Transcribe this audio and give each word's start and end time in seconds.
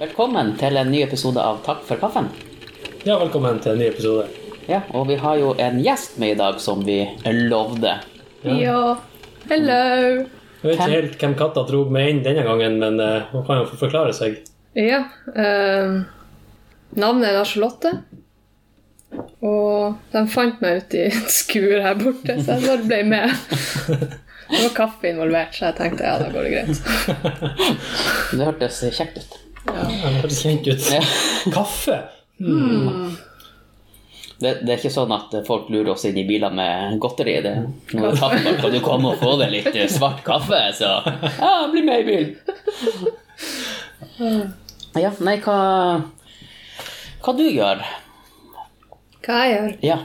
Velkommen 0.00 0.54
til 0.56 0.78
en 0.80 0.88
ny 0.88 1.02
episode 1.04 1.42
av 1.44 1.58
Takk 1.60 1.82
for 1.84 2.00
kaffen. 2.00 2.30
Ja, 3.04 3.18
velkommen 3.20 3.58
til 3.60 3.74
en 3.74 3.82
ny 3.82 3.88
episode. 3.90 4.30
Ja, 4.64 4.78
og 4.96 5.10
vi 5.10 5.18
har 5.20 5.34
jo 5.36 5.50
en 5.60 5.76
gjest 5.84 6.14
med 6.22 6.32
i 6.32 6.38
dag 6.38 6.56
som 6.64 6.80
vi 6.86 7.02
lovde. 7.50 7.98
Ja. 8.48 8.94
Hello. 9.50 9.76
Jeg 10.62 10.62
vet 10.62 10.72
ikke 10.78 10.86
helt 10.94 11.18
hvem 11.20 11.34
katta 11.42 11.66
dro 11.68 11.82
meg 11.92 12.14
inn 12.14 12.22
denne 12.24 12.46
gangen, 12.46 12.78
men 12.80 12.96
uh, 12.96 13.26
hun 13.34 13.44
kan 13.44 13.60
jo 13.60 13.66
få 13.68 13.76
forklare 13.82 14.14
seg. 14.16 14.38
Ja. 14.72 15.02
eh, 15.34 16.00
navnet 16.96 17.28
er 17.28 17.36
da 17.36 17.44
Charlotte. 17.44 17.92
Og 19.44 20.00
de 20.14 20.24
fant 20.32 20.64
meg 20.64 20.80
ute 20.80 20.96
i 20.96 21.04
et 21.10 21.36
skur 21.36 21.76
her 21.76 22.00
borte, 22.00 22.38
så 22.40 22.56
jeg 22.56 22.70
bare 22.70 22.88
ble 22.88 23.02
med. 23.12 23.36
Det 24.50 24.64
var 24.64 24.72
kaffe 24.80 25.12
involvert, 25.12 25.52
så 25.54 25.68
jeg 25.68 25.76
tenkte 25.78 26.08
ja, 26.08 26.16
da 26.18 26.32
går 26.32 26.48
det 26.48 26.56
greit. 26.56 26.80
Det 28.32 28.48
hørtes 28.48 28.82
kjekt 28.96 29.20
ut. 29.20 29.38
Det 29.66 29.96
hørtes 30.02 30.42
kjent 30.44 30.66
ut. 30.70 30.86
Ja. 30.92 31.00
Kaffe! 31.56 31.98
Det, 34.40 34.54
det 34.64 34.72
er 34.72 34.78
ikke 34.78 34.92
sånn 34.92 35.10
at 35.12 35.34
folk 35.44 35.68
lurer 35.68 35.92
oss 35.92 36.06
inn 36.08 36.16
i 36.16 36.24
biler 36.24 36.52
med 36.56 36.96
godteri. 37.02 37.34
Det, 37.44 37.52
når 37.92 38.14
du 38.14 38.20
tapper, 38.22 38.54
kan 38.62 38.72
du 38.72 38.78
komme 38.84 39.12
og 39.12 39.20
få 39.20 39.34
deg 39.42 39.52
litt 39.52 39.74
eh, 39.74 39.90
svart 39.92 40.22
kaffe, 40.24 40.62
så 40.78 40.94
ja, 41.42 41.68
bli 41.72 41.82
med 41.84 42.00
i 42.00 42.08
bilen. 42.08 42.32
Ja, 44.96 45.12
nei, 45.20 45.36
hva 45.44 45.58
Hva 47.20 47.36
du 47.36 47.44
gjør? 47.44 47.84
Hva 49.20 49.42
jeg 49.44 49.52
gjør? 49.52 49.76
Ja. 49.84 49.98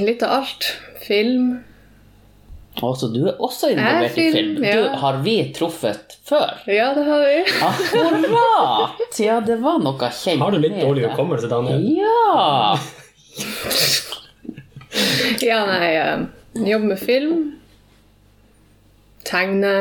Litt 0.00 0.24
av 0.24 0.30
alt. 0.40 0.62
Film. 1.04 1.60
Altså, 2.82 3.06
du 3.14 3.20
er 3.30 3.36
også 3.38 3.68
involvert 3.70 4.10
i 4.10 4.14
film. 4.14 4.34
film. 4.34 4.64
ja. 4.66 4.72
Du, 4.82 4.88
har 4.98 5.18
vi 5.22 5.34
truffet 5.54 6.16
før? 6.26 6.56
Ja, 6.66 6.88
det 6.96 7.04
har 7.06 7.20
vi. 7.22 7.36
Akkurat! 7.70 9.20
Ja, 9.22 9.36
det 9.46 9.60
var 9.62 9.78
noe 9.84 10.08
kjent 10.10 10.42
Har 10.42 10.50
du 10.50 10.58
litt 10.58 10.74
dårlig 10.82 11.04
hukommelse, 11.06 11.48
Daniel? 11.52 11.84
Ja! 12.00 12.74
Ja, 15.42 15.60
nei, 15.66 15.92
eh, 15.98 16.18
jobber 16.70 16.86
med 16.92 16.98
film. 17.02 17.38
Tegne. 19.26 19.74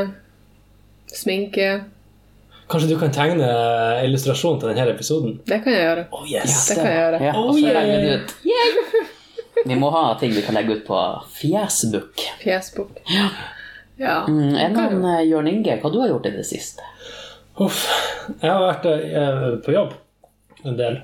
Sminke. 1.14 1.84
Kanskje 2.72 2.90
du 2.90 2.96
kan 2.98 3.12
tegne 3.14 3.50
illustrasjon 4.06 4.58
til 4.62 4.72
denne 4.72 4.88
episoden? 4.96 5.36
Det 5.46 5.60
kan 5.66 5.76
jeg 5.76 5.84
gjøre. 5.86 6.06
Oh 6.16 6.24
yes! 6.30 6.56
Det 6.72 6.78
kan 6.80 6.88
jeg 6.90 6.98
gjøre. 7.02 7.20
Ja, 7.28 7.34
og 7.38 7.50
Oh, 7.52 7.54
så 7.54 7.66
yeah. 7.68 7.76
legger 7.76 8.00
vi 8.00 8.08
det 8.08 8.16
ut. 8.24 8.34
Yay! 8.50 9.04
Vi 9.66 9.76
må 9.80 9.90
ha 9.94 10.16
ting 10.20 10.32
vi 10.36 10.42
kan 10.42 10.56
legge 10.58 10.80
ut 10.80 10.86
på 10.88 11.00
Fjesbook. 11.38 12.24
Fjesbok. 12.42 13.02
Ja. 13.98 14.24
Mm, 14.28 14.56
en 14.58 14.78
annen 14.80 15.06
eh, 15.06 15.26
Jørn 15.30 15.48
Inge, 15.48 15.76
hva 15.82 15.92
du 15.94 16.00
har 16.02 16.10
gjort 16.10 16.26
i 16.26 16.32
det 16.36 16.46
siste? 16.50 16.82
Uff. 17.62 17.84
Jeg 18.42 18.50
har 18.50 18.64
vært 18.64 18.88
eh, 18.90 19.44
på 19.66 19.76
jobb 19.76 19.94
en 20.66 20.78
del. 20.80 20.98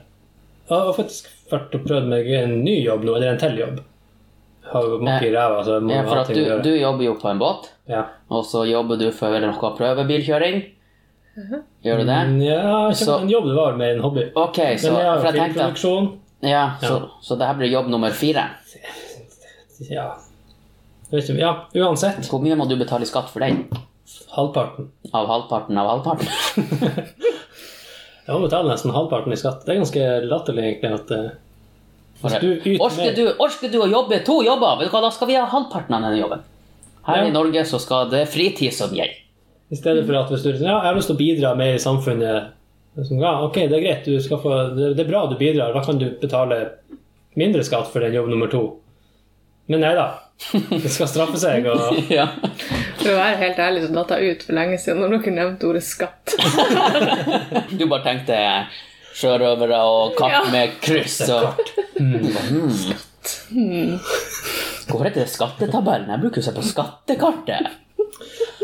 Jeg 0.69 0.73
har 0.85 0.93
faktisk 0.97 1.29
vært 1.51 1.75
og 1.77 1.85
prøvd 1.85 2.09
meg 2.09 2.27
en 2.39 2.57
ny 2.63 2.75
jobb 2.85 3.05
nå, 3.05 3.15
eller 3.19 3.33
en 3.35 3.39
til 3.41 3.57
jobb. 3.61 3.79
Jeg 4.63 4.73
har 4.73 4.85
jo 4.89 4.97
makke 5.01 5.29
i 5.29 5.31
ræva, 5.33 5.61
så 5.65 5.77
jeg 5.77 5.85
må 5.87 5.93
Ja, 5.95 6.01
for 6.05 6.21
at 6.21 6.27
ting 6.29 6.35
du, 6.37 6.41
å 6.41 6.47
gjøre. 6.49 6.63
du 6.65 6.73
jobber 6.77 7.03
jo 7.07 7.13
på 7.21 7.29
en 7.31 7.39
båt, 7.41 7.69
Ja. 7.89 8.03
og 8.29 8.43
så 8.45 8.65
jobber 8.69 8.99
du 9.01 9.07
for 9.11 9.39
noe 9.45 9.71
prøvebilkjøring. 9.79 10.59
Gjør 11.85 12.01
du 12.01 12.05
det? 12.09 12.17
Mm, 12.27 12.41
Ja, 12.43 12.89
ikke 12.89 13.05
Så- 13.05 13.21
en 13.21 13.29
jobb 13.29 13.45
det 13.47 13.55
var, 13.55 13.77
med 13.77 13.95
en 13.95 14.01
hobby. 14.03 14.25
Ok, 14.35 14.57
så, 14.77 14.91
Men 14.91 14.99
jeg 15.01 15.09
har 15.09 15.31
filmproduksjon. 15.31 16.09
Ja, 16.45 16.63
så, 16.81 17.09
så 17.21 17.35
det 17.35 17.47
her 17.49 17.57
blir 17.59 17.71
jobb 17.71 17.89
nummer 17.91 18.11
fire. 18.15 18.45
Ja. 19.89 20.09
Ja, 21.11 21.51
uansett. 21.73 22.21
Hvor 22.29 22.41
mye 22.43 22.55
må 22.59 22.67
du 22.69 22.75
betale 22.79 23.03
i 23.03 23.09
skatt 23.09 23.31
for 23.33 23.43
den? 23.43 23.63
Halvparten. 24.35 24.91
Av 25.13 25.27
halvparten 25.29 25.77
av 25.81 25.89
halvparten? 25.89 26.27
Jeg 28.29 28.35
må 28.37 28.43
betale 28.43 28.69
nesten 28.69 28.93
halvparten 28.93 29.33
i 29.33 29.39
skatt. 29.41 29.63
Det 29.65 29.73
er 29.73 29.79
ganske 29.81 30.03
latterlig, 30.29 30.65
egentlig, 30.67 30.91
at 30.99 31.13
eh, 31.15 32.41
du 32.43 32.49
orker, 32.77 33.15
du, 33.15 33.23
orsker, 33.41 33.71
du 33.73 33.79
å 33.81 33.87
jobbe 33.89 34.19
to 34.27 34.35
jobber? 34.45 34.83
Da 34.91 35.09
skal 35.15 35.31
vi 35.31 35.37
ha 35.39 35.47
halvparten 35.49 35.97
av 35.97 36.05
denne 36.05 36.19
jobben. 36.19 36.43
Her 37.07 37.23
Ja. 37.23 37.25
i 37.25 37.33
Norge 37.33 37.63
så 37.65 37.79
skal 37.81 38.11
det 38.11 38.27
fritid 38.29 38.75
som 38.75 38.93
gjelder. 38.93 39.17
I 39.69 39.77
stedet 39.77 40.05
for 40.05 40.17
at 40.19 40.29
hvis 40.29 40.43
du 40.45 40.51
ja, 40.51 40.75
jeg 40.77 40.85
har 40.85 40.97
lyst 40.97 41.09
til 41.09 41.17
å 41.17 41.21
bidra 41.23 41.55
mer 41.57 41.73
i 41.77 41.81
samfunnet 41.81 42.53
liksom, 42.99 43.17
ja, 43.23 43.33
Ok, 43.47 43.55
det 43.69 43.75
er 43.79 43.83
greit, 43.85 44.05
du 44.07 44.19
skal 44.23 44.39
få, 44.43 44.49
det, 44.77 44.85
det 44.97 45.03
er 45.05 45.09
bra 45.11 45.21
du 45.31 45.35
bidrar. 45.39 45.73
Da 45.75 45.81
kan 45.85 45.99
du 46.01 46.07
betale 46.21 46.55
mindre 47.39 47.63
skatt 47.67 47.87
for 47.93 47.99
den 48.03 48.15
jobb 48.17 48.29
nummer 48.31 48.49
to. 48.51 48.63
Men 49.69 49.83
nei 49.85 49.93
da. 49.97 50.07
Det 50.69 50.89
skal 50.89 51.09
straffe 51.11 51.37
seg. 51.41 51.67
Og, 51.69 51.79
Ja. 52.19 52.25
For 52.99 53.11
å 53.13 53.17
være 53.19 53.39
helt 53.41 53.59
ærlig 53.63 53.81
så 53.85 53.91
datt 53.95 54.11
jeg 54.15 54.35
ut 54.37 54.45
for 54.47 54.53
lenge 54.57 54.77
siden 54.81 55.01
når 55.03 55.09
dere 55.17 55.35
nevnte 55.35 55.67
ordet 55.69 55.85
skatt. 55.87 56.25
Du 57.79 57.83
bare 57.87 58.03
tenkte 58.05 58.35
sjørøvere 59.19 59.79
og 59.89 60.15
katt 60.19 60.35
Ja. 60.35 60.41
med 60.53 60.67
kryss 60.83 61.17
og 61.27 61.43
mm. 61.99 62.25
Hvorfor 64.89 65.05
heter 65.05 65.21
det 65.25 65.29
skattetabellen? 65.31 66.09
Jeg 66.09 66.21
bruker 66.23 66.39
jo 66.41 66.45
å 66.45 66.47
se 66.49 66.53
på 66.55 66.63
skattekartet. 66.65 67.67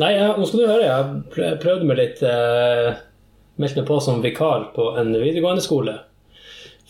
nei, 0.02 0.12
ja, 0.16 0.28
nå 0.38 0.44
skal 0.50 0.62
du 0.64 0.68
høre. 0.72 0.88
Jeg 0.88 1.06
prøvde 1.62 1.86
meg 1.90 1.98
litt 2.00 2.20
eh, 2.26 2.88
Meldte 3.58 3.82
meg 3.82 3.88
på 3.88 4.00
som 4.04 4.22
vikar 4.24 4.70
på 4.76 4.90
en 5.00 5.14
videregående 5.16 5.64
skole. 5.64 5.94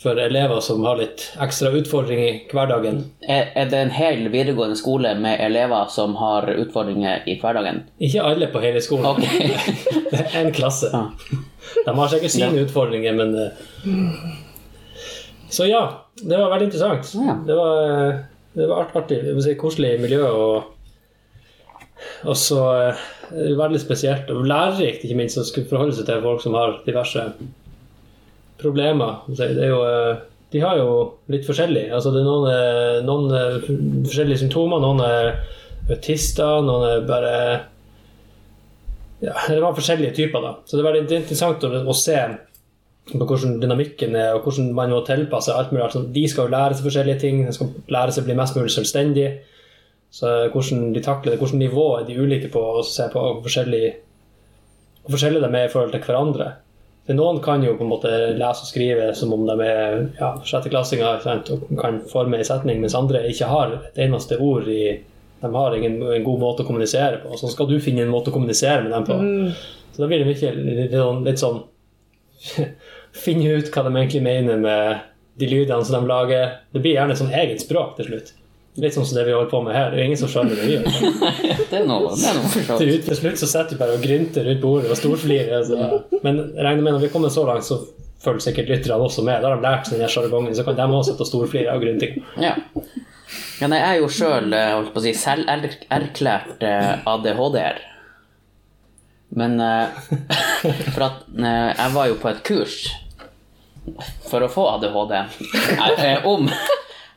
For 0.01 0.17
elever 0.19 0.59
som 0.61 0.83
har 0.85 0.97
litt 0.99 1.21
ekstra 1.41 1.69
utfordringer 1.77 2.27
i 2.27 2.39
hverdagen. 2.51 2.97
Er, 3.31 3.47
er 3.57 3.69
det 3.71 3.79
en 3.79 3.93
hel 3.95 4.25
videregående 4.33 4.75
skole 4.77 5.13
med 5.17 5.39
elever 5.41 5.87
som 5.93 6.17
har 6.19 6.49
utfordringer 6.51 7.23
i 7.31 7.37
hverdagen? 7.41 7.83
Ikke 8.03 8.25
alle 8.27 8.49
på 8.53 8.61
hele 8.65 8.81
skolen. 8.83 9.07
Okay. 9.15 9.53
Det 10.11 10.19
er 10.21 10.35
en 10.43 10.51
klasse. 10.53 10.91
Ja. 10.93 11.39
De 11.87 11.93
har 11.97 12.11
sikkert 12.11 12.33
sine 12.35 12.61
utfordringer, 12.65 13.15
men 13.17 13.33
eh, 13.39 14.27
Så 15.49 15.65
ja, 15.69 15.81
det 16.21 16.37
var 16.37 16.51
veldig 16.53 16.67
interessant. 16.69 17.09
Ja. 17.25 17.37
Det 17.47 17.55
var, 17.57 17.81
eh, 18.09 18.15
det 18.53 18.67
var 18.69 18.83
art- 18.83 18.95
artig. 18.99 19.21
Si, 19.43 19.55
koselig 19.59 19.95
miljø. 20.03 20.21
Og, 20.27 20.63
og 22.25 22.37
så 22.37 22.61
eh, 22.89 23.03
veldig 23.31 23.81
spesielt 23.81 24.29
og 24.33 24.45
lærerikt, 24.49 25.03
ikke 25.05 25.17
minst, 25.17 25.39
å 25.39 25.45
skulle 25.47 25.69
forholde 25.69 25.95
seg 25.97 26.07
til 26.09 26.23
folk 26.23 26.43
som 26.43 26.57
har 26.57 26.79
diverse 26.85 27.25
problemer. 28.61 29.25
Er 29.39 29.67
jo, 29.69 29.83
eh, 29.83 30.17
de 30.51 30.63
har 30.63 30.79
jo 30.79 30.89
litt 31.31 31.45
forskjellig. 31.47 31.89
Altså, 31.93 32.13
det 32.13 32.21
er 32.21 32.29
noen, 32.29 32.49
eh, 32.51 33.03
noen 33.05 33.31
eh, 33.35 33.69
forskjellige 34.07 34.43
symptomer. 34.45 34.81
Noen 34.83 35.01
er 35.05 35.31
autister, 35.91 36.61
noen 36.65 36.89
er 36.89 37.07
bare 37.07 37.35
ja, 39.23 39.33
det 39.47 39.61
var 39.61 39.75
forskjellige 39.75 40.15
typer, 40.15 40.43
da. 40.43 40.57
Så 40.65 40.75
det 40.75 40.83
er 40.83 40.91
veldig 40.91 41.17
interessant 41.21 41.63
å, 41.63 41.71
å 41.71 41.95
se 41.95 42.19
på 43.05 43.21
hvordan 43.21 43.59
dynamikken 43.61 44.15
er, 44.17 44.33
og 44.35 44.47
hvordan 44.47 44.71
man 44.75 44.93
må 44.93 45.01
tilpasse 45.05 45.53
alt 45.53 45.71
mulig. 45.71 45.85
Altså, 45.87 46.03
de 46.13 46.25
skal 46.29 46.47
jo 46.47 46.55
lære 46.55 46.77
seg 46.77 46.87
forskjellige 46.89 47.21
ting, 47.21 47.43
de 47.45 47.53
skal 47.55 47.71
lære 47.93 48.15
seg 48.15 48.25
å 48.25 48.29
bli 48.29 48.37
mest 48.39 48.57
mulig 48.57 48.73
selvstendig. 48.73 49.29
Så 50.13 50.31
hvordan 50.53 50.91
de 50.95 51.03
takler 51.03 51.33
det, 51.33 51.39
hvordan 51.41 51.59
nivå 51.59 51.87
er 51.99 52.05
de 52.07 52.19
ulike 52.19 52.49
på, 52.53 52.61
og 52.79 52.85
se 52.87 53.07
på 53.11 53.19
hvor 53.19 53.41
forskjellig, 53.43 53.87
hvor 55.03 55.17
forskjellige 55.17 55.43
de 55.43 55.59
er 55.59 55.67
i 55.67 55.73
forhold 55.73 55.91
til 55.95 56.05
hverandre. 56.05 56.51
For 57.05 57.17
noen 57.17 57.37
kan 57.45 57.61
jo 57.61 57.75
på 57.77 57.85
en 57.85 57.91
måte 57.91 58.11
lese 58.33 58.65
og 58.65 58.69
skrive 58.69 59.11
som 59.17 59.33
om 59.35 59.43
de 59.45 59.55
er 59.61 59.99
ja, 60.17 60.31
sjetteklassinger 60.41 61.27
og 61.53 61.75
kan 61.77 61.99
forme 62.09 62.39
en 62.39 62.47
setning, 62.47 62.79
mens 62.81 62.97
andre 62.97 63.21
ikke 63.29 63.49
har 63.51 63.75
et 63.77 63.99
eneste 64.07 64.39
ord 64.41 64.69
i 64.71 64.97
De 65.41 65.51
har 65.51 65.75
ingen 65.75 65.99
en 66.01 66.23
god 66.25 66.39
måte 66.41 66.63
å 66.63 66.65
kommunisere 66.65 67.19
på. 67.21 67.35
Så 67.37 67.51
skal 67.51 67.67
du 67.69 67.75
finne 67.83 68.01
en 68.01 68.13
måte 68.13 68.31
å 68.31 68.33
kommunisere 68.33 68.81
med 68.81 68.95
dem 68.95 69.05
på. 69.05 69.17
Så 69.93 70.01
da 70.01 70.07
blir 70.09 70.23
det 70.23 70.31
mye 70.31 70.53
litt 70.79 70.95
sånn, 70.95 71.21
litt 71.27 71.43
sånn 71.43 71.59
Finne 73.25 73.59
ut 73.59 73.69
hva 73.71 73.83
de 73.85 73.91
egentlig 73.93 74.23
mener 74.25 74.57
med 74.59 75.03
de 75.39 75.47
lydene 75.51 75.85
som 75.85 75.99
de 75.99 76.09
lager. 76.09 76.57
Det 76.73 76.81
blir 76.81 76.97
gjerne 76.97 77.13
et 77.13 77.21
sånn 77.21 77.35
eget 77.35 77.61
språk 77.63 77.93
til 77.99 78.09
slutt. 78.09 78.33
Litt 78.81 78.95
sånn 78.95 79.05
som 79.07 79.15
det 79.15 79.23
vi 79.27 79.33
holder 79.35 79.51
på 79.51 79.61
med 79.63 79.75
her. 79.75 79.93
Det 79.93 80.01
er 80.01 80.09
ingen 80.09 80.19
som 80.19 80.31
skjønner 80.31 80.57
det 80.59 80.65
vi 80.67 80.73
gjør. 80.75 80.89
Det 81.71 81.79
er 81.79 81.85
noe, 81.89 82.11
det 82.13 82.27
er 82.29 82.35
noe 82.37 82.77
Til, 82.77 82.91
til 83.03 83.17
slutt 83.17 83.39
så 83.41 83.47
sitter 83.49 83.73
vi 83.73 83.79
bare 83.79 83.95
og 83.97 84.03
grynter 84.03 84.45
rundt 84.45 84.61
bordet 84.61 84.91
og 84.93 84.99
storflirer. 84.99 85.53
Altså. 85.57 86.19
Men 86.23 86.41
regner 86.53 86.83
med 86.83 86.93
når 86.95 87.05
vi 87.07 87.09
kommer 87.13 87.31
så 87.33 87.45
langt, 87.47 87.65
så 87.67 87.79
følger 88.21 88.45
sikkert 88.45 88.69
lytterne 88.69 88.99
også 89.07 89.25
med. 89.25 89.41
Da 89.41 89.49
har 89.49 89.57
de 89.57 89.65
lært 89.65 89.89
seg 89.89 90.03
den 90.03 90.11
sjargongen, 90.11 90.53
så 90.55 90.67
kan 90.67 90.77
de 90.77 90.85
også 90.85 91.11
sitte 91.11 91.25
og 91.25 91.31
storflire 91.31 91.73
av 91.73 91.81
grynting. 91.83 92.21
Ja. 92.41 92.53
ja 93.61 93.71
nei, 93.71 93.81
jeg 93.81 93.89
er 93.89 94.03
jo 94.03 94.11
sjøl 94.13 94.55
si, 95.01 95.15
selverklært 95.23 95.89
erklært 95.97 96.65
ADHD-er. 97.15 97.83
Men 99.35 99.59
eh, 99.59 99.87
For 100.93 101.07
at 101.09 101.25
eh, 101.37 101.71
jeg 101.75 101.91
var 101.95 102.11
jo 102.11 102.19
på 102.21 102.31
et 102.31 102.45
kurs 102.47 102.77
for 104.25 104.41
å 104.41 104.47
få 104.49 104.63
ADHD 104.71 105.11
eh, 105.13 106.23
om, 106.25 106.47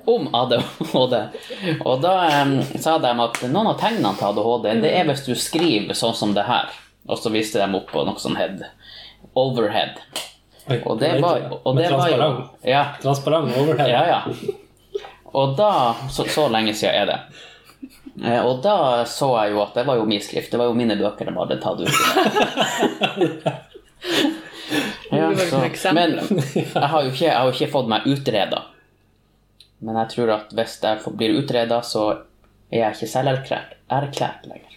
om 0.09 0.29
ADHD. 0.35 1.15
Og 1.85 2.01
da 2.05 2.15
um, 2.43 2.55
sa 2.81 2.97
de 3.03 3.11
at 3.25 3.41
noen 3.49 3.71
av 3.73 3.79
tegnene 3.81 4.15
til 4.19 4.29
ADHD 4.31 4.69
det 4.85 4.93
er 5.01 5.09
hvis 5.11 5.25
du 5.27 5.35
skriver 5.39 5.97
sånn 5.99 6.17
som 6.17 6.33
det 6.37 6.47
her. 6.49 6.71
Og 7.09 7.21
så 7.21 7.33
viste 7.33 7.61
de 7.61 7.69
opp 7.79 7.91
på 7.93 8.05
noe 8.09 8.21
sånn 8.21 8.37
head. 8.41 8.65
Overhead. 9.39 10.01
Oi, 10.69 10.81
Og 10.85 10.99
det 11.01 11.15
var, 11.23 11.45
og 11.65 11.77
det 11.79 11.91
var 11.93 12.11
jo. 12.13 12.31
Ja, 12.69 12.83
Transparent 13.01 13.55
overhead. 13.57 13.89
ja, 13.89 14.03
ja. 14.07 14.55
Og 15.33 15.55
da 15.57 15.95
Så, 16.13 16.25
så 16.33 16.49
lenge 16.53 16.75
siden 16.77 16.95
er 16.95 17.07
det. 17.09 17.19
Eh, 18.25 18.41
Og 18.45 18.61
da 18.65 19.05
så 19.09 19.31
jeg 19.45 19.55
jo 19.55 19.63
at 19.63 19.75
det 19.79 19.87
var 19.89 19.97
jo 20.01 20.05
min 20.09 20.21
skrift. 20.25 20.51
Det 20.53 20.59
var 20.61 20.69
jo 20.69 20.77
mine 20.77 20.97
bøker 21.01 21.29
de 21.29 21.37
hadde 21.39 21.61
tatt 21.63 21.81
ut. 21.81 21.93
Ja, 25.11 25.31
så, 25.37 25.93
men 25.97 26.19
jeg 26.55 26.67
har 26.83 27.03
jo 27.03 27.09
ikke, 27.09 27.25
jeg 27.25 27.33
har 27.35 27.47
jo 27.49 27.55
ikke 27.55 27.71
fått 27.73 27.89
meg 27.89 28.05
utreda. 28.11 28.59
Men 29.85 29.99
jeg 30.03 30.11
tror 30.15 30.33
at 30.35 30.57
hvis 30.59 30.79
jeg 30.83 31.15
blir 31.19 31.37
utreda, 31.39 31.83
så 31.87 32.09
er 32.73 32.83
jeg 32.83 32.97
ikke 32.97 33.13
selverklært 33.13 33.77
erklært 33.99 34.49
lenger. 34.49 34.75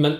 Men 0.00 0.16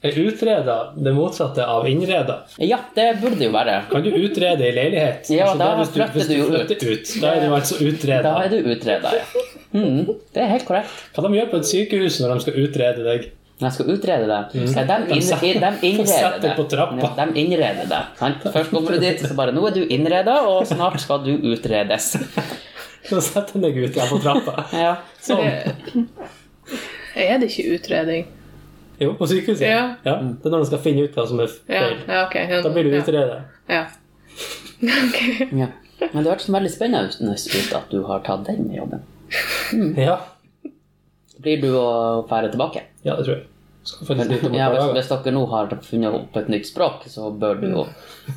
er 0.00 0.16
utreda 0.16 0.76
det 0.96 1.12
motsatte 1.12 1.64
av 1.68 1.84
innreda? 1.90 2.38
Ja, 2.64 2.78
det 2.96 3.08
burde 3.20 3.44
jo 3.44 3.50
være. 3.52 3.74
Kan 3.90 4.06
du 4.06 4.14
utrede 4.16 4.64
i 4.70 4.72
leilighet? 4.72 5.28
Ja, 5.34 5.50
Altså, 5.50 5.58
da 5.60 5.66
det 5.76 5.82
er 5.82 6.14
flytter 6.14 6.30
du 6.30 6.36
jo 6.38 6.46
flytter 6.54 6.94
ut. 6.94 7.10
Da 7.20 7.34
er 7.34 7.44
du 7.44 7.56
altså 7.58 7.76
utreda. 7.84 8.22
Da 8.24 8.46
er 8.46 8.54
du 8.54 8.70
utreda, 8.72 9.12
ja. 9.18 9.44
Mm, 9.74 10.08
det 10.34 10.40
er 10.42 10.48
helt 10.54 10.64
korrekt. 10.66 10.96
Hva 11.14 11.26
de 11.26 11.36
gjør 11.36 11.52
på 11.52 11.60
et 11.60 11.68
sykehus 11.68 12.16
når 12.22 12.32
de 12.32 12.46
skal 12.46 12.58
utrede 12.64 13.04
deg? 13.10 13.28
Når 13.60 13.68
jeg 13.68 13.76
skal 13.76 13.92
utrede 13.92 14.30
deg. 14.30 14.56
Mm. 14.56 14.72
de, 14.72 14.96
De 15.10 15.18
inn, 15.20 15.60
de 15.60 15.70
de 15.76 15.92
innreder 15.92 16.64
trappa. 16.72 17.12
De 17.20 17.44
innreder 17.44 17.92
deg? 17.92 18.48
Først 18.56 18.72
kommer 18.72 18.96
du 18.96 19.04
dit, 19.04 19.20
så 19.20 19.36
bare 19.36 19.52
Nå 19.52 19.66
er 19.68 19.76
du 19.76 19.82
innreda, 19.84 20.40
og 20.48 20.64
snart 20.70 20.96
skal 21.04 21.20
du 21.28 21.34
utredes. 21.52 22.14
Så 23.08 23.20
setter 23.24 23.56
jeg 23.56 23.62
deg 23.64 23.78
ut 23.80 23.96
igjen 23.96 24.10
på 24.10 24.20
trappa. 24.22 24.66
Ja. 24.84 24.92
Sånn. 25.24 25.46
Det, 27.14 27.24
er 27.26 27.40
det 27.40 27.50
ikke 27.50 27.76
utredning? 27.76 28.26
Jo, 29.00 29.14
på 29.16 29.26
sykehuset. 29.30 29.64
Ja. 29.66 29.94
Det 30.04 30.12
er 30.12 30.52
når 30.52 30.64
de 30.64 30.68
skal 30.68 30.82
finne 30.84 31.06
ut 31.06 31.16
hva 31.16 31.24
som 31.28 31.40
er 31.40 31.52
feil. 31.54 31.96
ja 32.04 32.24
okay. 32.26 32.50
Ja, 32.50 32.60
Da 32.64 32.72
blir 32.74 32.86
du 32.86 32.92
ja. 32.92 33.00
utreda. 33.00 33.38
Ja. 33.70 33.84
okay. 35.06 35.48
ja. 35.62 35.70
Men 36.00 36.24
det 36.24 36.30
hørtes 36.30 36.50
veldig 36.52 36.72
spennende 36.72 37.36
ut 37.36 37.72
at 37.76 37.88
du 37.92 38.02
har 38.08 38.22
tatt 38.26 38.44
den 38.48 38.68
jobben. 38.74 39.02
Ja. 40.00 40.18
Blir 41.40 41.62
du 41.62 41.70
å 41.78 41.88
fære 42.28 42.52
tilbake? 42.52 42.84
ja, 43.06 43.16
det 43.16 43.24
tror 43.24 43.36
jeg. 43.38 43.46
Ja, 44.52 44.66
hvis, 44.68 44.90
hvis 44.92 45.08
dere 45.08 45.32
nå 45.32 45.46
har 45.48 45.70
funnet 45.86 46.12
opp 46.12 46.36
et 46.36 46.50
nytt 46.52 46.68
språk, 46.68 47.06
så 47.08 47.30
bør 47.32 47.62
du 47.62 47.70
jo, 47.70 47.84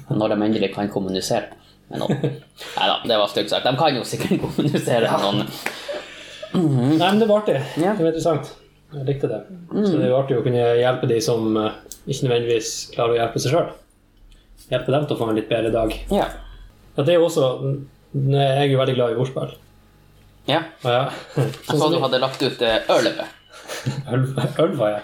når 0.07 0.31
de 0.31 0.38
endelig 0.45 0.69
kan 0.75 0.88
kommunisere 0.92 1.51
Nei 1.91 2.88
da, 2.89 2.95
det 3.06 3.18
var 3.19 3.27
stygt 3.31 3.51
sagt. 3.51 3.65
De 3.68 3.75
kan 3.77 3.95
jo 3.97 4.03
sikkert 4.07 4.39
kommunisere 4.41 5.09
med 5.12 5.24
noen. 5.27 5.47
Nei, 6.53 6.97
men 7.09 7.19
det 7.21 7.27
var 7.30 7.41
artig. 7.44 7.57
Ja. 7.81 7.94
Det 7.97 8.03
var 8.06 8.12
interessant. 8.13 8.51
Jeg 8.94 9.07
likte 9.07 9.30
det. 9.30 9.39
Så 9.74 9.95
det 9.97 10.03
er 10.06 10.12
jo 10.12 10.19
artig 10.19 10.38
å 10.38 10.44
kunne 10.45 10.63
hjelpe 10.77 11.07
de 11.09 11.18
som 11.25 11.56
eh, 11.57 11.71
ikke 12.06 12.27
nødvendigvis 12.27 12.71
klarer 12.94 13.15
å 13.15 13.19
hjelpe 13.24 13.41
seg 13.41 13.56
sjøl. 13.56 13.71
Hjelpe 14.69 14.94
dem 14.94 15.07
til 15.09 15.15
å 15.15 15.19
få 15.19 15.30
en 15.31 15.38
litt 15.39 15.50
bedre 15.50 15.71
dag. 15.74 15.94
Ja. 16.13 16.27
Ja, 16.94 17.01
det 17.03 17.15
er 17.15 17.18
jo 17.18 17.25
også 17.25 17.47
Jeg 18.13 18.44
er 18.53 18.68
jo 18.69 18.77
veldig 18.77 18.94
glad 19.00 19.15
i 19.15 19.18
ordspill. 19.24 19.56
ja. 20.45 20.59
Ja, 20.85 21.00
Jeg 21.39 21.47
sånn 21.65 21.80
så 21.80 21.80
som 21.88 21.95
du 21.95 22.01
hadde 22.03 22.19
lagt 22.21 22.41
ut 22.45 22.62
eh, 22.62 22.85
ølve. 22.94 23.25
øl, 24.13 24.27
øl 24.62 24.75
var 24.77 24.94
jeg. 24.94 25.03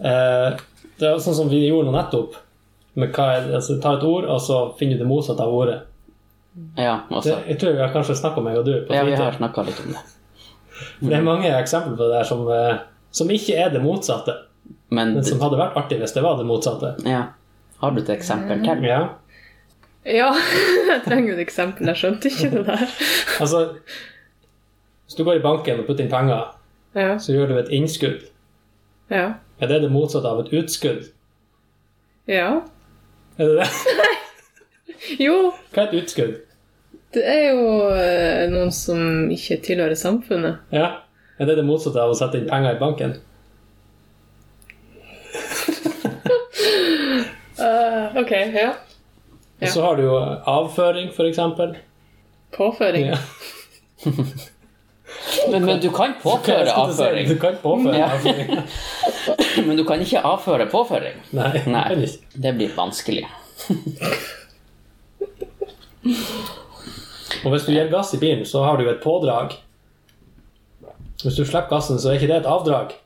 Eh, 0.00 0.62
det 1.02 1.08
er 1.10 1.20
sånn 1.20 1.36
som 1.36 1.52
vi 1.52 1.60
gjorde 1.66 1.90
nå 1.90 1.96
nettopp. 1.98 2.40
Med 2.96 3.12
hva 3.16 3.26
er, 3.36 3.50
altså, 3.60 3.76
ta 3.80 3.94
et 3.98 4.04
ord, 4.08 4.24
og 4.28 4.40
så 4.44 4.62
finner 4.80 4.96
du 4.98 5.04
det 5.04 5.08
motsatte 5.12 5.44
av 5.44 5.52
ordet. 5.56 5.78
Ja, 6.76 7.00
Det, 7.08 7.16
også. 7.16 7.36
jeg 7.48 7.58
tror 7.60 7.72
vi 7.72 7.80
har 7.80 7.92
kanskje 7.94 8.14
snakka 8.18 8.36
om 8.42 8.44
meg 8.44 8.58
og 8.58 8.64
du 8.66 8.72
på 8.86 8.94
Ja, 8.94 9.04
vi 9.04 9.14
har 9.16 9.32
snakka 9.32 9.62
litt 9.66 9.78
om 9.80 9.92
det. 9.94 10.02
For 10.98 11.08
det 11.08 11.16
er 11.18 11.22
mange 11.22 11.48
eksempler 11.56 11.96
på 11.96 12.08
det 12.08 12.18
der 12.18 12.24
som, 12.28 12.42
eh, 12.52 12.78
som 13.10 13.28
ikke 13.30 13.54
er 13.56 13.70
det 13.70 13.82
motsatte, 13.82 14.34
Men 14.90 15.14
men 15.14 15.24
som 15.24 15.40
hadde 15.40 15.56
vært 15.58 15.76
artig 15.76 15.98
hvis 15.98 16.12
det 16.12 16.22
var 16.22 16.36
det 16.36 16.46
motsatte. 16.46 16.94
ja. 17.08 17.22
Har 17.80 17.90
du 17.90 18.00
et 18.02 18.08
eksempel 18.10 18.60
til? 18.62 18.82
Ja, 18.84 19.08
Ja, 20.04 20.32
jeg 20.88 21.02
trenger 21.04 21.28
jo 21.32 21.38
et 21.38 21.46
eksempel. 21.48 21.86
Jeg 21.86 21.96
skjønte 21.96 22.28
ikke 22.28 22.50
det 22.50 22.66
der. 22.66 22.86
altså 23.40 23.62
Hvis 25.06 25.14
du 25.16 25.24
går 25.24 25.36
i 25.36 25.42
banken 25.42 25.80
og 25.80 25.86
putter 25.86 26.04
inn 26.04 26.10
penger, 26.10 26.52
Ja. 26.94 27.16
så 27.18 27.32
gjør 27.32 27.46
du 27.48 27.58
et 27.58 27.68
innskudd. 27.72 28.28
Ja. 29.10 29.32
Er 29.60 29.66
det 29.68 29.82
det 29.82 29.90
motsatte 29.92 30.28
av 30.28 30.40
et 30.40 30.52
utskudd? 30.52 31.08
ja. 32.28 32.60
Er 33.38 33.46
det 33.48 33.56
det? 33.56 33.68
Jo, 35.24 35.52
Hva 35.74 35.84
er 35.84 35.88
et 35.92 35.98
utskudd? 36.02 36.40
det 37.12 37.22
er 37.28 37.42
jo 37.52 37.64
eh, 37.92 38.46
noen 38.48 38.70
som 38.72 39.28
ikke 39.32 39.58
tilhører 39.66 39.98
samfunnet. 39.98 40.62
Ja. 40.72 40.86
Er 41.36 41.48
det 41.48 41.58
det 41.58 41.64
motsatte 41.68 42.00
av 42.00 42.12
å 42.12 42.16
sette 42.16 42.38
inn 42.40 42.48
penger 42.48 42.76
i 42.76 42.80
banken? 42.80 43.12
uh, 47.58 48.16
ok, 48.22 48.32
ja. 48.54 48.70
Og 49.62 49.68
så 49.68 49.84
har 49.84 49.96
du 50.00 50.06
jo 50.06 50.16
avføring, 50.50 51.12
eksempel. 51.28 51.76
Påføring. 52.56 53.12
Ja. 53.12 53.18
Men, 55.52 55.64
men 55.64 55.80
du 55.80 55.90
kan 55.92 56.14
påføre 56.22 56.64
si, 56.66 56.72
avføring. 56.72 57.28
Du 57.28 57.36
kan 57.38 57.56
påføre 57.62 57.98
Ja. 57.98 58.06
avføring. 58.16 59.66
Men 59.68 59.76
du 59.76 59.84
kan 59.84 60.00
ikke 60.00 60.22
avføre 60.24 60.66
påføring. 60.72 61.18
Nei, 61.36 61.60
Nei, 61.68 62.06
det 62.34 62.54
blir 62.56 62.72
vanskelig. 62.76 63.26
Og 67.42 67.52
hvis 67.54 67.66
du 67.66 67.72
gir 67.72 67.90
gass 67.92 68.12
i 68.14 68.20
bilen, 68.22 68.44
så 68.48 68.64
har 68.66 68.78
du 68.78 68.88
et 68.90 69.02
pådrag. 69.02 69.54
Hvis 71.22 71.38
du 71.38 71.44
slipper 71.44 71.70
gassen, 71.70 72.00
så 72.02 72.10
er 72.10 72.18
ikke 72.18 72.30
det 72.30 72.42
et 72.42 72.50
avdrag. 72.50 72.96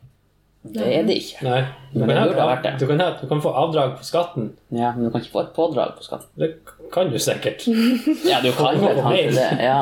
Det 0.67 0.83
er 0.83 1.05
det 1.07 1.15
ikke. 1.21 1.43
Nei. 1.45 1.59
Du 1.93 1.99
Men 2.01 2.09
det 2.09 2.15
kan, 2.15 2.21
ha 2.21 2.27
burde 2.27 2.41
ha 2.41 2.47
vært 2.49 2.65
det. 2.65 2.73
Du 2.81 2.87
kan, 2.89 3.03
du 3.21 3.27
kan 3.29 3.41
få 3.43 3.53
avdrag 3.55 3.93
på 3.99 4.03
skatten. 4.07 4.49
Ja, 4.73 4.91
Men 4.95 5.05
du 5.05 5.11
kan 5.13 5.21
ikke 5.21 5.35
få 5.35 5.43
et 5.45 5.53
pådrag 5.55 5.93
på 5.97 6.03
skatten. 6.03 6.29
Det 6.41 6.49
kan 6.93 7.11
du 7.13 7.17
sikkert. 7.21 7.67
Ja, 8.27 8.41
du 8.43 8.51
kan 8.57 8.81
vel 8.81 8.99
kanskje 8.99 9.31
det. 9.37 9.49
Ja. 9.63 9.81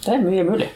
Det 0.00 0.14
er 0.16 0.24
mye 0.24 0.44
mulig. 0.48 0.70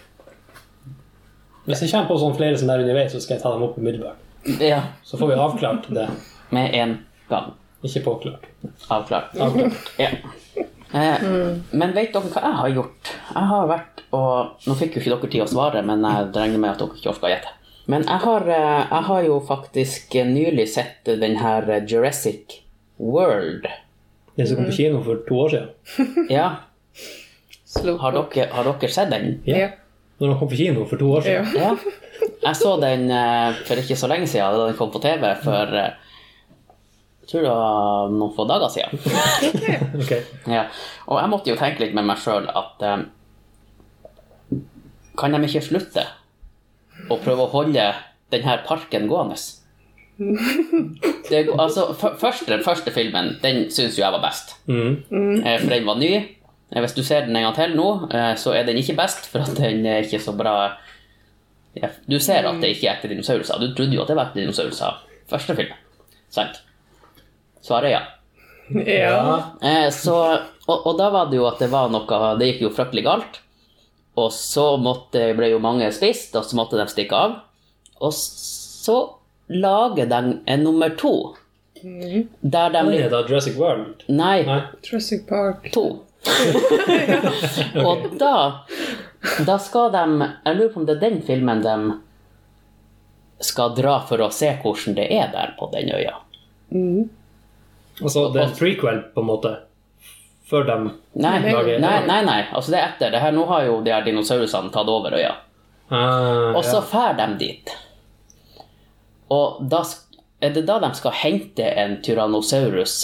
Hvis 1.65 1.81
jeg 1.81 1.91
kommer 1.95 2.11
på 2.13 2.21
sånn 2.21 2.37
flere 2.37 2.61
som 2.61 2.69
der 2.69 2.85
underveis, 2.85 3.15
så 3.15 3.23
skal 3.25 3.39
jeg 3.39 3.43
ta 3.43 3.55
dem 3.55 3.65
opp 3.65 3.79
umiddelbart. 3.81 4.21
Ja. 4.61 4.83
Så 5.03 5.17
får 5.17 5.33
vi 5.33 5.39
avklart 5.41 5.89
det. 5.97 6.09
Med 6.53 6.75
en 6.77 6.99
gang. 7.31 7.55
Ikke 7.85 8.05
påklart. 8.05 8.49
Avklart. 8.89 9.35
Avklart. 9.37 9.91
Ja. 10.01 10.11
Eh, 10.95 11.25
men 11.75 11.93
vet 11.97 12.15
dere 12.15 12.31
hva 12.31 12.43
jeg 12.45 12.59
har 12.61 12.73
gjort? 12.79 13.13
Jeg 13.35 13.51
har 13.51 13.69
vært 13.71 14.03
og 14.15 14.67
Nå 14.69 14.77
fikk 14.79 14.95
jo 14.95 15.03
ikke 15.03 15.15
dere 15.17 15.31
tid 15.33 15.43
å 15.43 15.51
svare, 15.51 15.81
men 15.87 16.05
jeg 16.07 16.29
regner 16.37 16.61
med 16.63 16.71
at 16.71 16.83
dere 16.83 16.99
ikke 16.99 17.11
orker 17.11 17.29
å 17.29 17.33
gjette. 17.33 17.55
Men 17.91 18.05
jeg 18.07 18.23
har, 18.25 18.47
eh, 18.49 18.85
jeg 18.91 19.07
har 19.09 19.25
jo 19.27 19.39
faktisk 19.49 20.15
nylig 20.29 20.69
sett 20.73 21.11
den 21.25 21.37
her 21.41 21.67
Jurassic 21.83 22.61
World. 22.99 23.67
Den 24.37 24.47
som 24.47 24.57
kom 24.57 24.71
på 24.71 24.77
kino 24.77 25.03
for 25.03 25.21
to 25.27 25.41
år 25.45 25.51
siden. 25.51 26.31
Ja, 26.31 26.47
har 27.83 28.15
dere, 28.15 28.49
har 28.53 28.65
dere 28.71 28.93
sett 28.93 29.11
den? 29.11 29.43
Ja. 29.51 29.69
Når 30.21 30.29
den 30.29 30.39
kom 30.39 30.49
på 30.49 30.57
kino 30.57 30.87
for 30.87 30.97
to 31.01 31.11
år 31.19 31.27
siden. 31.27 31.53
Ja. 31.59 31.75
Jeg 32.45 32.57
så 32.57 32.77
den 32.81 33.11
eh, 33.11 33.61
for 33.67 33.81
ikke 33.81 33.99
så 33.99 34.09
lenge 34.11 34.29
siden, 34.31 34.55
da 34.55 34.69
den 34.69 34.79
kom 34.79 34.93
på 34.95 35.03
TV 35.03 35.27
for 35.43 35.75
eh, 35.81 35.95
Jeg 37.25 37.31
tror 37.31 37.45
det 37.47 37.53
var 37.57 38.11
noen 38.13 38.33
få 38.37 38.45
dager 38.45 38.69
siden. 38.69 38.99
Ok. 40.05 40.11
Ja. 40.53 40.67
Og 41.09 41.21
jeg 41.23 41.31
måtte 41.33 41.49
jo 41.53 41.57
tenke 41.57 41.81
litt 41.81 41.95
med 41.97 42.05
meg 42.05 42.19
sjøl 42.21 42.45
at 42.53 42.83
um, 42.85 43.05
Kan 45.17 45.33
de 45.33 45.41
ikke 45.47 45.63
slutte 45.65 46.05
å 47.09 47.17
prøve 47.23 47.47
å 47.47 47.53
holde 47.55 47.87
denne 48.35 48.57
parken 48.69 49.09
gående? 49.09 49.39
Det, 51.31 51.39
altså, 51.59 51.89
f- 51.97 52.19
første, 52.21 52.59
første 52.63 52.93
filmen 52.95 53.33
den 53.43 53.65
syns 53.73 53.97
jo 53.99 54.05
jeg 54.05 54.13
var 54.15 54.23
best. 54.23 54.53
Mm. 54.69 55.41
Eh, 55.41 55.57
For 55.63 55.73
den 55.73 55.87
var 55.89 55.97
ny. 55.99 56.11
Eh, 56.71 56.81
Hvis 56.85 56.95
du 56.95 57.01
ser 57.07 57.25
den 57.27 57.37
en 57.41 57.47
gang 57.49 57.57
til 57.57 57.73
nå, 57.79 57.87
så 58.39 58.53
er 58.55 58.67
den 58.69 58.77
ikke 58.83 58.95
best, 59.01 59.27
for 59.33 59.43
at 59.47 59.57
den 59.59 59.81
er 59.89 60.05
ikke 60.05 60.21
så 60.23 60.35
bra 60.37 60.75
Du 62.07 62.19
ser 62.23 62.47
at 62.47 62.61
det 62.63 62.75
ikke 62.77 62.87
er 62.91 62.99
ekte 62.99 63.11
dinosaurer. 63.11 63.49
Du 63.65 63.73
trodde 63.75 63.97
jo 63.97 64.05
at 64.05 64.13
det 64.13 64.17
var 64.21 64.29
ekte 64.29 64.43
dinosaurer 64.45 65.01
første 65.33 65.57
filmen. 65.57 65.81
Sant? 66.31 66.61
Svaret 67.65 67.95
er 67.95 68.11
ja. 68.89 69.15
ja. 69.15 69.39
Eh, 69.61 69.89
så, 69.93 70.17
og, 70.67 70.87
og 70.87 70.95
da 70.99 71.11
var 71.13 71.29
det 71.31 71.37
jo 71.41 71.49
at 71.49 71.61
det 71.61 71.69
var 71.73 71.91
noe 71.93 72.21
Det 72.41 72.53
gikk 72.53 72.63
jo 72.67 72.73
fryktelig 72.77 73.05
galt. 73.05 73.41
Og 74.15 74.31
så 74.33 74.77
måtte, 74.79 75.33
ble 75.37 75.51
jo 75.51 75.59
mange 75.63 75.89
spist, 75.93 76.37
og 76.39 76.47
så 76.47 76.57
måtte 76.57 76.79
de 76.79 76.87
stikke 76.89 77.19
av. 77.19 77.35
Og 77.99 78.13
så 78.15 78.99
lager 79.51 80.07
de 80.07 80.21
en 80.47 80.65
nummer 80.65 80.95
to. 80.99 81.35
Der 81.83 82.71
de 82.73 82.83
er 82.97 83.11
da 83.13 83.25
Jurassic 83.27 83.59
World. 83.61 84.07
Nei, 84.09 84.45
Nei. 84.47 84.61
Jurassic 84.87 85.27
Park. 85.29 85.69
to. 85.75 86.05
Og 87.89 88.07
da 88.17 88.65
Da 89.45 89.59
skal 89.61 89.91
de 89.93 90.05
Jeg 90.25 90.57
lurer 90.57 90.71
på 90.73 90.81
om 90.81 90.87
det 90.89 90.95
er 90.95 91.03
den 91.03 91.19
filmen 91.27 91.61
de 91.61 91.75
skal 93.45 93.75
dra 93.77 93.99
for 94.09 94.23
å 94.25 94.31
se 94.33 94.49
hvordan 94.63 94.95
det 94.97 95.05
er 95.13 95.29
der 95.35 95.53
på 95.59 95.69
den 95.75 95.91
øya. 95.93 96.15
Altså, 98.03 98.29
det 98.35 98.41
er 98.43 98.49
en 98.49 98.57
prequel, 98.59 99.01
på 99.15 99.23
en 99.23 99.27
måte. 99.29 99.53
Før 100.51 100.67
dem 100.69 100.83
Nei, 101.15 101.39
nei, 101.41 101.53
Lager- 101.55 101.81
nei, 101.81 102.21
nei. 102.27 102.41
Altså 102.53 102.71
det 102.75 102.79
er 102.81 102.89
etter. 102.93 103.11
Det 103.15 103.21
her, 103.23 103.33
nå 103.33 103.47
har 103.49 103.65
jo 103.65 103.79
de 103.83 103.93
her 103.95 104.03
dinosaurene 104.05 104.71
tatt 104.75 104.89
over 104.93 105.15
øya. 105.17 105.35
ah, 105.91 106.53
Og 106.57 106.65
så 106.65 106.81
ja. 106.81 106.87
fær 106.91 107.17
de 107.17 107.29
dit. 107.39 107.71
Og 109.31 109.63
da 109.71 109.85
er 110.43 110.53
det 110.53 110.67
da 110.67 110.79
de 110.83 110.91
skal 110.95 111.13
hente 111.13 111.65
en 111.81 111.97
tyrannosaurus? 112.03 112.97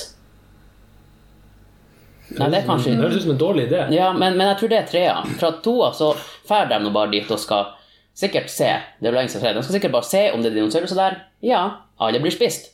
Nei, 2.31 2.47
det 2.53 2.61
er 2.61 2.67
kanskje 2.69 2.93
Det 2.95 3.01
høres 3.03 3.17
ut 3.17 3.23
som 3.25 3.33
en 3.35 3.39
dårlig 3.41 3.65
idé. 3.69 3.81
Ja, 3.95 4.13
men, 4.13 4.37
men 4.39 4.47
jeg 4.53 4.59
tror 4.61 4.69
det 4.71 4.79
er 4.79 4.91
trea. 4.91 5.15
Fra 5.41 5.51
toa 5.65 5.89
så 5.97 6.13
fær 6.47 6.69
de 6.71 6.79
nå 6.85 6.93
bare 6.95 7.11
dit 7.11 7.31
og 7.35 7.41
skal 7.43 7.73
sikkert 8.21 8.51
se 8.53 8.69
det 9.01 9.09
er 9.11 9.17
lenge 9.17 9.33
siden. 9.33 9.57
De 9.57 9.63
skal 9.65 9.79
sikkert 9.79 9.95
bare 9.97 10.07
se 10.07 10.27
om 10.35 10.43
det 10.45 10.53
er 10.53 10.61
dinosaurus 10.61 10.95
der. 10.99 11.17
Ja, 11.43 11.63
alle 11.99 12.21
blir 12.23 12.35
spist. 12.35 12.71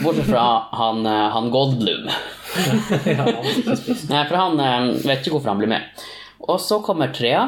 Bortsett 0.00 0.26
fra 0.26 0.66
han, 0.70 1.06
eh, 1.06 1.12
han 1.12 1.50
spist. 3.76 4.10
Nei, 4.10 4.28
for 4.28 4.36
han 4.36 4.60
eh, 4.60 4.88
vet 5.02 5.20
ikke 5.20 5.36
hvorfor 5.36 5.52
han 5.52 5.60
blir 5.60 5.70
med. 5.72 6.04
Og 6.48 6.60
så 6.60 6.80
kommer 6.84 7.12
trea, 7.14 7.44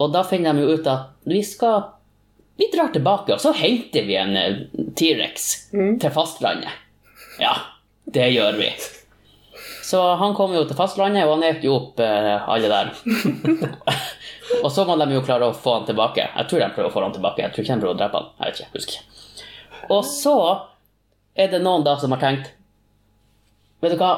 og 0.00 0.12
da 0.14 0.24
finner 0.26 0.54
de 0.54 0.64
jo 0.64 0.76
ut 0.76 0.86
at 0.90 1.10
vi 1.28 1.42
skal 1.44 1.96
Vi 2.60 2.66
drar 2.68 2.90
tilbake, 2.92 3.32
og 3.32 3.40
så 3.40 3.54
henter 3.56 4.04
vi 4.04 4.16
en 4.20 4.34
eh, 4.36 4.56
T-rex 4.96 5.46
til 5.72 6.10
fastlandet. 6.12 6.74
Ja, 7.40 7.54
det 8.04 8.26
gjør 8.34 8.58
vi. 8.58 8.68
Så 9.88 10.02
han 10.20 10.34
kommer 10.36 10.58
jo 10.58 10.66
til 10.68 10.76
fastlandet, 10.76 11.24
og 11.24 11.38
han 11.38 11.46
eter 11.48 11.64
jo 11.64 11.78
opp 11.78 12.02
alle 12.04 12.68
der. 12.68 12.92
og 14.64 14.68
så 14.68 14.84
må 14.84 14.98
de 15.00 15.08
jo 15.16 15.24
klare 15.24 15.48
å 15.48 15.56
få 15.56 15.78
han 15.78 15.88
tilbake. 15.88 16.28
Jeg 16.36 16.50
tror 16.50 16.60
de 16.60 16.68
prøver 16.76 16.90
å 16.90 16.92
få 16.92 17.06
han 17.06 17.16
tilbake. 17.16 17.46
Jeg 17.46 17.54
tror 17.54 17.64
ikke 17.64 17.78
de 17.78 17.86
prøver 17.86 17.96
å 17.96 18.00
drepe 18.02 18.20
han. 18.20 18.28
Jeg 18.36 18.52
vet 18.52 18.60
ikke, 18.60 18.70
husker. 18.76 19.00
Og 19.88 20.04
så 20.04 20.36
er 21.34 21.50
det 21.52 21.60
noen 21.62 21.84
da 21.86 21.96
som 22.00 22.12
har 22.14 22.22
tenkt 22.22 22.50
Vet 23.80 23.94
du 23.94 24.00
hva? 24.00 24.12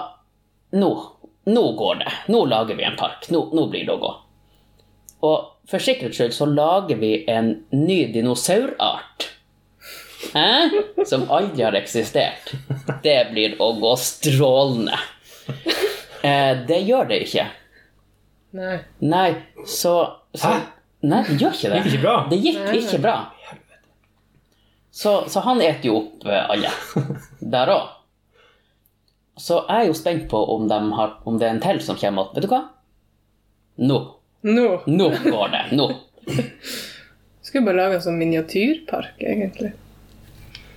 Nå, 0.74 0.88
nå 1.46 1.62
går 1.78 2.00
det. 2.00 2.12
Nå 2.34 2.40
lager 2.50 2.74
vi 2.74 2.82
en 2.82 2.96
park. 2.98 3.28
Nå, 3.30 3.44
nå 3.54 3.66
blir 3.70 3.84
det 3.86 3.94
å 3.94 4.00
gå. 4.02 4.08
Og 5.22 5.68
for 5.70 5.84
sikkerhets 5.84 6.18
skyld 6.18 6.34
så 6.34 6.48
lager 6.50 6.98
vi 6.98 7.12
en 7.30 7.52
ny 7.70 8.00
dinosaurart. 8.10 9.28
Hæ? 10.32 10.82
Som 11.06 11.28
aldri 11.30 11.62
har 11.62 11.78
eksistert. 11.78 12.54
Det 13.04 13.18
blir 13.30 13.54
å 13.62 13.72
gå 13.78 13.94
strålende. 14.02 14.98
Eh, 16.22 16.58
det 16.66 16.82
gjør 16.86 17.08
det 17.10 17.22
ikke. 17.28 17.46
Nei. 18.58 18.76
Nei, 19.02 19.28
så, 19.66 19.94
så 20.34 20.50
Hæ? 20.52 20.58
Nei, 21.02 21.22
det 21.26 21.38
gjør 21.40 21.56
ikke 21.56 21.70
det. 21.72 21.78
Det 21.78 21.82
gikk 21.82 21.94
ikke 21.94 22.02
bra? 22.04 22.16
Det 22.30 22.38
gikk 22.44 22.74
ikke 22.78 23.00
bra. 23.02 23.16
Så, 24.92 25.12
så 25.32 25.40
han 25.46 25.62
eter 25.64 25.88
jo 25.88 25.96
opp 26.02 26.26
alle. 26.28 26.68
Der 27.54 27.70
òg. 27.72 27.90
Så 29.40 29.62
jeg 29.64 29.86
er 29.86 29.88
jo 29.88 29.94
spent 29.96 30.26
på 30.28 30.38
om, 30.54 30.66
de 30.68 30.78
har, 30.98 31.14
om 31.24 31.38
det 31.40 31.46
er 31.48 31.54
en 31.56 31.62
til 31.64 31.80
som 31.82 31.96
kommer 31.96 32.26
att. 32.28 32.34
Vet 32.36 32.44
du 32.44 32.50
hva? 32.52 32.62
Nå. 33.80 34.00
Nå. 34.44 34.66
Nå 34.86 35.06
går 35.24 35.54
det. 35.54 35.62
Nå. 35.78 35.86
Skulle 37.42 37.64
bare 37.70 37.78
lage 37.80 37.96
en 37.98 38.04
sånn 38.04 38.20
miniatyrpark, 38.20 39.16
egentlig. 39.24 39.72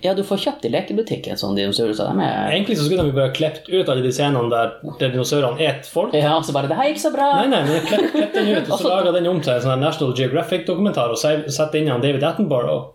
Ja, 0.05 0.13
du 0.13 0.21
får 0.27 0.37
kjøpt 0.43 0.65
i 0.67 0.69
lekebutikken 0.71 1.37
sånn 1.39 1.55
dinosaurer. 1.57 1.95
Så 1.97 2.05
er 2.13 2.51
Egentlig 2.53 2.75
så 2.79 2.85
skulle 2.87 3.05
de 3.07 3.13
bare 3.15 3.33
klept 3.35 3.67
ut 3.71 3.87
alle 3.89 4.03
de 4.05 4.11
scenene 4.13 4.47
der, 4.51 4.73
der 4.99 5.13
dinosaurene 5.13 5.59
et 5.65 5.87
folk. 5.89 6.13
Ja, 6.15 6.35
og 6.37 6.45
så 6.45 6.53
bare 6.55 6.69
Det 6.71 6.77
her 6.77 6.89
gikk 6.91 7.01
så 7.03 7.11
bra. 7.13 7.29
Nei, 7.41 7.47
nei, 7.51 7.61
men 7.67 7.87
klepp, 7.87 8.11
klepp 8.13 8.35
den 8.37 8.51
ut, 8.53 8.69
og 8.69 8.79
så 8.81 8.91
laga 8.95 9.13
den 9.15 9.27
om 9.31 9.39
til 9.43 9.55
en 9.55 9.63
sånn 9.65 9.81
National 9.81 10.13
Geographic-dokumentar 10.17 11.13
og 11.15 11.19
se- 11.21 11.49
sette 11.53 11.79
inn 11.81 11.89
han 11.91 12.03
David 12.05 12.23
Attenborough. 12.27 12.91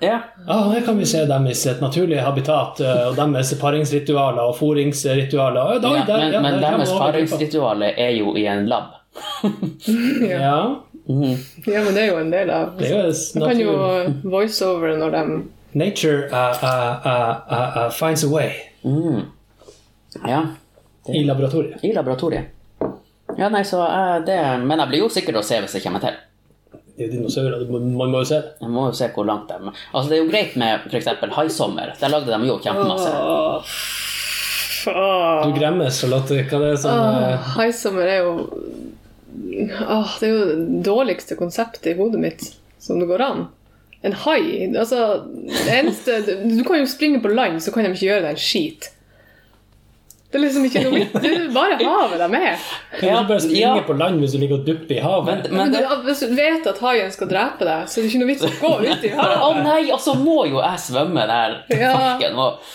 Ja. 0.00 0.18
Ah, 0.48 0.70
her 0.72 0.80
kan 0.84 0.98
vi 0.98 1.04
se 1.06 1.22
deres 1.26 1.64
naturlige 1.80 2.20
habitat 2.20 2.80
eh, 2.80 3.06
og 3.08 3.16
deres 3.16 3.54
paringsritualer 3.60 4.42
og 4.42 4.56
foringsritualer. 4.58 5.78
Da, 5.80 5.92
ja 5.96 6.04
der, 6.08 6.18
men 6.24 6.32
ja, 6.32 6.40
men 6.40 6.58
deres 6.60 6.90
paringsritualer 6.98 7.94
er 7.96 8.10
jo 8.18 8.34
i 8.36 8.46
en 8.50 8.66
lab. 8.68 8.92
Ja. 10.30 10.40
Ja, 10.40 10.74
Mhm. 11.06 11.36
ja, 11.66 11.82
men 11.84 11.94
det 11.94 12.02
er 12.02 12.06
jo 12.08 12.16
en 12.18 12.30
del 12.32 12.48
av 12.50 12.78
det 12.78 12.86
er 12.90 13.02
jo 13.06 13.40
Man 13.40 13.48
kan 13.50 13.58
jo 13.60 13.72
voiceover 14.32 14.94
når 14.96 15.10
de 15.12 15.42
Nature 15.74 16.30
uh, 16.32 16.62
uh, 16.64 16.94
uh, 17.04 17.34
uh, 17.52 17.76
uh, 17.84 17.90
finds 17.92 18.24
a 18.24 18.28
way 18.32 18.50
Mm. 18.84 19.20
Ja. 20.28 20.40
i 21.08 21.22
laboratoriet. 21.24 21.84
I 21.84 21.92
laboratoriet. 21.92 22.44
Ja, 23.38 23.48
nei, 23.48 23.62
så 23.64 23.82
eh, 23.84 24.24
det 24.26 24.38
Men 24.64 24.78
jeg 24.78 24.88
blir 24.88 24.98
jo 25.04 25.08
sikker 25.08 25.36
å 25.36 25.42
se 25.44 25.60
hvis 25.60 25.74
jeg 25.74 25.82
kommer 25.82 26.00
til. 26.00 26.16
Det 26.94 27.02
er 27.02 27.08
jo 27.08 27.16
dinosaurer, 27.16 27.62
man 27.74 27.96
må 27.98 28.20
jo 28.22 28.26
se 28.28 28.38
det. 28.38 28.52
Jeg 28.62 28.70
må 28.70 28.86
jo 28.86 28.94
se 28.94 29.08
hvor 29.16 29.26
langt 29.26 29.48
de 29.50 29.56
Altså, 29.66 30.06
det 30.10 30.16
er 30.16 30.20
jo 30.22 30.30
greit 30.30 30.54
med 30.60 30.84
f.eks. 30.86 31.08
Haisommer. 31.34 31.90
Der 31.98 32.12
lagde 32.12 32.30
de 32.30 32.46
jo 32.46 32.58
kjempemasse. 32.62 33.10
Åh, 33.10 33.72
åh. 34.94 35.40
Du 35.42 35.56
gremmes, 35.58 35.98
Charlotte. 35.98 36.38
Hva 36.50 36.60
det 36.62 36.70
er 36.76 36.78
som 36.84 37.18
eh, 37.18 37.50
Haisommer 37.56 38.12
er 38.12 38.20
jo 38.22 38.34
Åh, 39.64 40.14
Det 40.20 40.28
er 40.28 40.30
jo 40.30 40.44
det 40.46 40.84
dårligste 40.86 41.36
konseptet 41.38 41.90
i 41.90 41.98
hodet 41.98 42.20
mitt 42.22 42.46
som 42.78 43.00
det 43.00 43.08
går 43.10 43.24
an. 43.26 43.46
En 44.04 44.14
hai 44.26 44.68
altså, 44.76 45.24
det 45.48 45.78
eneste, 45.78 46.20
Du 46.44 46.62
kan 46.66 46.78
jo 46.78 46.86
springe 46.90 47.22
på 47.24 47.32
land, 47.32 47.62
så 47.64 47.72
kan 47.72 47.86
de 47.86 47.94
ikke 47.94 48.06
gjøre 48.10 48.26
deg 48.28 48.36
en 48.36 48.44
skit. 48.44 48.90
Det 50.34 50.40
er 50.40 50.42
liksom 50.48 50.64
ikke 50.66 50.80
noe 50.82 50.96
vits. 50.98 51.12
Du 51.22 51.52
bare 51.54 51.76
havet 51.78 52.18
de 52.18 52.38
er. 52.40 52.62
Kan 52.90 52.98
du 52.98 53.06
Ja, 53.06 53.18
ikke 53.20 53.28
bare 53.28 53.42
springe 53.44 53.60
ja. 53.78 53.82
på 53.86 53.94
land 54.00 54.18
hvis 54.24 54.32
du 54.34 54.38
ligger 54.42 54.56
og 54.58 54.64
dupper 54.66 54.96
i 54.96 55.02
havet? 55.04 55.28
Men, 55.28 55.42
Men 55.46 55.60
men 55.60 55.70
du, 55.70 55.76
det, 55.78 55.98
hvis 56.08 56.22
du 56.24 56.32
vet 56.34 56.66
at 56.72 56.80
haien 56.82 57.12
skal 57.14 57.30
drepe 57.30 57.68
deg, 57.68 57.84
så 57.86 58.00
er 58.00 58.02
det 58.02 58.10
ikke 58.10 58.22
noe 58.24 58.30
vits 58.32 58.42
å 58.48 58.50
gå 58.58 58.72
ut 58.82 59.06
i 59.06 59.12
havet. 59.14 59.36
Å 59.38 59.46
oh, 59.52 59.60
nei, 59.62 59.76
altså 59.94 60.10
så 60.10 60.14
må 60.18 60.34
jo 60.50 60.58
jeg 60.58 60.82
svømme 60.88 61.26
der 61.30 61.54
Ja. 61.70 61.92
parken 61.94 62.40
og 62.42 62.66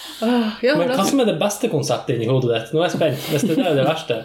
ja, 0.63 0.77
Men 0.79 0.93
hva 0.95 1.05
som 1.11 1.19
er 1.19 1.27
det 1.33 1.35
beste 1.43 1.67
konseptet 1.75 2.15
inni 2.15 2.31
hodet 2.31 2.53
ditt? 2.55 2.71
Nå 2.73 2.79
er 2.79 2.87
jeg 2.87 2.95
spent. 2.95 3.27
Hvis 3.33 3.45
det 3.51 3.59
er 3.59 3.75
det 3.81 3.85
verste. 3.89 4.21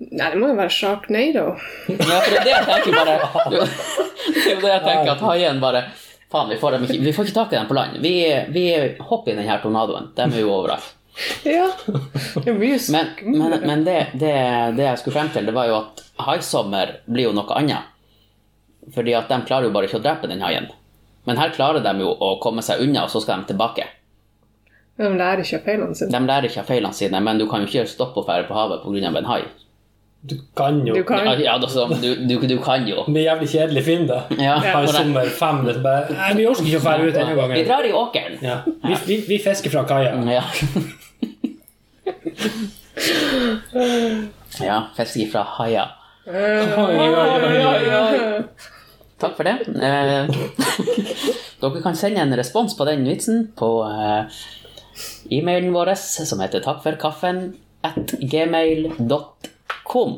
nei, 0.00 0.28
det 0.32 0.38
må 0.44 0.52
jo 0.52 0.60
være 0.60 0.72
Sharknado. 0.76 1.46
Ja, 1.88 2.20
for 2.20 2.30
det 2.36 2.38
er 2.38 2.46
det 2.46 2.54
jeg 2.54 2.68
tenker 2.68 3.00
bare 3.00 3.16
Det 4.30 4.44
er 4.44 4.54
jo 4.54 4.60
det 4.60 4.70
jeg 4.76 4.84
tenker 4.86 5.12
at 5.16 5.24
haien 5.30 5.60
bare 5.64 5.82
Faen, 6.30 6.46
vi 6.52 6.60
får, 6.60 6.76
dem 6.76 6.84
ikke, 6.86 7.00
vi 7.02 7.12
får 7.16 7.26
ikke 7.26 7.34
tak 7.40 7.52
i 7.52 7.56
dem 7.58 7.66
på 7.66 7.74
land. 7.74 7.96
Vi, 8.04 8.12
vi 8.54 8.62
hopper 9.02 9.32
i 9.32 9.34
denne 9.34 9.56
tornadoen. 9.64 10.04
De 10.14 10.22
er 10.28 10.44
jo 10.44 10.52
overalt. 10.54 10.92
Ja. 11.44 11.68
Det 12.44 12.48
er 12.48 12.58
mye 12.58 12.78
Men, 12.92 13.08
men, 13.24 13.54
men 13.66 13.84
det, 13.84 13.96
det, 14.14 14.34
det 14.76 14.84
jeg 14.86 15.00
skulle 15.00 15.16
frem 15.18 15.30
til, 15.34 15.46
det 15.48 15.54
var 15.56 15.68
jo 15.68 15.78
at 15.80 16.02
haisommer 16.26 16.98
blir 17.06 17.30
jo 17.30 17.36
noe 17.36 17.56
annet. 17.58 17.88
Fordi 18.94 19.14
at 19.14 19.30
de 19.30 19.40
klarer 19.46 19.68
jo 19.68 19.74
bare 19.74 19.88
ikke 19.90 20.00
å 20.00 20.04
drepe 20.04 20.30
den 20.30 20.42
haien. 20.44 20.70
Men 21.28 21.40
her 21.40 21.52
klarer 21.54 21.84
de 21.84 21.92
jo 22.00 22.10
å 22.10 22.36
komme 22.42 22.64
seg 22.64 22.82
unna, 22.84 23.04
og 23.04 23.12
så 23.12 23.22
skal 23.22 23.42
de 23.42 23.52
tilbake. 23.52 23.86
De 25.00 25.08
lærer 25.16 25.44
ikke 25.44 25.60
av 25.60 25.66
feilene 25.68 25.96
sine. 25.96 26.12
De 26.12 26.28
lærer 26.28 26.48
ikke 26.48 26.62
av 26.62 26.68
feilene 26.68 26.96
sine, 26.96 27.20
men 27.24 27.40
du 27.40 27.46
kan 27.48 27.62
jo 27.64 27.68
ikke 27.70 27.88
stoppe 27.88 28.22
å 28.22 28.26
ferde 28.26 28.48
på 28.48 28.56
havet 28.56 28.82
pga. 28.84 29.12
en 29.20 29.28
hai. 29.30 29.42
Du 30.20 30.34
kan 30.54 30.86
jo 30.86 30.94
Du 30.94 31.04
kan 31.08 31.24
Ja, 31.24 31.32
ja, 31.40 31.52
altså, 31.56 31.86
du, 32.02 32.26
du, 32.28 32.34
du 32.46 32.58
kan 32.60 32.84
jo. 32.88 33.04
Med 33.08 33.22
jævlig 33.24 33.48
kjedelig 33.48 33.84
film, 33.84 34.06
da. 34.06 34.18
Ja, 34.36 34.58
Har 34.60 34.84
ja. 34.84 34.92
sommer 34.92 35.30
fem 35.32 35.62
det 35.64 35.78
bare, 35.80 36.12
Nei, 36.12 36.34
vi 36.36 36.46
orker 36.50 36.66
ikke 36.68 36.80
å 36.82 36.84
fære 36.84 37.06
ut 37.08 37.16
denne 37.16 37.46
Vi 37.54 37.62
drar 37.64 37.88
i 37.88 37.92
åkeren. 37.96 38.36
Ja. 38.44 38.58
Vi, 38.66 38.98
vi, 39.06 39.20
vi 39.30 39.38
fisker 39.40 39.72
fra 39.72 39.86
kaia. 39.88 40.12
Ja. 40.28 40.44
ja, 44.68 44.76
fisk 44.96 45.32
fra 45.32 45.42
haia. 45.58 45.84
Oi, 46.26 46.34
oi, 46.80 47.64
oi, 47.64 47.96
oi. 47.96 48.18
Takk 49.20 49.36
for 49.36 49.44
det. 49.44 49.56
Eh, 49.68 50.26
dere 51.60 51.82
kan 51.84 51.96
sende 51.98 52.20
en 52.24 52.38
respons 52.38 52.76
på 52.76 52.84
den 52.88 53.04
vitsen 53.08 53.36
på 53.56 53.68
eh, 53.84 54.22
e-mailen 55.36 55.74
vår 55.74 55.94
som 56.00 56.40
heter 56.44 56.60
takkforkaffen 56.64 57.36
at 57.86 58.06
gmail.com. 58.20 60.12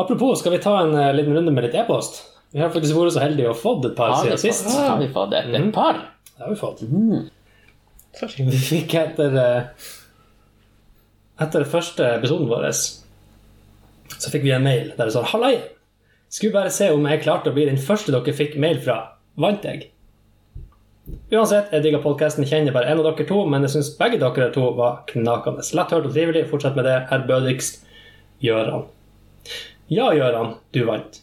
Apropos, 0.00 0.40
skal 0.40 0.52
vi 0.52 0.58
ta 0.62 0.80
en 0.80 0.94
uh, 0.94 1.14
liten 1.14 1.34
runde 1.34 1.52
med 1.52 1.64
litt 1.66 1.74
e-post? 1.74 2.22
Vi 2.54 2.60
har 2.62 2.70
faktisk 2.74 2.96
vært 2.96 3.12
så 3.14 3.20
heldige 3.22 3.50
å 3.50 3.58
fått 3.58 3.84
et 3.90 3.96
par 3.98 4.14
siden 4.18 4.38
sist. 4.40 4.66
har 4.74 4.98
vi 4.98 5.08
fått 5.12 5.32
et, 5.38 5.46
et 5.54 5.74
par? 5.74 5.94
Det 6.34 6.42
har 6.46 6.50
vi 6.54 6.58
fått. 6.58 6.82
Vi 8.38 8.58
fikk 8.58 8.94
etter 8.98 9.36
eh, 9.38 9.62
Etter 11.40 11.64
første 11.64 12.04
episoden 12.18 12.50
vår 12.50 12.68
så 14.20 14.28
fikk 14.28 14.42
vi 14.44 14.50
en 14.52 14.66
mail 14.66 14.90
der 14.96 15.06
det 15.06 15.14
står 15.14 15.30
Hallai! 15.30 15.54
Skulle 16.30 16.52
bare 16.52 16.72
se 16.74 16.90
om 16.92 17.06
jeg 17.08 17.22
klarte 17.24 17.50
å 17.50 17.54
bli 17.56 17.64
den 17.66 17.80
første 17.80 18.12
dere 18.12 18.34
fikk 18.36 18.58
mail 18.60 18.78
fra. 18.84 18.98
Vant 19.40 19.64
jeg? 19.66 19.88
Uansett, 21.32 21.72
jeg 21.74 21.82
digger 21.82 22.02
podkasten, 22.04 22.46
kjenner 22.46 22.74
bare 22.74 22.90
en 22.92 23.00
av 23.00 23.08
dere 23.08 23.26
to, 23.26 23.40
men 23.50 23.64
jeg 23.66 23.72
syns 23.74 23.88
begge 23.98 24.20
dere 24.20 24.50
to 24.54 24.68
var 24.78 25.00
knakende. 25.10 25.64
Lett 25.74 25.94
hørt 25.96 26.06
og 26.06 26.14
trivelig. 26.14 26.44
Fortsett 26.52 26.76
med 26.78 26.86
det. 26.86 26.98
Ærbødigst 27.16 27.80
Gjøran. 28.44 28.86
Ja, 29.90 30.12
Gjøran, 30.14 30.54
du 30.74 30.84
vant. 30.86 31.22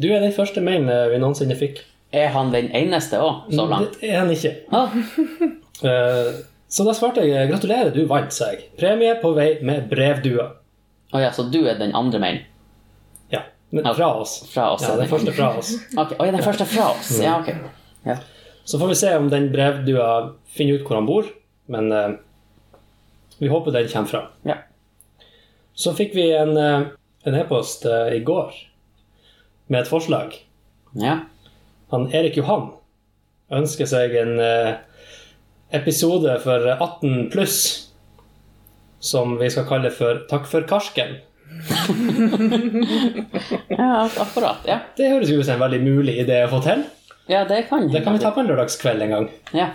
Du 0.00 0.08
er 0.08 0.24
den 0.24 0.32
første 0.36 0.62
mailen 0.64 0.88
vi 1.12 1.20
noensinne 1.20 1.58
fikk. 1.58 1.82
Er 2.14 2.30
han 2.32 2.54
den 2.54 2.70
eneste 2.72 3.18
òg, 3.20 3.50
så 3.52 3.66
langt? 3.68 3.98
Det 4.00 4.12
er 4.12 4.22
han 4.22 4.32
ikke. 4.32 4.54
Ah, 4.72 4.94
Så 6.74 6.82
da 6.86 6.94
svarte 6.96 7.22
jeg 7.22 7.48
gratulerer, 7.52 7.92
du 7.94 8.02
vant, 8.10 8.32
sa 8.34 8.48
jeg. 8.50 8.64
Premie 8.80 9.14
på 9.22 9.30
vei 9.36 9.50
med 9.62 9.86
brevdua. 9.92 10.48
Å 11.14 11.20
ja, 11.22 11.28
så 11.36 11.44
du 11.52 11.60
er 11.70 11.78
den 11.78 11.92
andre 11.94 12.18
mailen? 12.22 12.40
Ja, 13.30 13.44
men 13.70 13.86
fra 13.94 14.08
oss. 14.18 14.32
fra 14.50 14.72
oss, 14.74 14.82
Ja, 14.82 14.96
den 14.98 15.10
første 15.12 15.34
fra 15.36 15.52
oss. 15.60 15.70
Ok, 16.02 16.16
Oh, 16.18 16.26
ja, 16.26 16.32
den 16.34 16.42
første 16.42 16.66
fra 16.66 16.88
oss. 16.96 17.12
Ja, 17.22 17.36
ok. 17.40 17.52
Ja. 18.04 18.18
Så 18.68 18.76
får 18.80 18.90
vi 18.90 18.96
se 19.00 19.10
om 19.16 19.30
den 19.32 19.46
brevdua 19.52 20.08
finner 20.52 20.76
ut 20.76 20.82
hvor 20.88 20.98
han 20.98 21.06
bor, 21.08 21.28
men 21.72 21.86
uh, 21.92 22.16
vi 23.38 23.48
håper 23.48 23.72
den 23.72 23.88
kommer 23.92 24.10
fram. 24.10 24.26
ja. 24.44 24.58
Så 25.74 25.90
fikk 25.98 26.12
vi 26.14 26.26
en 26.36 26.52
uh, 26.58 26.90
e-post 27.26 27.86
uh, 27.88 28.10
i 28.14 28.20
går 28.20 28.52
med 29.72 29.80
et 29.80 29.88
forslag. 29.88 30.36
ja. 31.00 31.20
Han 31.94 32.08
Erik 32.12 32.36
Johan 32.36 32.72
ønsker 33.54 33.86
seg 33.86 34.14
en 34.18 34.38
eh, 34.42 34.70
episode 35.76 36.36
for 36.44 36.66
18 36.74 37.30
pluss 37.32 37.58
som 39.04 39.36
vi 39.38 39.50
skal 39.52 39.66
kalle 39.68 39.90
for 39.92 40.22
Takk 40.30 40.46
for 40.48 40.64
karsken. 40.68 41.18
Ja, 43.68 44.08
akkurat. 44.18 44.56
Ja, 44.66 44.78
Det 44.96 45.08
høres 45.10 45.30
ut 45.30 45.44
som 45.44 45.54
en 45.54 45.60
veldig 45.60 45.80
mulig 45.84 46.16
idé 46.24 46.40
å 46.44 46.50
få 46.50 46.60
til. 46.64 46.84
ja 47.28 47.44
det 47.48 47.66
kan 47.68 47.86
Det 47.92 48.02
kan 48.04 48.16
vi 48.16 48.22
ta 48.22 48.30
på 48.34 48.40
en 48.40 48.48
lørdagskveld 48.50 49.02
en 49.02 49.10
gang. 49.14 49.28
Ja. 49.52 49.68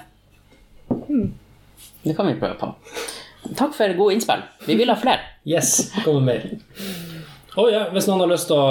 Det 2.03 2.15
kan 2.17 2.27
vi 2.27 2.35
prøve 2.39 2.55
på. 2.59 2.73
Takk 3.55 3.75
for 3.75 3.93
gode 3.97 4.13
innspill. 4.17 4.41
Vi 4.65 4.75
vil 4.75 4.89
ha 4.89 4.95
flere. 4.99 5.19
Yes, 5.45 5.91
kommer 6.03 6.21
mer. 6.21 6.49
Og 7.57 7.71
ja, 7.73 7.85
hvis 7.93 8.07
noen 8.07 8.23
har 8.23 8.31
lyst 8.33 8.49
til 8.49 8.59
å 8.59 8.67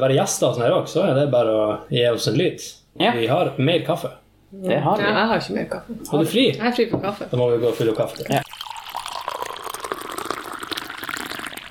være 0.00 0.18
gjester 0.18 0.58
så 0.86 1.04
er 1.06 1.14
det 1.16 1.30
bare 1.32 1.54
å 1.54 1.68
gi 1.90 2.04
oss 2.10 2.28
en 2.28 2.38
lyd. 2.38 2.64
Ja. 2.98 3.12
Vi 3.14 3.28
har 3.30 3.54
mer 3.58 3.84
kaffe. 3.86 4.10
Det 4.50 4.78
har 4.80 5.00
Ja, 5.00 5.06
jeg 5.12 5.26
har 5.28 5.40
ikke 5.42 5.54
mer 5.54 5.64
kaffe. 5.68 5.96
Har 6.10 6.18
du 6.24 6.26
fri? 6.30 6.44
Jeg 6.56 6.66
er 6.66 6.72
fri 6.76 6.86
for 6.90 7.00
kaffe. 7.02 7.26
Da 7.30 7.36
må 7.36 7.50
vi 7.52 7.58
gå 7.62 7.68
og 7.68 7.74
fylle 7.76 7.92
opp 7.92 7.98
kaffe. 7.98 8.24
Ja. 8.32 8.42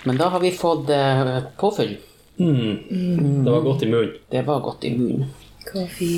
Men 0.06 0.18
da 0.18 0.28
har 0.30 0.40
vi 0.40 0.52
fått 0.56 0.90
eh, 0.90 1.40
påfyll. 1.58 1.98
Mm. 2.40 3.44
Det 3.46 3.52
var 3.52 3.62
godt 3.66 3.84
i 3.84 3.90
munnen. 3.92 4.14
Det 4.30 4.42
var 4.48 4.60
godt 4.60 4.84
i 4.86 4.92
munnen. 4.98 5.26
Kaffe. 5.66 6.12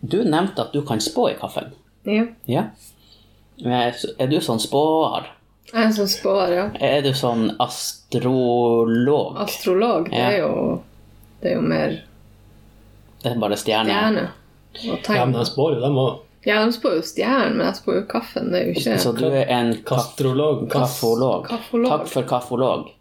Du 0.00 0.18
nevnte 0.24 0.62
at 0.66 0.72
du 0.76 0.82
kan 0.86 1.00
spå 1.00 1.30
i 1.32 1.34
kaffen. 1.40 1.72
Ja. 2.06 2.26
Ja. 2.46 2.66
Eh, 3.64 3.94
Er 4.18 4.28
du 4.30 4.36
sånn 4.44 4.60
spåer? 4.62 5.32
Jeg 5.72 5.82
er 5.88 5.94
sånn 5.96 6.08
spåer, 6.12 6.52
ja. 6.54 6.66
Er 6.78 7.00
du 7.02 7.10
sånn 7.16 7.48
astrolog? 7.58 9.40
Astrolog, 9.42 10.10
det 10.12 10.20
er 10.22 10.36
jo 10.44 10.82
Det 11.42 11.50
er 11.50 11.56
jo 11.56 11.62
mer 11.66 11.96
Det 13.24 13.32
er 13.32 13.40
bare 13.42 13.56
stjerne? 13.58 13.90
stjerne 13.90 14.28
Ja, 14.84 15.24
men 15.24 15.34
jeg 15.34 15.44
de 15.44 15.46
spår 15.50 15.76
jo, 15.76 15.80
dem 15.84 16.00
òg. 16.02 16.18
Ja, 16.46 16.60
de 16.62 16.74
spår 16.76 16.98
jo 17.00 17.06
stjernen, 17.06 17.56
men 17.58 17.66
jeg 17.66 17.78
spår 17.80 17.96
jo 18.00 18.02
kaffen. 18.10 18.52
Det 18.52 18.60
er 18.60 18.68
jo 18.68 18.76
ikke 18.76 18.98
Så 19.02 19.14
du 19.16 19.24
er 19.26 19.48
en 19.50 19.72
Kastrolog. 19.86 20.68
Kaffolog? 20.70 21.48
Kaffolog. 21.48 21.90
Takk 21.90 22.12
for 22.12 22.28
kaffolog. 22.28 22.92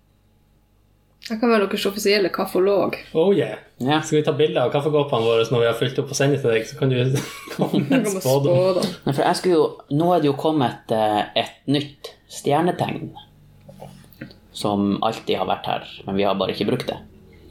Jeg 1.25 1.39
kan 1.41 1.49
være 1.49 1.65
deres 1.65 1.85
offisielle 1.89 2.29
kaffolog. 2.29 2.95
Oh 3.17 3.31
yeah. 3.33 3.57
yeah. 3.81 4.03
Skal 4.05 4.19
vi 4.19 4.25
ta 4.27 4.33
bilde 4.37 4.61
av 4.61 4.69
kaffekoppene 4.73 5.25
våre 5.25 5.45
når 5.49 5.63
vi 5.63 5.69
har 5.71 5.77
fylt 5.79 6.01
opp 6.01 6.11
og 6.13 6.17
sende 6.17 6.37
til 6.37 6.53
deg, 6.53 6.67
så 6.69 6.77
kan 6.77 6.91
du 6.93 6.99
komme 7.55 7.81
med 7.89 8.09
spådom. 8.13 8.45
spå 8.45 8.73
dem. 8.77 8.91
Nei, 9.07 9.13
For 9.13 9.23
jeg 9.25 9.39
skulle 9.39 9.55
jo, 9.55 9.63
nå 9.97 10.11
er 10.13 10.21
det 10.21 10.29
jo 10.29 10.35
kommet 10.37 10.93
eh, 10.93 11.21
et 11.41 11.55
nytt 11.73 12.11
stjernetegn 12.29 13.15
som 14.55 14.99
alltid 15.03 15.39
har 15.41 15.49
vært 15.49 15.65
her, 15.67 15.89
men 16.05 16.19
vi 16.19 16.27
har 16.29 16.37
bare 16.39 16.53
ikke 16.53 16.69
brukt 16.69 16.87
det. 16.93 16.99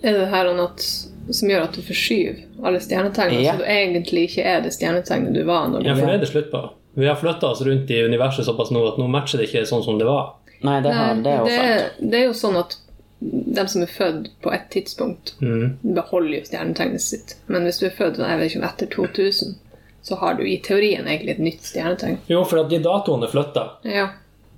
Er 0.07 0.21
det 0.21 0.31
her 0.31 0.49
at, 0.55 0.87
som 1.33 1.49
gjør 1.49 1.63
at 1.65 1.73
du 1.73 1.83
forskyver 1.83 2.43
alle 2.65 2.81
stjernetegnene, 2.81 3.43
Ja. 3.43 3.53
så 3.55 3.59
du 3.59 3.65
egentlig 3.65 4.29
ikke 4.29 4.45
er 4.45 4.61
det 4.61 4.73
stjernetegnet 4.75 5.33
du 5.35 5.43
var 5.45 5.69
når 5.69 5.83
du 5.83 5.89
Ja, 5.89 5.95
for 5.95 6.07
det 6.07 6.15
er 6.15 6.19
det 6.25 6.29
slutt 6.29 6.51
på. 6.51 6.71
Vi 6.95 7.07
har 7.07 7.17
flytta 7.17 7.47
oss 7.51 7.63
rundt 7.63 7.91
i 7.91 8.03
universet 8.05 8.45
såpass 8.47 8.71
nå 8.71 8.87
at 8.93 8.99
nå 8.99 9.09
matcher 9.09 9.39
det 9.39 9.49
ikke 9.49 9.65
sånn 9.67 9.83
som 9.85 9.99
det 9.99 10.07
var. 10.07 10.35
Nei, 10.63 10.81
det, 10.81 10.93
har, 10.95 11.15
det 11.23 11.31
er 11.33 11.39
jo 11.39 11.45
det, 11.45 11.57
sant. 11.59 12.11
det 12.11 12.19
er 12.21 12.25
jo 12.25 12.33
sånn 12.33 12.57
at 12.61 12.77
de 13.21 13.65
som 13.69 13.83
er 13.83 13.87
født 13.87 14.29
på 14.43 14.53
et 14.53 14.67
tidspunkt, 14.71 15.35
Mm. 15.41 15.79
beholder 15.83 16.39
jo 16.39 16.45
stjernetegnet 16.45 17.01
sitt. 17.01 17.37
Men 17.49 17.65
hvis 17.65 17.79
du 17.81 17.87
er 17.87 17.91
født 17.97 18.19
jeg 18.19 18.39
vet 18.39 18.51
ikke, 18.55 18.65
etter 18.69 18.87
2000, 18.87 19.55
så 20.03 20.17
har 20.21 20.35
du 20.35 20.43
i 20.45 20.59
teorien 20.61 21.07
egentlig 21.07 21.31
et 21.31 21.39
nytt 21.39 21.63
stjernetegn. 21.65 22.19
Jo, 22.29 22.45
for 22.45 22.59
at 22.61 22.69
de 22.69 22.79
datoene 22.79 23.25
er 23.25 23.31
flytta. 23.33 23.69
Ja. 23.85 24.09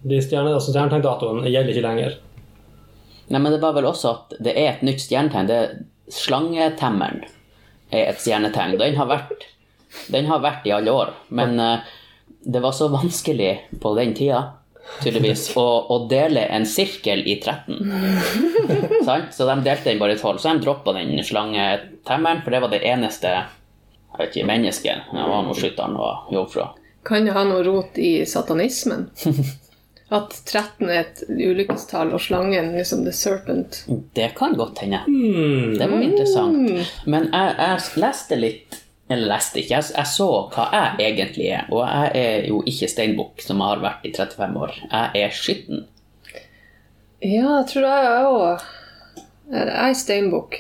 De 0.04 0.18
stjerne, 0.20 0.52
altså 0.54 0.73
stjernetegndatoene 0.75 1.46
gjelder 1.50 1.70
ikke 1.73 1.82
lenger. 1.88 2.16
Nei, 3.30 3.38
men 3.40 3.52
det 3.52 3.61
var 3.62 3.73
vel 3.75 3.85
også 3.88 4.11
at 4.11 4.35
det 4.42 4.56
er 4.56 4.73
et 4.75 4.82
nytt 4.87 5.00
stjernetegn. 5.02 5.46
Det 5.46 5.61
Slangetemmeren 6.12 7.25
er 7.90 8.10
et 8.10 8.20
stjernetegn. 8.22 8.76
Den 8.80 8.98
har 8.98 9.08
vært, 9.10 9.46
den 10.12 10.28
har 10.30 10.44
vært 10.44 10.66
i 10.68 10.75
alle 10.76 10.92
år, 10.94 11.12
men 11.34 11.58
eh, 11.62 11.88
det 12.46 12.62
var 12.62 12.76
så 12.76 12.88
vanskelig 12.92 13.52
på 13.82 13.94
den 13.98 14.14
tida, 14.14 14.42
tydeligvis, 15.02 15.48
å, 15.58 15.66
å 15.90 15.98
dele 16.10 16.44
en 16.54 16.66
sirkel 16.68 17.25
i 17.26 17.40
13. 17.42 17.80
Sant? 19.08 19.34
Så 19.34 19.48
de 19.48 19.58
delte 19.66 19.90
den 19.90 19.98
bare 20.02 20.14
i 20.14 20.20
12. 20.20 20.38
Så 20.38 20.52
de 20.52 20.62
droppa 20.62 20.94
den 20.94 21.16
slangetemmeren, 21.26 22.44
for 22.44 22.54
det 22.54 22.62
var 22.62 22.75
det 22.75 22.84
eneste 22.86 23.34
jeg 24.16 24.22
vet 24.22 24.36
ikke, 24.36 24.48
mennesket. 24.48 25.08
Det 25.12 25.28
var 25.28 25.42
noe 25.44 25.58
skytteren 25.58 25.98
og 26.00 26.30
jomfrua. 26.32 26.71
Kan 27.06 27.26
det 27.26 27.34
ha 27.36 27.42
noe 27.47 27.60
rot 27.66 27.99
i 28.00 28.25
satanismen? 28.26 29.10
At 30.14 30.36
13 30.47 30.86
er 30.86 31.00
et 31.00 31.23
ulykkestall, 31.26 32.12
og 32.14 32.21
slangen 32.23 32.71
liksom 32.76 33.02
the 33.02 33.12
serpent. 33.12 33.80
Det 34.14 34.28
kan 34.38 34.54
godt 34.54 34.78
hende. 34.84 35.00
Mm. 35.08 35.78
Det 35.78 35.88
var 35.90 36.04
interessant. 36.04 36.92
Men 37.10 37.26
jeg, 37.32 37.54
jeg 37.58 38.02
leste 38.04 38.38
litt 38.38 38.82
Eller 39.10 39.28
leste 39.30 39.60
ikke, 39.60 39.76
jeg, 39.76 39.86
jeg 39.95 40.10
så 40.10 40.28
hva 40.50 40.64
jeg 40.75 41.10
egentlig 41.12 41.50
er. 41.54 41.66
Og 41.71 41.82
jeg 41.86 42.23
er 42.23 42.47
jo 42.50 42.62
ikke 42.66 42.88
steinbukk, 42.90 43.42
som 43.42 43.62
har 43.62 43.82
vært 43.82 44.06
i 44.06 44.10
35 44.14 44.62
år. 44.62 44.78
Jeg 44.82 45.23
er 45.26 45.34
skitten. 45.34 45.84
Ja, 47.23 47.60
jeg 47.60 47.69
tror 47.71 47.86
jeg 47.86 48.25
òg 48.30 48.64
Jeg 49.54 49.76
er 49.84 49.95
steinbukk. 49.95 50.58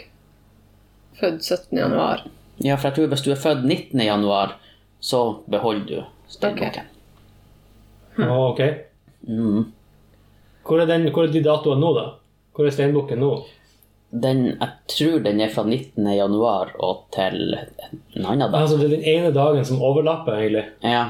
Født 1.18 1.42
17. 1.42 1.78
januar. 1.78 2.22
Ja, 2.62 2.76
for 2.76 2.88
jeg 2.88 2.96
tror 2.98 3.10
hvis 3.12 3.24
du 3.26 3.30
er 3.34 3.40
født 3.40 3.64
19. 3.64 4.00
januar, 4.00 4.54
så 5.00 5.22
beholder 5.50 5.86
du 5.90 6.30
steinbukken. 6.30 6.86
Å, 8.16 8.30
ok. 8.52 8.62
Mm. 9.26 9.66
Hvor 10.66 10.80
er, 10.82 10.88
den, 10.90 11.08
hvor 11.14 11.26
er 11.26 11.32
de 11.34 11.42
datoene 11.44 11.80
nå, 11.82 11.92
da? 11.96 12.06
Hvor 12.56 12.66
er 12.66 12.74
steinbukken 12.74 13.20
nå? 13.22 13.30
Den, 14.10 14.44
jeg 14.54 14.70
tror 14.88 15.20
den 15.24 15.40
er 15.42 15.50
fra 15.52 15.64
19. 15.66 16.06
januar 16.14 16.72
og 16.82 17.04
til 17.14 17.56
en 17.58 18.24
annen 18.24 18.46
dag. 18.46 18.54
Altså, 18.62 18.78
det 18.78 18.86
er 18.86 18.94
den 18.96 19.06
ene 19.12 19.32
dagen 19.34 19.66
som 19.66 19.82
overlapper, 19.82 20.38
egentlig. 20.40 20.64
Ja, 20.82 21.08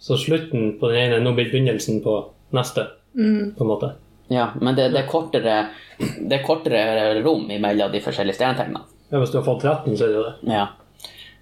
Så 0.00 0.16
slutten 0.16 0.76
på 0.80 0.88
den 0.92 1.08
ene 1.08 1.20
nå 1.24 1.32
blir 1.34 1.50
begynnelsen 1.50 2.00
på 2.04 2.12
neste, 2.54 2.84
på 3.14 3.64
en 3.64 3.66
måte. 3.66 3.92
ja 4.30 4.50
men 4.60 4.76
det, 4.76 4.92
det, 4.92 5.00
er 5.02 5.08
kortere, 5.10 5.54
det 5.98 6.36
er 6.38 6.44
kortere 6.46 7.22
rom 7.24 7.48
imellom 7.50 7.90
de 7.92 8.00
forskjellige 8.04 8.38
stjernetegnene. 8.38 8.84
Ja, 9.10 9.18
hvis 9.18 9.32
du 9.32 9.38
har 9.40 9.46
fått 9.48 9.64
13, 9.64 9.96
så 9.96 10.04
er 10.04 10.08
det 10.12 10.18
jo 10.18 10.26
det. 10.28 10.52
Ja. 10.52 10.66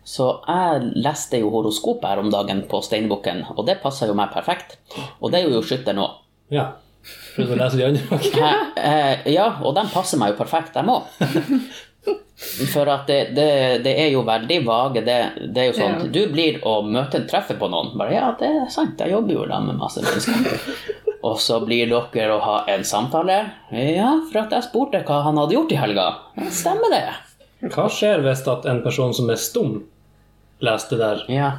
Så 0.07 0.29
jeg 0.47 0.93
leste 1.03 1.41
jo 1.43 1.51
horoskopet 1.51 2.07
her 2.13 2.23
om 2.23 2.31
dagen 2.31 2.63
på 2.71 2.79
Steinbukken, 2.85 3.43
og 3.57 3.65
det 3.67 3.81
passer 3.83 4.11
jo 4.11 4.15
meg 4.19 4.31
perfekt. 4.35 4.79
Og 5.19 5.33
det 5.33 5.43
er 5.43 5.51
jo 5.51 5.65
skytteren 5.67 5.99
nå. 5.99 6.07
Ja. 6.55 6.69
Prøvde 7.35 7.57
å 7.57 7.59
lese 7.59 7.79
de 7.79 7.85
andre 7.89 8.17
også. 8.17 8.53
Eh, 8.77 9.27
ja, 9.35 9.51
og 9.63 9.75
de 9.77 9.85
passer 9.91 10.21
meg 10.21 10.33
jo 10.33 10.39
perfekt, 10.41 10.75
dem 10.79 10.91
òg. 10.95 11.11
For 12.37 12.85
at 12.93 13.09
det, 13.09 13.31
det, 13.33 13.49
det 13.83 13.95
er 13.97 14.11
jo 14.13 14.21
veldig 14.27 14.59
vage. 14.67 15.03
Det, 15.07 15.17
det 15.55 15.63
er 15.63 15.71
jo 15.71 15.77
sånn 15.79 15.95
Ja. 15.97 16.09
Du 16.13 16.21
blir 16.33 16.59
og 16.69 16.91
møter 16.93 17.25
treffer 17.29 17.57
på 17.59 17.69
noen. 17.73 17.95
Bare 17.97 18.13
ja, 18.13 18.29
det 18.39 18.51
er 18.61 18.71
sant, 18.73 19.01
jeg 19.01 19.15
jobber 19.15 19.39
jo 19.39 19.47
da 19.49 19.61
med 19.65 19.81
masse 19.81 20.05
mennesker. 20.05 20.61
Og 21.27 21.41
så 21.43 21.59
blir 21.65 21.89
dere 21.91 22.37
å 22.37 22.43
ha 22.45 22.57
en 22.71 22.85
samtale. 22.87 23.39
Ja, 23.73 24.13
for 24.29 24.45
at 24.45 24.53
jeg 24.55 24.69
spurte 24.69 25.01
hva 25.09 25.23
han 25.25 25.41
hadde 25.41 25.57
gjort 25.57 25.73
i 25.75 25.81
helga. 25.81 26.07
Stemmer 26.55 26.93
det? 26.93 27.07
Hva 27.73 27.89
skjer 27.91 28.23
hvis 28.23 28.45
at 28.53 28.69
en 28.69 28.83
person 28.85 29.17
som 29.17 29.33
er 29.33 29.41
stum, 29.41 29.81
leser 30.65 30.91
det 30.97 30.99
der? 31.03 31.25
Ja. 31.33 31.51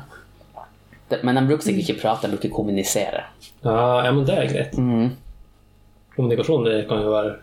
Det, 1.10 1.22
men 1.24 1.36
de 1.40 1.46
bruker 1.48 1.64
sikkert 1.70 1.90
ikke 1.90 2.02
prate, 2.02 2.28
de 2.28 2.36
bruker 2.36 2.52
kommunisere. 2.52 3.24
Ja, 3.64 4.04
ja, 4.06 4.12
men 4.12 4.26
det 4.28 4.36
er 4.38 4.50
greit. 4.52 4.78
Mm. 4.78 5.12
Kommunikasjon 6.18 6.66
det 6.66 6.80
kan 6.90 7.04
jo 7.04 7.14
være 7.14 7.36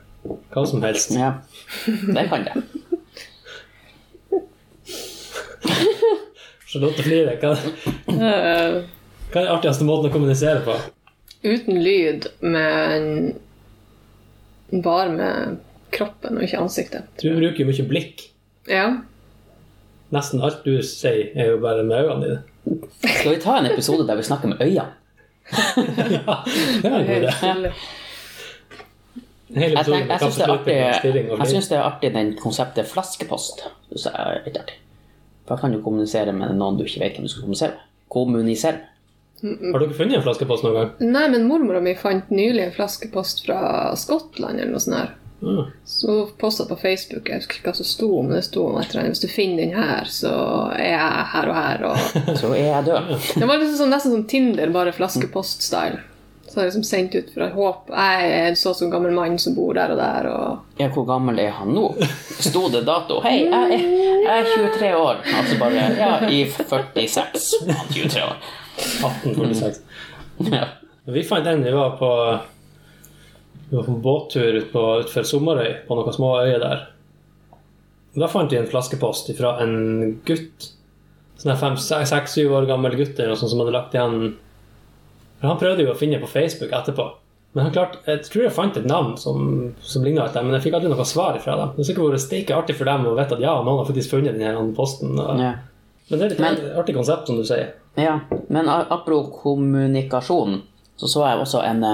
hva 0.53 0.65
som 0.67 0.83
helst. 0.85 1.13
Ja, 1.17 1.35
det 1.87 2.27
kan 2.31 2.45
det. 2.49 2.63
Charlotte 6.67 7.03
flirer. 7.07 7.39
Hva, 7.41 7.55
Eh, 8.15 8.83
hva 9.33 9.41
er 9.41 9.47
den 9.47 9.53
artigste 9.55 9.85
måten 9.87 10.11
å 10.11 10.13
kommunisere 10.15 10.61
på? 10.67 10.75
uten 11.45 11.77
lyd, 11.85 12.25
men 12.41 13.35
bare 14.83 15.11
med 15.13 15.59
kroppen 15.93 16.39
og 16.39 16.43
ikke 16.47 16.61
ansiktet. 16.63 17.05
Du 17.21 17.29
bruker 17.37 17.61
jo 17.61 17.67
mye 17.69 17.85
blikk. 17.91 18.23
Ja. 18.71 18.87
Nesten 20.15 20.43
alt 20.45 20.63
du 20.67 20.77
sier, 20.87 21.31
er 21.35 21.55
jo 21.55 21.61
bare 21.63 21.83
med 21.87 22.05
øynene 22.05 22.25
dine. 22.25 22.81
Skal 23.03 23.35
vi 23.35 23.41
ta 23.43 23.59
en 23.59 23.67
episode 23.73 24.07
der 24.09 24.21
vi 24.21 24.27
snakker 24.27 24.53
med 24.55 24.63
øynene? 24.63 24.93
Ja, 26.15 26.39
det 26.81 26.89
er 26.89 26.95
en 26.97 27.07
god 27.07 27.17
idé. 27.19 27.73
Jeg, 29.55 29.73
episode 29.73 29.99
tenk, 30.01 30.09
jeg 30.11 30.21
syns 30.23 30.39
det, 30.39 30.47
er 30.75 31.51
det 31.69 31.77
er 31.77 31.83
artig 31.85 32.11
den 32.15 32.33
konseptet 32.41 32.89
flaskepost. 32.91 33.67
Så 33.93 34.11
er 34.15 34.41
litt 34.47 34.57
artig. 34.59 34.79
Da 35.49 35.59
kan 35.61 35.75
du 35.75 35.83
kommunisere 35.85 36.33
med 36.33 36.57
noen 36.57 36.79
du 36.79 36.87
ikke 36.87 37.03
vet 37.05 37.19
hvem 37.19 37.29
du 37.29 37.33
skal 37.33 37.45
kommunisere 37.45 37.77
med. 37.77 37.85
Kommunisere. 38.15 38.81
Har 39.45 39.83
dere 39.83 39.97
funnet 39.99 40.17
en 40.19 40.25
flaskepost 40.25 40.65
noen 40.65 40.79
gang? 40.79 40.91
Nei, 41.05 41.27
men 41.35 41.45
mormora 41.51 41.83
mi 41.85 41.93
fant 41.99 42.31
nylig 42.33 42.65
en 42.65 42.75
flaskepost 42.75 43.45
fra 43.45 43.59
Skottland 44.01 44.63
eller 44.63 44.73
noe 44.73 44.81
sånt. 44.83 44.97
her. 44.97 45.13
Ah, 45.43 45.67
Så 45.85 46.29
posta 46.41 46.65
på 46.65 46.77
Facebook, 46.81 47.29
jeg 47.29 47.43
husker 47.43 47.59
ikke 47.59 47.69
hva 47.69 47.77
som 47.77 47.85
sto, 47.89 48.09
men 48.23 48.37
det 48.39 48.45
sto 48.47 48.63
om 48.69 48.79
et 48.81 48.91
eller 48.91 49.01
annet. 49.03 49.17
Hvis 49.17 49.25
du 49.27 49.29
finner 49.29 49.65
den 49.67 49.75
her, 49.77 50.05
så 50.09 50.33
er 50.79 50.93
jeg 50.95 51.27
her 51.35 51.51
og 51.51 51.59
her. 51.59 51.85
Og... 51.91 51.99
Så 52.41 52.53
er 52.55 52.63
jeg 52.71 52.85
død. 52.87 53.13
Det 53.43 53.49
var 53.51 53.59
liksom 53.61 53.77
sånn, 53.83 53.93
nesten 53.93 54.15
som 54.15 54.25
Tinder, 54.31 54.73
bare 54.73 54.93
flaskepost-style. 54.97 56.01
Så 56.49 56.61
jeg 56.61 56.69
liksom 56.71 56.85
sendt 56.87 57.15
ut 57.19 57.31
fra 57.35 57.49
håp. 57.51 57.89
jeg 57.91 58.27
er 58.31 58.49
en 58.51 58.57
så 58.61 58.71
sånn 58.77 58.91
gammel 58.93 59.15
mann 59.17 59.39
som 59.43 59.57
bor 59.57 59.75
der 59.75 59.91
og 59.95 59.99
der. 59.99 60.27
og... 60.31 60.59
Ja, 60.79 60.89
hvor 60.95 61.07
gammel 61.09 61.41
er 61.43 61.51
han 61.57 61.73
nå? 61.75 61.89
Sto 62.39 62.69
det 62.71 62.85
dato? 62.87 63.19
Hei, 63.25 63.41
jeg 63.49 63.79
er, 63.79 63.85
jeg 64.25 64.45
er 64.45 64.51
23 64.53 64.91
år. 65.01 65.23
Altså 65.41 65.59
bare 65.59 65.87
Ja, 65.99 66.13
i 66.29 66.45
46. 66.47 67.65
23 67.97 68.23
år. 68.23 68.37
1846. 68.77 69.81
Ja. 70.53 70.65
Vi 71.05 71.23
fant 71.27 71.45
den 71.45 71.65
vi 71.65 71.73
var 71.75 71.97
på 71.99 72.11
Vi 73.75 73.79
var 73.81 73.87
på 73.89 73.97
båttur 74.05 74.55
ut 74.61 74.69
på, 74.71 74.83
utfor 75.03 75.25
Sommerøy, 75.27 75.73
på 75.89 75.97
noen 75.99 76.15
små 76.15 76.29
øyer 76.45 76.61
der. 76.63 76.83
Da 78.15 78.29
fant 78.31 78.53
vi 78.55 78.61
en 78.61 78.69
flaskepost 78.71 79.33
fra 79.35 79.57
en 79.65 80.13
gutt. 80.29 80.69
Sånn 81.43 81.57
fem, 81.59 81.75
seks, 81.83 82.37
syv 82.37 82.53
år 82.55 82.69
gammel 82.71 82.95
gutt 82.95 83.19
eller 83.19 83.33
noe 83.33 83.41
sånt 83.41 83.51
som 83.51 83.59
hadde 83.65 83.73
lagt 83.75 83.97
igjen 83.97 84.37
Han 85.43 85.59
prøvde 85.59 85.83
jo 85.83 85.91
å 85.91 85.97
finne 85.99 86.21
på 86.23 86.29
Facebook 86.31 86.71
etterpå. 86.73 87.09
Men 87.55 87.67
han 87.67 87.75
klarte, 87.75 87.99
jeg 88.07 88.23
tror 88.31 88.45
jeg 88.47 88.55
fant 88.55 88.77
et 88.79 88.87
navn 88.87 89.17
som, 89.19 89.43
som 89.83 90.07
ligna 90.07 90.25
litt, 90.29 90.39
men 90.39 90.55
jeg 90.57 90.63
fikk 90.69 90.77
aldri 90.79 90.93
noe 90.95 91.05
svar 91.07 91.37
fra 91.43 91.57
dem. 91.59 91.75
Det 91.75 91.83
er 91.85 91.89
sikkert 91.91 92.15
vært 92.15 92.23
steike 92.25 92.55
artig 92.57 92.77
for 92.79 92.89
dem 92.89 93.05
å 93.11 93.13
vite 93.19 93.37
at 93.37 93.43
ja, 93.45 93.53
noen 93.63 93.83
har 93.83 93.87
faktisk 93.91 94.15
funnet 94.15 94.39
denne 94.39 94.65
posten. 94.79 95.19
Og, 95.19 95.39
Ja. 95.43 95.53
Men 96.11 96.19
det 96.21 96.25
er 96.27 96.31
litt 96.35 96.41
Men- 96.41 96.55
artig- 96.57 96.79
artig 96.85 96.95
konsept, 96.97 97.27
som 97.27 97.37
du 97.37 97.45
sier. 97.49 97.75
Ja, 97.97 98.21
men 98.49 98.69
a- 98.69 98.87
apropos 98.91 99.35
kommunikasjon, 99.43 100.63
så 100.97 101.07
så 101.09 101.27
jeg 101.27 101.41
også 101.43 101.63
en, 101.65 101.85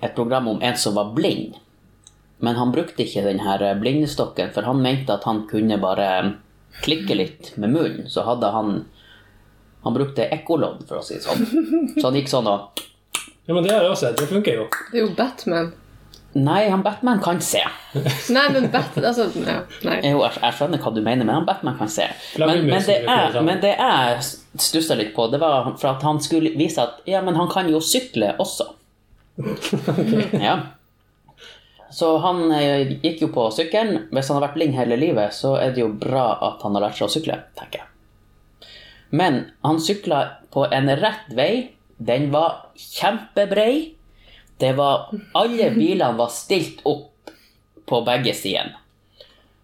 et 0.00 0.14
program 0.14 0.48
om 0.48 0.62
en 0.62 0.76
som 0.76 0.94
var 0.94 1.12
blind. 1.16 1.58
Men 2.40 2.56
han 2.56 2.72
brukte 2.72 3.04
ikke 3.04 3.24
den 3.26 3.42
her 3.44 3.62
eh, 3.62 3.76
blindestokken, 3.76 4.52
for 4.54 4.64
han 4.68 4.80
mente 4.82 5.12
at 5.12 5.26
han 5.28 5.44
kunne 5.50 5.76
bare 5.80 6.06
klikke 6.80 7.16
litt 7.18 7.52
med 7.60 7.74
munnen. 7.74 8.08
Så 8.08 8.24
hadde 8.28 8.54
han 8.54 8.84
Han 9.80 9.94
brukte 9.96 10.26
ekkolodd, 10.28 10.82
for 10.84 11.00
å 11.00 11.02
si 11.04 11.14
det 11.16 11.24
sånn. 11.24 11.94
Så 11.96 12.02
han 12.04 12.16
gikk 12.18 12.26
sånn 12.28 12.48
og 12.50 12.82
Ja, 13.46 13.54
men 13.54 13.64
det 13.64 13.70
har 13.72 13.86
jeg 13.86 13.94
også. 13.94 14.10
Det 14.12 14.26
funker 14.28 14.58
jo. 14.58 14.66
Det 14.92 14.98
er 14.98 15.06
jo 15.06 15.14
Batman. 15.16 15.70
Nei, 16.36 16.68
han 16.68 16.82
Batman 16.84 17.22
kan 17.24 17.40
se. 17.40 17.62
Nei, 18.30 18.44
men 18.52 18.68
Batman 18.70 19.06
Altså, 19.08 19.24
ja, 19.40 19.62
nei. 19.88 19.96
Jo, 20.04 20.20
jeg, 20.20 20.36
jeg 20.36 20.56
skjønner 20.58 20.82
hva 20.84 20.92
du 20.94 21.00
mener, 21.00 21.24
men 21.24 21.32
han 21.38 21.48
Batman 21.48 21.78
kan 21.80 21.88
se. 21.90 22.10
Men, 22.38 22.60
men, 22.68 22.84
det 22.86 22.98
er, 23.08 23.40
men 23.42 23.64
det 23.64 23.72
jeg 23.72 24.20
stussa 24.60 24.98
litt 25.00 25.14
på, 25.16 25.26
det 25.32 25.40
var 25.42 25.72
for 25.80 25.94
at 25.94 26.04
han 26.06 26.20
skulle 26.22 26.52
vise 26.60 26.84
at 26.84 27.00
ja, 27.08 27.24
men 27.24 27.40
han 27.40 27.48
kan 27.50 27.72
jo 27.72 27.80
sykle 27.82 28.34
også. 28.36 28.68
Ja. 30.40 30.58
Så 31.90 32.18
han 32.22 32.52
eh, 32.54 32.92
gikk 33.02 33.24
jo 33.24 33.28
på 33.34 33.48
sykkelen. 33.54 34.06
Hvis 34.14 34.30
han 34.30 34.38
har 34.38 34.46
vært 34.46 34.58
blind 34.58 34.76
hele 34.78 34.98
livet, 35.00 35.34
så 35.34 35.56
er 35.58 35.74
det 35.74 35.82
jo 35.82 35.90
bra 35.90 36.26
at 36.50 36.62
han 36.62 36.76
har 36.78 36.86
lært 36.86 37.00
seg 37.00 37.08
å 37.08 37.14
sykle, 37.16 37.38
tenker 37.58 37.82
jeg. 37.82 37.86
Men 39.10 39.40
han 39.66 39.80
sykla 39.82 40.20
på 40.54 40.68
en 40.70 40.90
rett 41.00 41.32
vei. 41.34 41.72
Den 41.98 42.28
var 42.30 42.70
kjempebrei. 42.78 43.96
Det 44.60 44.74
var 44.78 45.10
Alle 45.34 45.70
bilene 45.74 46.14
var 46.18 46.30
stilt 46.30 46.84
opp 46.86 47.32
på 47.90 48.00
begge 48.06 48.36
sidene. 48.38 48.78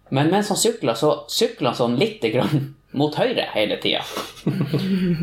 Men 0.09 0.31
mens 0.31 0.51
han 0.51 0.59
sykla, 0.59 0.95
så 0.95 1.13
sykla 1.31 1.71
han 1.71 1.79
sånn 1.79 1.97
litt 1.99 2.23
grann 2.33 2.73
mot 2.97 3.15
høyre 3.15 3.47
hele 3.55 3.79
tida. 3.83 4.03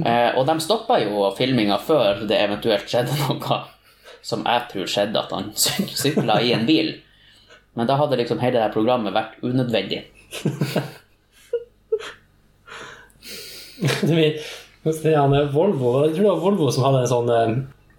Eh, 0.05 0.35
og 0.37 0.45
de 0.45 0.59
stoppa 0.61 0.99
jo 1.01 1.31
filminga 1.37 1.79
før 1.81 2.27
det 2.29 2.37
eventuelt 2.37 2.91
skjedde 2.91 3.15
noe 3.23 3.61
som 4.25 4.45
jeg 4.49 4.69
tror 4.73 4.89
skjedde, 4.89 5.21
at 5.21 5.33
han 5.37 5.51
syk- 5.59 5.93
sykla 6.01 6.41
i 6.41 6.55
en 6.57 6.65
bil. 6.69 6.95
Men 7.77 7.89
da 7.91 7.99
hadde 8.01 8.17
liksom 8.21 8.41
hele 8.41 8.57
det 8.57 8.65
her 8.69 8.75
programmet 8.75 9.15
vært 9.17 9.41
unødvendig. 9.45 10.05
han 13.85 14.19
er 14.19 15.41
eh, 15.43 15.53
Volvo, 15.53 16.05
jeg 16.07 16.15
tror 16.15 16.23
det 16.23 16.31
var 16.31 16.43
Volvo 16.43 16.71
som 16.73 16.87
hadde 16.87 17.03
en 17.05 17.11
sånn, 17.11 17.31
eh, 17.35 17.55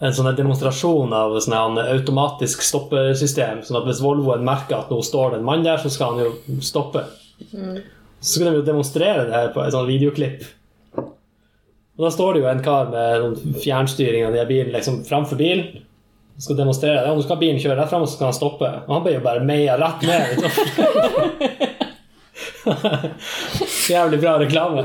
en 0.06 0.16
sånn 0.16 0.32
demonstrasjon 0.38 1.14
av 1.16 1.36
sånn 1.44 1.80
automatisk 1.84 2.64
stoppesystem. 2.66 3.62
Sånn 3.66 3.80
at 3.82 3.88
hvis 3.90 4.04
Volvoen 4.04 4.46
merker 4.48 4.80
at 4.80 4.92
nå 4.94 5.02
står 5.06 5.34
det 5.36 5.42
en 5.42 5.48
mann 5.48 5.66
der, 5.66 5.80
så 5.82 5.92
skal 5.94 6.16
han 6.16 6.26
jo 6.26 6.60
stoppe. 6.64 7.06
Så 7.52 8.38
skulle 8.38 8.54
de 8.54 8.62
jo 8.62 8.68
demonstrere 8.68 9.28
det 9.28 9.36
her 9.36 9.52
på 9.54 9.64
et 9.64 9.76
sånt 9.76 9.92
videoklipp. 9.92 10.46
Og 11.96 12.04
da 12.04 12.10
står 12.12 12.36
det 12.36 12.42
jo 12.44 12.50
en 12.52 12.64
kar 12.64 12.90
med 12.92 13.22
sånn 13.24 13.60
fjernstyring 13.64 14.26
av 14.28 14.34
de 14.36 14.44
bilen 14.50 14.74
liksom 14.76 15.04
framfor 15.08 15.40
bilen. 15.40 15.85
Skal 16.38 16.58
demonstrere 16.60 17.00
det. 17.00 17.08
Ja, 17.08 17.14
nå 17.16 17.24
skal 17.24 17.40
bilen 17.40 17.60
kjøre 17.64 17.78
rett 17.80 17.92
frem, 17.92 18.04
og 18.04 18.10
så 18.10 18.18
skal 18.18 18.30
han 18.32 18.36
stoppe. 18.36 18.68
Og 18.86 18.92
han 18.92 19.04
ble 19.06 19.14
jo 19.16 19.24
bare 19.24 19.44
meia 19.48 19.78
rett 19.80 20.02
ned. 20.04 20.30
Jævlig 23.90 24.20
bra 24.20 24.34
reklame. 24.42 24.84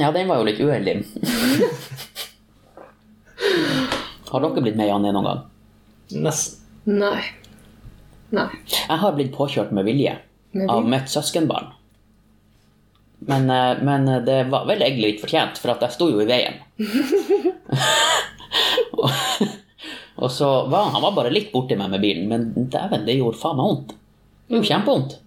Ja, 0.00 0.10
den 0.14 0.28
var 0.30 0.40
jo 0.40 0.48
litt 0.48 0.60
uheldig. 0.60 0.96
Har 4.28 4.42
dere 4.44 4.64
blitt 4.64 4.76
med 4.78 4.90
ned 4.90 5.14
noen 5.14 5.28
gang? 5.28 5.42
Nesten. 6.24 6.64
Nei. 6.88 7.20
Nei. 8.34 8.48
Jeg 8.72 9.00
har 9.02 9.14
blitt 9.16 9.34
påkjørt 9.36 9.70
med 9.76 9.86
vilje 9.88 10.16
av 10.68 10.88
mitt 10.88 11.08
søskenbarn. 11.12 11.74
Men, 13.28 13.50
eh, 13.50 13.82
men 13.82 14.06
det 14.24 14.44
var 14.50 14.66
vel 14.68 14.82
egentlig 14.82 15.12
litt 15.12 15.22
fortjent, 15.24 15.58
for 15.58 15.74
at 15.74 15.82
jeg 15.84 15.96
sto 15.96 16.06
jo 16.10 16.20
i 16.22 16.28
veien. 16.28 16.60
og, 18.94 19.10
og 20.18 20.34
så 20.34 20.50
var 20.70 20.90
han, 20.92 21.02
var 21.02 21.14
bare 21.16 21.32
litt 21.32 21.52
borti 21.54 21.78
meg 21.78 21.92
med 21.94 22.02
bilen, 22.02 22.28
men 22.30 22.68
dæven, 22.72 23.06
det 23.06 23.18
gjorde 23.20 23.38
faen 23.40 23.58
meg 23.58 23.70
vondt. 23.70 23.96
Det 24.48 24.56
gjorde 24.56 24.70
kjempevondt. 24.72 25.18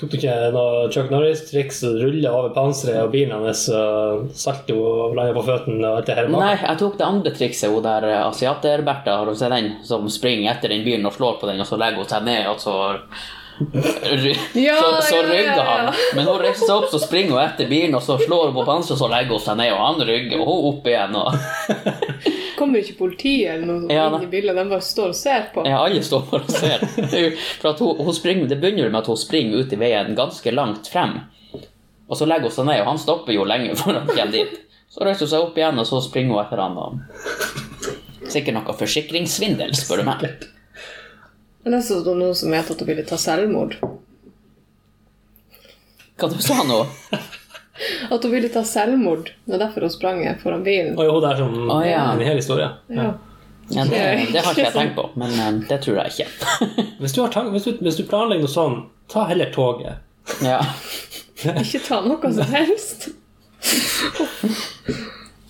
Tok 0.00 0.14
du 0.14 0.16
ikke 0.16 0.34
noe 0.54 0.86
Chuck 0.88 1.10
Norris-triks 1.12 1.82
og 1.84 1.98
rulla 2.00 2.30
over 2.32 2.54
panseret 2.56 3.02
og 3.04 3.10
bilen 3.12 3.34
hans 3.36 3.66
og 3.68 4.30
salto 4.32 4.78
og 4.80 5.16
landa 5.18 5.34
på 5.36 5.42
føttene 5.44 5.84
og 5.84 5.98
alt 5.98 6.08
det 6.08 6.16
her? 6.16 6.30
bak? 6.30 6.40
Nei, 6.40 6.54
jeg 6.62 6.80
tok 6.80 6.96
det 6.96 7.04
andre 7.04 7.32
trikset, 7.36 7.68
hun 7.68 7.84
der 7.84 8.06
eh, 8.08 8.22
asiater-Bertha, 8.22 9.18
har 9.20 9.28
du 9.28 9.36
sett 9.36 9.52
den, 9.52 9.74
som 9.84 10.08
springer 10.08 10.54
etter 10.54 10.72
den 10.72 10.86
bilen 10.88 11.04
og 11.04 11.12
slår 11.18 11.36
på 11.42 11.50
den, 11.50 11.60
og 11.60 11.68
så 11.68 11.76
legger 11.82 12.00
hun 12.00 12.08
seg 12.14 12.24
ned, 12.30 12.48
og 12.48 12.64
så 12.64 12.78
Ja, 14.56 14.76
så, 14.80 15.02
så 15.02 15.14
ja, 15.14 15.22
ja, 15.22 15.28
rygger 15.28 15.56
ja. 15.56 15.64
han. 15.68 15.94
Men 16.16 16.30
hun 16.30 16.40
reiser 16.40 16.64
seg 16.64 16.74
opp, 16.78 16.88
så 16.88 17.00
springer 17.02 17.36
hun 17.36 17.42
etter 17.44 17.68
bilen, 17.68 17.92
og 17.98 18.00
så 18.06 18.16
slår 18.22 18.48
hun 18.48 18.56
på 18.56 18.64
panseret, 18.64 18.96
og 18.96 19.02
så 19.02 19.10
legger 19.12 19.36
hun 19.36 19.44
seg 19.44 19.60
ned, 19.60 19.74
og 19.74 19.82
han 19.84 20.00
rygger, 20.08 20.40
og 20.40 20.48
hun 20.48 20.70
opp 20.70 20.88
igjen. 20.88 21.18
Og, 21.20 21.28
Kommer 22.60 22.82
ikke 22.84 22.98
politiet 22.98 23.54
eller 23.54 23.66
noe 23.70 23.88
Ja, 23.92 24.06
inn 24.12 24.26
i 24.26 24.30
bildet? 24.30 24.56
De 24.58 24.64
bare 24.68 24.84
står 24.84 25.14
og 25.14 25.16
ser 25.16 25.46
på. 25.54 25.64
ja, 25.64 25.78
alle 25.80 26.02
står 26.04 26.26
bare 26.28 26.44
og 26.44 26.52
ser. 26.52 26.82
Det, 27.00 27.20
er 27.20 27.36
for 27.62 27.70
at 27.72 27.80
hun, 27.80 28.02
hun 28.04 28.16
springer, 28.16 28.50
det 28.50 28.58
begynner 28.60 28.90
med 28.92 29.00
at 29.00 29.08
hun 29.08 29.16
springer 29.20 29.62
ut 29.64 29.72
i 29.72 29.78
veien 29.80 30.12
ganske 30.18 30.52
langt 30.52 30.90
frem, 30.92 31.14
og 32.10 32.18
så 32.20 32.28
legger 32.28 32.50
hun 32.50 32.56
seg 32.58 32.68
ned, 32.68 32.82
og 32.82 32.90
han 32.90 33.00
stopper 33.00 33.32
jo 33.36 33.46
lenge 33.48 33.76
før 33.80 34.02
han 34.02 34.10
kommer 34.10 34.34
dit. 34.34 34.58
Så 34.90 35.04
reiser 35.06 35.24
hun 35.24 35.32
seg 35.32 35.44
opp 35.46 35.58
igjen, 35.60 35.78
og 35.80 35.86
så 35.88 36.00
springer 36.04 36.34
hun 36.36 36.42
etter 36.44 36.60
han. 36.60 36.76
Og... 36.76 38.28
Sikkert 38.30 38.56
noe 38.58 38.74
forsikringssvindel, 38.84 39.72
spør 39.78 40.02
du 40.02 40.08
meg. 40.10 40.26
Jeg 41.64 41.72
leste 41.74 42.00
om 42.02 42.18
noen 42.20 42.36
som 42.36 42.50
mente 42.52 42.74
at 42.74 42.82
hun 42.82 42.88
ville 42.90 43.04
ta 43.08 43.16
selvmord. 43.20 43.78
Hva 46.20 46.28
du 46.28 46.36
sa 46.44 46.60
nå? 46.68 46.82
At 48.10 48.24
hun 48.24 48.32
ville 48.34 48.50
ta 48.52 48.62
selvmord. 48.66 49.32
Det 49.46 49.56
er 49.56 49.64
derfor 49.64 49.86
hun 49.86 49.92
sprang 49.92 50.22
foran 50.42 50.62
bilen. 50.66 50.94
Og 51.00 51.22
det 51.24 51.32
er 51.32 51.42
sånn 51.42 51.58
oh, 51.64 51.82
ja. 51.86 52.06
en 52.12 52.24
hel 52.24 52.40
historie. 52.40 52.70
Ja. 52.92 53.12
Ja, 53.70 53.84
det, 53.84 54.26
det 54.32 54.40
har 54.42 54.50
ikke 54.52 54.64
jeg 54.64 54.74
tenkt 54.74 54.96
på, 54.96 55.04
men 55.20 55.34
eh, 55.38 55.50
det 55.70 55.78
tror 55.84 56.00
jeg 56.00 56.10
ikke. 56.10 56.26
Hvis 57.02 57.14
du, 57.14 57.20
har 57.22 57.30
tank, 57.30 57.52
hvis, 57.54 57.68
du, 57.68 57.78
hvis 57.84 58.00
du 58.00 58.02
planlegger 58.08 58.42
noe 58.48 58.50
sånn, 58.50 58.80
ta 59.10 59.28
heller 59.30 59.52
toget. 59.54 60.02
Ja. 60.42 60.58
Ikke 61.62 61.80
ta 61.80 62.00
noe 62.04 62.32
som 62.34 62.50
helst. 62.52 63.06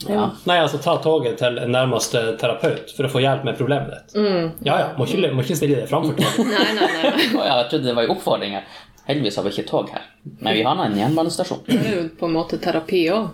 ja. 0.05 0.29
Nei, 0.47 0.59
altså 0.61 0.79
ta 0.85 0.95
toget 1.03 1.41
til 1.41 1.59
nærmeste 1.73 2.23
terapeut 2.41 2.93
for 2.95 3.09
å 3.09 3.11
få 3.11 3.25
hjelp 3.25 3.49
med 3.49 3.59
problemet 3.59 3.91
ditt. 3.91 4.15
Mm. 4.21 4.53
Ja 4.69 4.79
ja, 4.85 4.87
må 4.99 5.09
ikke, 5.09 5.33
må 5.35 5.43
ikke 5.43 5.59
stille 5.59 5.81
deg 5.81 5.91
framfor 5.91 6.15
toget. 6.21 6.53
Nei, 6.53 6.69
nei, 6.77 6.89
nei. 6.95 7.27
oh, 7.35 7.43
ja, 7.43 7.57
jeg 7.63 7.73
trodde 7.73 7.89
det 7.89 7.97
var 7.99 8.07
en 8.07 8.15
oppfordring. 8.15 8.57
her. 8.61 8.79
Heldigvis 9.11 9.37
har 9.41 9.47
vi 9.47 9.53
ikke 9.57 9.67
tog 9.69 9.91
her. 9.91 10.07
Men 10.41 10.55
vi 10.55 10.63
har 10.67 10.79
nå 10.79 10.87
en 10.87 10.99
jernbanestasjon. 11.01 11.63
Det 11.67 11.79
er 11.81 11.95
jo 11.97 12.07
på 12.21 12.29
en 12.31 12.37
måte 12.39 12.59
terapi 12.63 13.05
òg. 13.11 13.29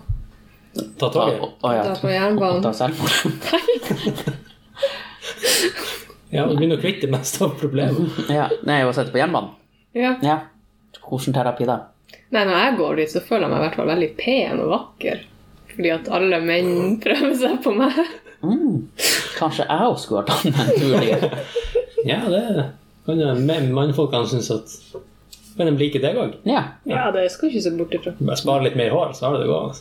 Ta 0.97 1.09
toget. 1.13 1.39
å, 1.41 1.71
ja. 1.73 1.83
Da 1.87 1.95
på 2.01 2.09
jernbanen. 2.11 2.61
Ta 2.65 2.73
selvmord. 2.75 3.13
Ja, 6.29 6.43
Du 6.47 6.55
begynner 6.57 6.77
å 6.77 6.81
kvitte 6.83 7.07
mest 7.11 7.39
av 7.41 7.53
problemet. 7.59 8.17
Ja. 8.37 8.49
Nei, 8.67 8.81
å 8.85 8.91
sitte 8.95 9.13
på 9.13 9.21
jernbanen? 9.21 9.53
Ja. 9.97 10.15
Ja. 10.25 10.37
Hvordan 11.07 11.35
terapi 11.37 11.67
da? 11.69 11.77
Nei, 12.35 12.43
når 12.43 12.57
jeg 12.59 12.77
går 12.81 12.97
dit, 12.99 13.11
så 13.13 13.21
føler 13.23 13.45
jeg 13.47 13.53
meg 13.53 13.59
i 13.61 13.65
hvert 13.65 13.77
fall 13.79 13.91
veldig 13.93 14.09
pen 14.19 14.61
og 14.63 14.71
vakker. 14.73 15.21
Fordi 15.71 15.93
at 15.93 16.09
alle 16.17 16.39
menn 16.43 16.97
prøver 17.03 17.35
seg 17.39 17.61
på 17.63 17.71
meg. 17.77 18.01
Mm. 18.43 18.89
Kanskje 19.37 19.65
jeg 19.69 19.87
også 19.93 20.03
skulle 20.03 20.21
ha 20.21 20.27
tatt 20.29 20.45
meg 20.51 20.59
en 20.61 20.75
tur 20.77 20.93
dit? 21.01 21.21
Ja, 22.05 22.19
det 22.29 22.67
kan 23.07 23.21
jo 23.23 23.31
mannfolkene 23.73 24.27
synes 24.29 24.51
at 24.53 24.75
Kan 25.57 25.65
de 25.65 25.73
liker 25.79 26.01
deg 26.03 26.15
òg? 26.21 26.33
Ja. 26.45 26.63
Ja, 26.85 27.11
det 27.11 27.25
skal 27.33 27.49
ikke 27.49 27.61
se 27.65 27.71
bort 27.77 27.93
ifra. 27.97 28.13
Bare 28.19 28.37
spare 28.37 28.63
litt 28.67 28.75
mer 28.77 28.91
hår, 28.93 29.13
så 29.17 29.25
har 29.27 29.37
du 29.37 29.43
det 29.43 29.49
gående. 29.49 29.75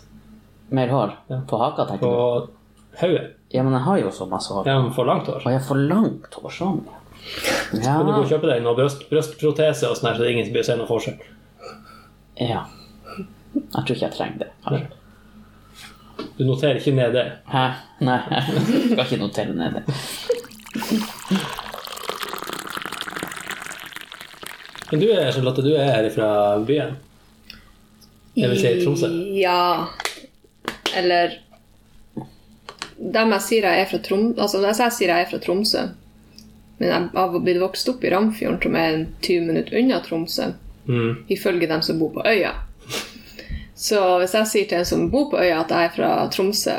Mer 0.70 0.88
hår 0.88 1.12
Ja. 1.30 1.40
på 1.46 1.58
haka, 1.60 1.84
tenker 1.86 2.00
På 2.06 2.12
du? 2.46 2.52
hodet. 3.00 3.32
Ja, 3.52 3.62
men 3.62 3.72
jeg 3.76 3.82
har 3.82 3.98
jo 4.00 4.10
så 4.10 4.26
masse 4.28 4.52
hår. 4.54 4.66
Ja, 4.66 4.80
men 4.82 4.92
for 4.92 5.04
langt 5.06 5.26
hår. 5.26 5.42
Og 5.44 5.52
jeg 5.52 5.60
får 5.68 5.82
langt 5.88 6.34
hår 6.34 6.50
sånn. 6.50 6.80
Ja. 7.74 7.96
Kan 7.98 8.06
du 8.06 8.12
gå 8.12 8.22
og 8.24 8.28
kjøpe 8.30 8.46
deg 8.50 8.62
noe 8.62 8.74
brøst, 8.78 9.04
brystprotese 9.10 9.88
og 9.90 9.96
sånn 9.98 10.08
her, 10.10 10.16
så 10.16 10.22
det 10.22 10.28
er 10.28 10.32
ingen 10.36 10.46
som 10.48 10.52
blir 10.56 10.64
se 10.66 10.76
noe 10.76 10.86
forskjell? 10.88 11.18
ja. 12.40 12.64
Jeg 13.56 13.72
tror 13.72 13.94
ikke 13.96 14.04
jeg 14.08 14.12
trenger 14.12 14.38
det. 14.38 14.50
kanskje. 14.66 14.86
Du 16.38 16.44
noterer 16.44 16.76
ikke 16.76 16.92
ned 16.94 17.12
det. 17.16 17.24
Hæ? 17.48 17.62
Nei, 18.04 18.18
jeg 18.30 18.42
skal 18.92 19.04
ikke 19.06 19.18
notere 19.22 19.54
ned 19.56 19.78
det. 19.78 19.84
Men 24.90 25.00
du 25.00 25.08
er, 25.10 25.32
Charlotte, 25.32 25.62
du 25.62 25.72
er 25.74 25.90
her 25.90 26.08
fra 26.14 26.28
byen. 26.66 26.96
Det 28.36 28.48
vil 28.52 28.60
si 28.60 28.72
Tromsø. 28.84 29.08
Ja. 29.40 29.88
Eller 30.96 31.38
Dem 32.96 33.32
jeg 33.34 33.44
sier 33.44 33.66
jeg 33.66 33.82
er 33.82 33.88
fra 33.90 33.98
Tromsø 34.04 34.40
Altså, 34.40 34.60
jeg 34.64 34.94
sier 34.96 35.12
jeg 35.12 35.24
er 35.24 35.30
fra 35.30 35.40
Tromsø, 35.42 35.82
Men 36.78 36.88
jeg 36.88 37.08
har 37.16 37.34
blitt 37.40 37.60
vokst 37.60 37.88
opp 37.88 38.04
i 38.04 38.12
Ramfjorden, 38.12 38.60
som 38.62 38.76
er 38.76 38.98
20 39.24 39.46
minutter 39.48 39.78
unna 39.80 40.00
Tromsø. 40.04 40.50
Mm. 40.86 41.24
Ifølge 41.32 41.68
dem 41.70 41.82
som 41.82 41.98
bor 41.98 42.12
på 42.12 42.24
øya. 42.28 42.52
Så 43.74 44.00
hvis 44.20 44.34
jeg 44.36 44.50
sier 44.50 44.68
til 44.68 44.78
en 44.78 44.88
som 44.88 45.08
bor 45.10 45.30
på 45.32 45.40
øya 45.40 45.62
at 45.62 45.72
jeg 45.72 45.88
er 45.88 45.94
fra 45.96 46.10
Tromsø 46.32 46.76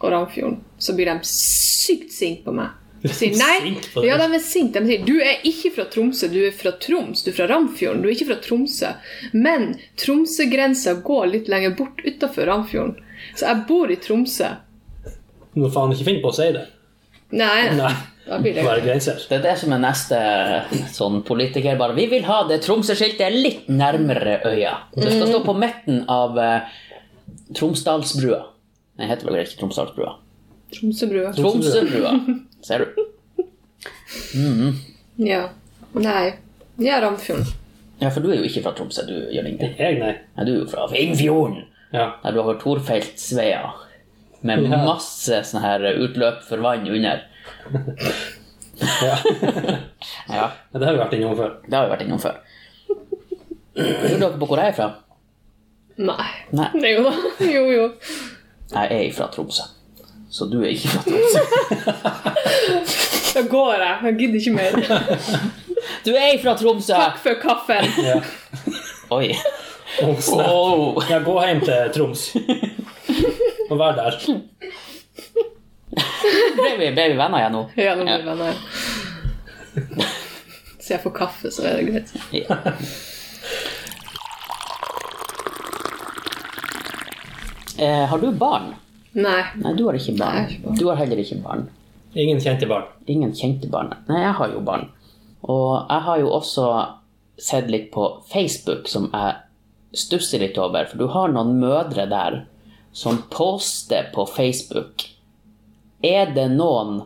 og 0.00 0.12
Ramfjorden, 0.12 0.60
så 0.78 0.92
blir 0.96 1.08
de 1.08 1.16
sykt 1.24 2.12
sinte 2.12 2.44
på 2.44 2.52
meg. 2.56 2.76
Sier 3.12 3.36
nei. 3.38 3.76
Ja, 4.06 4.16
de 4.20 4.26
er 4.38 4.42
sinte. 4.42 4.80
De 4.82 4.90
sier 4.90 5.04
du 5.06 5.14
er 5.20 5.44
ikke 5.46 5.72
fra 5.76 5.84
Tromsø, 5.92 6.28
du 6.32 6.38
er 6.46 6.54
fra 6.56 6.72
Troms. 6.82 7.22
Du 7.24 7.30
er 7.30 7.36
fra 7.36 7.46
Ramfjorden, 7.50 8.02
du 8.02 8.08
er 8.08 8.14
ikke 8.16 8.28
fra 8.32 8.38
Tromsø. 8.44 8.92
Men 9.34 9.74
Tromsø-grensa 10.00 10.96
går 11.06 11.26
litt 11.34 11.50
lenger 11.52 11.76
bort 11.78 12.02
utafor 12.06 12.48
Ramfjorden. 12.50 12.96
Så 13.36 13.46
jeg 13.48 13.64
bor 13.68 13.92
i 13.92 13.98
Tromsø. 14.00 14.52
Du 15.54 15.62
må 15.62 15.70
faen 15.72 15.94
ikke 15.94 16.08
finne 16.10 16.24
på 16.24 16.32
å 16.32 16.36
si 16.36 16.50
det. 16.56 16.66
Nei, 17.36 17.70
Nei. 17.74 17.92
da 18.26 18.38
blir 18.38 18.54
Det 18.54 18.62
det 18.62 18.82
grenser. 18.84 19.22
Det 19.28 19.38
er 19.38 19.46
det 19.48 19.54
som 19.58 19.72
er 19.74 19.80
neste 19.82 20.18
sånn 20.94 21.22
politiker. 21.26 21.78
bare, 21.78 21.94
Vi 21.96 22.06
vil 22.06 22.24
ha 22.28 22.42
det 22.48 22.60
Tromsø-skiltet 22.62 23.32
litt 23.34 23.68
nærmere 23.68 24.40
øya. 24.46 24.76
Det 24.94 25.10
skal 25.12 25.32
stå 25.32 25.40
på 25.44 25.56
midten 25.58 26.04
av 26.08 26.38
eh, 26.38 26.60
Tromsdalsbrua. 27.56 28.44
Den 28.96 29.10
heter 29.10 29.26
vel 29.28 29.42
ikke 29.42 29.58
Tromsdalsbrua. 29.60 30.14
Tromsøbrua. 30.76 31.32
Tromsøbrua. 31.36 32.12
Ser 32.66 32.82
du? 32.82 32.86
Ja. 35.22 35.42
Nei. 35.92 36.34
Ja, 36.82 36.98
Ramfjorden. 37.04 37.46
Ja, 38.02 38.10
for 38.12 38.20
du 38.20 38.28
er 38.32 38.40
jo 38.42 38.48
ikke 38.48 38.62
fra 38.66 38.72
Tromsø, 38.76 39.04
du 39.08 39.14
ingenting. 39.32 39.76
Jeg, 39.78 39.96
nei. 40.02 40.12
Nei, 40.36 40.44
du 40.44 40.50
er 40.52 40.58
jo 40.64 40.66
fra 40.68 40.88
Finnfjorden, 40.90 41.62
Ja. 41.94 42.10
der 42.24 42.34
du 42.34 42.42
har 42.42 42.58
Torfeltsveia 42.60 43.70
med 44.42 44.66
Ja. 44.68 44.82
masse 44.84 45.38
sånn 45.48 45.62
her 45.64 45.80
utløp 45.94 46.42
for 46.44 46.58
vann 46.60 46.86
under. 46.88 47.22
ja. 49.02 49.16
Ja, 50.28 50.50
Men 50.72 50.80
Det 50.80 50.86
har 50.88 50.92
vi 50.94 51.00
vært 51.00 51.14
innom 51.16 51.36
før. 51.38 51.54
det 51.68 51.74
har 51.78 51.86
vi 51.86 51.94
vært 51.94 52.04
innom 52.04 52.20
før. 52.20 52.36
Lurer 53.76 54.18
dere 54.20 54.38
på 54.40 54.46
hvor 54.50 54.58
jeg 54.60 54.68
er 54.68 54.76
fra? 54.76 54.90
Nei. 55.96 56.28
Nei, 56.52 56.68
er 56.82 56.92
jo 56.98 57.02
da. 57.06 57.14
Jo, 57.40 57.64
jo. 57.72 57.86
jeg 58.74 58.92
er 59.08 59.12
fra 59.16 59.30
Tromsø. 59.32 59.62
Så 60.30 60.44
du 60.50 60.58
er 60.62 60.68
ikke 60.74 60.88
fra 60.88 61.02
Tromsø. 61.06 61.40
Da 63.36 63.42
går 63.50 63.72
jeg. 63.74 63.96
Jeg 64.04 64.14
gidder 64.18 64.38
ikke 64.40 64.52
mer. 64.56 64.72
Du 66.06 66.10
er 66.16 66.38
fra 66.42 66.54
Tromsø! 66.56 66.94
Takk 66.94 67.18
for 67.22 67.34
kaffen. 67.42 67.84
Ja. 68.02 68.20
Oi. 69.10 69.34
Oh. 70.02 70.16
Oh. 70.38 71.04
Ja, 71.10 71.18
gå 71.24 71.34
hjem 71.46 71.60
til 71.64 71.90
Troms. 71.94 72.22
Og 73.70 73.78
vær 73.78 73.94
der. 73.96 74.16
Ble 76.56 76.72
vi, 76.80 76.90
ble 76.96 77.04
vi 77.12 77.18
venner 77.18 77.38
igjen 77.40 77.54
nå? 77.54 77.62
Ja, 77.78 77.94
nå 77.98 78.06
blir 78.06 78.18
vi 78.22 78.28
venner. 78.30 78.54
Så 80.80 80.94
jeg 80.96 81.02
får 81.04 81.14
kaffe, 81.16 81.52
så 81.54 81.66
er 81.68 81.78
det 81.78 81.86
greit. 81.90 82.10
Ja. 82.34 82.58
Eh, 87.78 88.04
har 88.10 88.18
du 88.18 88.30
barn? 88.32 88.74
Nei. 89.16 89.40
Nei, 89.62 89.72
du 89.78 89.86
har 89.88 89.96
ikke 89.96 90.14
barn. 90.18 90.42
Nei, 90.42 90.52
ikke 90.52 90.66
barn. 90.66 90.76
Du 90.80 90.84
har 90.90 91.00
heller 91.00 91.22
ikke 91.22 91.38
barn. 91.44 91.66
Ingen 92.16 92.40
kjente 92.44 92.68
barn. 92.68 92.84
Ingen 93.12 93.32
kjente 93.36 93.70
barn. 93.72 93.94
Nei, 94.10 94.20
jeg 94.24 94.36
har 94.38 94.52
jo 94.52 94.60
barn. 94.64 94.86
Og 95.46 95.72
jeg 95.88 96.04
har 96.08 96.20
jo 96.20 96.30
også 96.36 96.68
sett 97.40 97.70
litt 97.72 97.90
på 97.94 98.06
Facebook, 98.32 98.88
som 98.88 99.08
jeg 99.12 99.36
stusser 99.96 100.40
litt 100.44 100.58
over. 100.60 100.88
For 100.90 101.00
du 101.00 101.08
har 101.12 101.32
noen 101.32 101.56
mødre 101.60 102.06
der 102.10 102.38
som 102.96 103.22
poster 103.32 104.10
på 104.14 104.24
Facebook. 104.28 105.04
Er 106.04 106.32
det 106.36 106.50
noen 106.54 107.02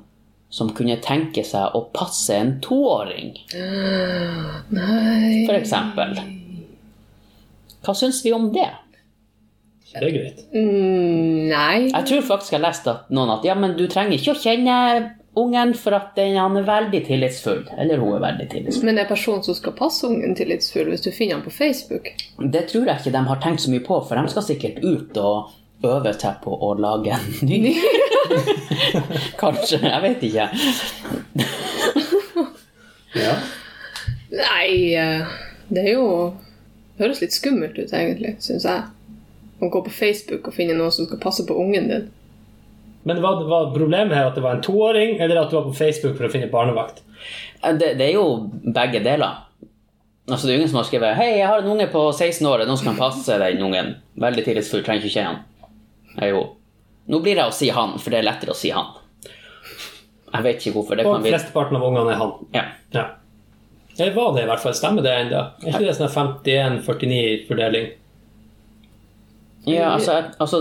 som 0.51 0.71
kunne 0.75 0.99
tenke 1.03 1.45
seg 1.47 1.75
å 1.79 1.85
passe 1.95 2.35
en 2.35 2.57
toåring, 2.63 3.37
Nei. 3.55 5.45
for 5.47 5.55
eksempel? 5.55 6.17
Hva 7.87 7.95
syns 7.97 8.19
vi 8.25 8.33
om 8.35 8.49
det? 8.55 8.67
Det 9.91 10.07
er 10.07 10.13
greit. 10.15 10.43
Mm, 10.55 11.49
nei. 11.51 11.79
Jeg 11.91 12.07
tror 12.07 12.27
faktisk 12.29 12.55
jeg 12.55 12.63
leste 12.63 12.93
at 12.93 13.09
noen 13.15 13.33
at 13.35 13.47
ja, 13.47 13.57
men 13.59 13.75
du 13.79 13.87
trenger 13.91 14.15
ikke 14.19 14.37
å 14.37 14.39
kjenne 14.39 14.77
ungen 15.41 15.73
for 15.79 15.95
at 15.95 16.13
den, 16.19 16.37
han 16.39 16.59
er 16.59 16.67
veldig 16.67 17.01
tillitsfull. 17.07 17.65
Eller 17.79 17.99
hun 18.03 18.15
er 18.17 18.23
veldig 18.25 18.49
tillitsfull. 18.53 18.87
Men 18.87 18.99
det 18.99 19.05
er 19.05 19.11
personen 19.11 19.43
som 19.47 19.57
skal 19.59 19.75
passe 19.79 20.07
ungen 20.07 20.37
tillitsfull 20.39 20.91
hvis 20.93 21.07
du 21.07 21.11
finner 21.15 21.39
han 21.39 21.47
på 21.47 21.55
Facebook. 21.55 22.13
Det 22.39 22.67
tror 22.71 22.87
jeg 22.87 23.03
ikke 23.03 23.15
de 23.17 23.25
har 23.31 23.43
tenkt 23.43 23.65
så 23.65 23.73
mye 23.73 23.87
på, 23.87 23.99
for 24.07 24.19
de 24.21 24.35
skal 24.35 24.47
sikkert 24.47 24.83
ut 24.85 25.21
og 25.23 25.57
øve 25.91 26.13
seg 26.15 26.39
på 26.45 26.55
å 26.55 26.75
lage 26.79 27.17
en 27.17 27.49
ny. 27.49 27.75
Kanskje. 29.43 29.81
Jeg 29.87 30.03
vet 30.07 30.23
ikke. 30.29 30.47
Ja. 33.19 33.35
Nei, 34.31 34.95
eh, 34.95 35.35
det 35.67 35.83
er 35.83 35.97
jo 35.97 36.07
det 36.95 37.07
høres 37.07 37.23
litt 37.25 37.35
skummelt 37.35 37.79
ut, 37.81 37.95
egentlig, 37.97 38.35
syns 38.45 38.67
jeg. 38.69 38.83
Å 39.61 39.69
gå 39.69 39.83
på 39.85 39.93
Facebook 39.93 40.49
og 40.49 40.57
finne 40.57 40.77
noen 40.79 40.93
som 40.95 41.07
skal 41.09 41.21
passe 41.21 41.45
på 41.47 41.57
ungen 41.61 41.89
din. 41.91 42.09
Men 43.03 43.21
var, 43.25 43.43
var 43.49 43.71
problemet 43.75 44.17
her 44.17 44.29
at 44.29 44.37
det 44.37 44.45
var 44.45 44.59
en 44.59 44.65
toåring, 44.65 45.17
eller 45.21 45.41
at 45.41 45.53
du 45.53 45.57
var 45.57 45.69
på 45.69 45.77
Facebook 45.77 46.19
for 46.19 46.29
å 46.29 46.33
finne 46.33 46.51
barnevakt? 46.53 47.01
Det, 47.61 47.95
det 47.97 48.07
er 48.11 48.15
jo 48.17 48.27
begge 48.65 49.01
deler. 49.05 49.47
Altså, 50.31 50.47
det 50.47 50.53
er 50.53 50.59
ingen 50.61 50.71
som 50.71 50.79
har 50.81 50.89
skrevet 50.89 51.17
'Hei, 51.17 51.31
jeg 51.41 51.49
har 51.49 51.63
en 51.63 51.71
unge 51.73 51.87
på 51.91 52.03
16 52.13 52.47
år, 52.47 52.63
nå 52.65 52.65
skal 52.65 52.69
noen 52.69 52.79
som 52.79 52.91
kan 52.91 53.01
passe 53.01 53.39
den 53.41 53.63
ungen?' 53.67 53.95
Veldig 54.21 54.45
tillitsfull, 54.45 54.85
trenger 54.85 55.05
ikke 55.05 55.17
kjenne 55.17 55.33
han. 55.33 55.39
Jeg, 56.21 56.35
jo. 56.35 56.43
Nå 57.11 57.21
blir 57.25 57.39
det 57.41 57.47
å 57.49 57.55
si 57.55 57.71
han, 57.73 57.97
for 57.99 58.13
det 58.13 58.21
er 58.21 58.29
lettere 58.29 58.53
å 58.53 58.59
si 58.59 58.71
han. 58.71 58.93
Jeg 60.31 60.45
vet 60.45 60.61
ikke 60.61 60.77
hvorfor. 60.77 60.97
Det 60.97 61.07
Og 61.07 61.17
kan 61.17 61.25
vi... 61.25 61.33
flesteparten 61.33 61.77
av 61.77 61.87
ungene 61.89 62.13
er 62.13 62.21
han. 62.21 62.35
Ja. 62.55 62.65
Ja. 62.95 63.07
Eller 63.99 64.15
var 64.15 64.35
det 64.37 64.45
i 64.45 64.51
hvert 64.51 64.63
fall? 64.63 64.77
Stemmer 64.77 65.03
det 65.03 65.15
ennå? 65.25 65.41
Er 65.65 65.73
ikke 65.73 65.89
det 65.89 65.97
sånn 65.99 66.13
51-49-fordeling? 66.45 67.91
Ja, 69.69 69.91
altså, 69.93 70.15
altså 70.41 70.61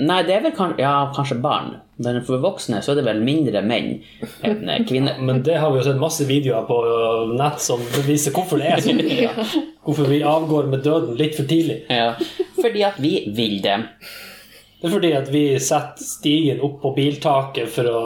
Nei, 0.00 0.22
det 0.24 0.38
er 0.38 0.44
vel 0.46 0.54
kan, 0.56 0.72
ja, 0.80 1.10
kanskje 1.14 1.36
barn. 1.42 1.74
Men 2.00 2.20
for 2.24 2.40
voksne 2.40 2.78
så 2.84 2.92
er 2.92 3.00
det 3.00 3.08
vel 3.08 3.20
mindre 3.26 3.60
menn 3.66 3.98
enn 4.46 4.70
eh, 4.70 4.84
kvinner. 4.88 5.18
Men 5.26 5.42
det 5.46 5.58
har 5.58 5.72
vi 5.74 5.80
jo 5.80 5.86
sett 5.88 6.00
masse 6.00 6.24
videoer 6.28 6.64
på 6.68 6.78
nett 7.34 7.60
som 7.62 7.82
beviser 7.96 8.34
hvorfor 8.36 8.62
det 8.62 8.70
er 8.72 8.84
sånn. 8.84 9.02
Hvorfor 9.88 10.08
vi 10.10 10.20
avgår 10.26 10.66
med 10.68 10.82
døden 10.84 11.16
litt 11.16 11.36
for 11.38 11.48
tidlig. 11.48 11.78
Ja, 11.88 12.12
fordi 12.58 12.82
at 12.84 12.98
vi 13.00 13.12
vil 13.32 13.58
det. 13.64 13.78
Det 14.78 14.86
er 14.86 14.92
fordi 14.92 15.12
at 15.16 15.30
vi 15.32 15.42
setter 15.64 16.04
stigen 16.04 16.60
opp 16.62 16.76
på 16.82 16.92
biltaket 16.94 17.70
for 17.72 17.88
å 17.88 18.02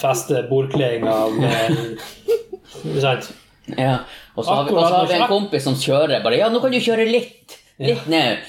feste 0.00 0.44
bordkledinga 0.48 1.16
med 1.34 3.00
sant? 3.02 3.32
Ja. 3.74 3.98
Og 4.34 4.46
så 4.46 4.54
har, 4.54 4.64
vi, 4.68 4.76
og 4.76 4.86
så 4.86 4.94
har 4.94 5.10
vi 5.10 5.18
en 5.18 5.28
kompis 5.30 5.66
som 5.66 5.76
kjører 5.78 6.22
bare 6.24 6.38
Ja, 6.38 6.50
nå 6.52 6.62
kan 6.62 6.72
du 6.72 6.78
kjøre 6.82 7.04
litt. 7.08 7.58
Litt 7.82 8.06
ned. 8.10 8.46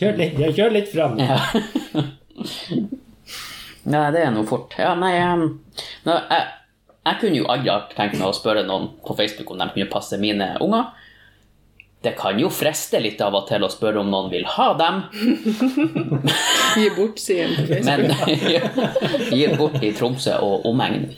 Kjør 0.00 0.16
litt, 0.16 0.38
ja, 0.40 0.48
kjør 0.56 0.72
litt 0.72 0.88
frem. 0.88 1.18
Ja. 1.20 1.36
Nei, 3.90 4.06
det 4.14 4.22
er 4.22 4.32
noe 4.32 4.46
fort. 4.48 4.72
Ja, 4.80 4.94
nei 4.96 5.12
um, 5.20 5.44
nå, 6.06 6.14
jeg, 6.30 6.46
jeg 7.08 7.18
kunne 7.20 7.38
jo 7.40 7.48
aldri 7.52 7.96
tenkt 7.96 8.16
meg 8.16 8.28
å 8.28 8.36
spørre 8.36 8.64
noen 8.68 8.90
på 9.04 9.16
Facebook 9.18 9.52
om 9.52 9.60
de 9.60 9.68
kunne 9.74 9.90
passe 9.92 10.16
mine 10.20 10.54
unger. 10.64 10.90
Det 12.00 12.14
kan 12.16 12.38
jo 12.40 12.48
friste 12.48 12.96
litt 13.04 13.20
av 13.20 13.34
og 13.36 13.44
til 13.50 13.60
å 13.60 13.68
spørre 13.68 14.00
om 14.00 14.08
noen 14.08 14.30
vil 14.32 14.46
ha 14.48 14.70
dem, 14.78 15.02
Gi 16.80 16.86
bort, 16.96 17.20
sier 17.20 17.50
han 17.50 17.58
på 17.58 17.66
Facebook. 17.68 17.84
men 17.84 19.36
gi 19.36 19.48
bort 19.60 19.84
i 19.84 19.90
Tromsø 19.96 20.38
og 20.46 20.64
omegn. 20.70 21.10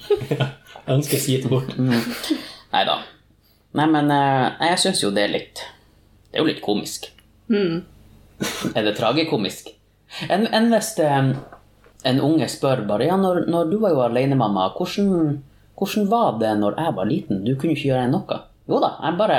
Ønskes 0.91 1.29
gitt 1.31 1.47
bort. 1.53 1.77
Nei 1.79 2.83
da. 2.89 2.99
Nei, 3.79 3.87
men 3.95 4.11
eh, 4.11 4.67
jeg 4.73 4.83
syns 4.89 5.05
jo 5.05 5.13
det 5.15 5.23
er 5.29 5.31
litt 5.37 5.63
Det 5.63 6.41
er 6.41 6.43
jo 6.43 6.51
litt 6.51 6.65
komisk. 6.65 7.13
Er 8.75 8.87
det 8.87 8.97
tragikomisk? 8.99 9.73
Enn 10.29 10.47
en 10.53 10.71
hvis 10.73 10.93
en 11.01 12.21
unge 12.21 12.49
spør 12.51 12.85
bare 12.89 13.07
Ja, 13.09 13.17
når, 13.17 13.45
når 13.51 13.71
du 13.71 13.79
var 13.83 13.95
jo 13.95 14.03
alenemamma, 14.05 14.71
hvordan, 14.77 15.39
hvordan 15.79 16.09
var 16.11 16.39
det 16.41 16.57
når 16.59 16.79
jeg 16.79 16.97
var 16.99 17.11
liten? 17.11 17.45
Du 17.47 17.55
kunne 17.57 17.77
ikke 17.77 17.93
gjøre 17.93 18.11
noe. 18.11 18.41
Jo 18.71 18.79
da, 18.83 18.93
jeg 19.03 19.19
bare 19.19 19.39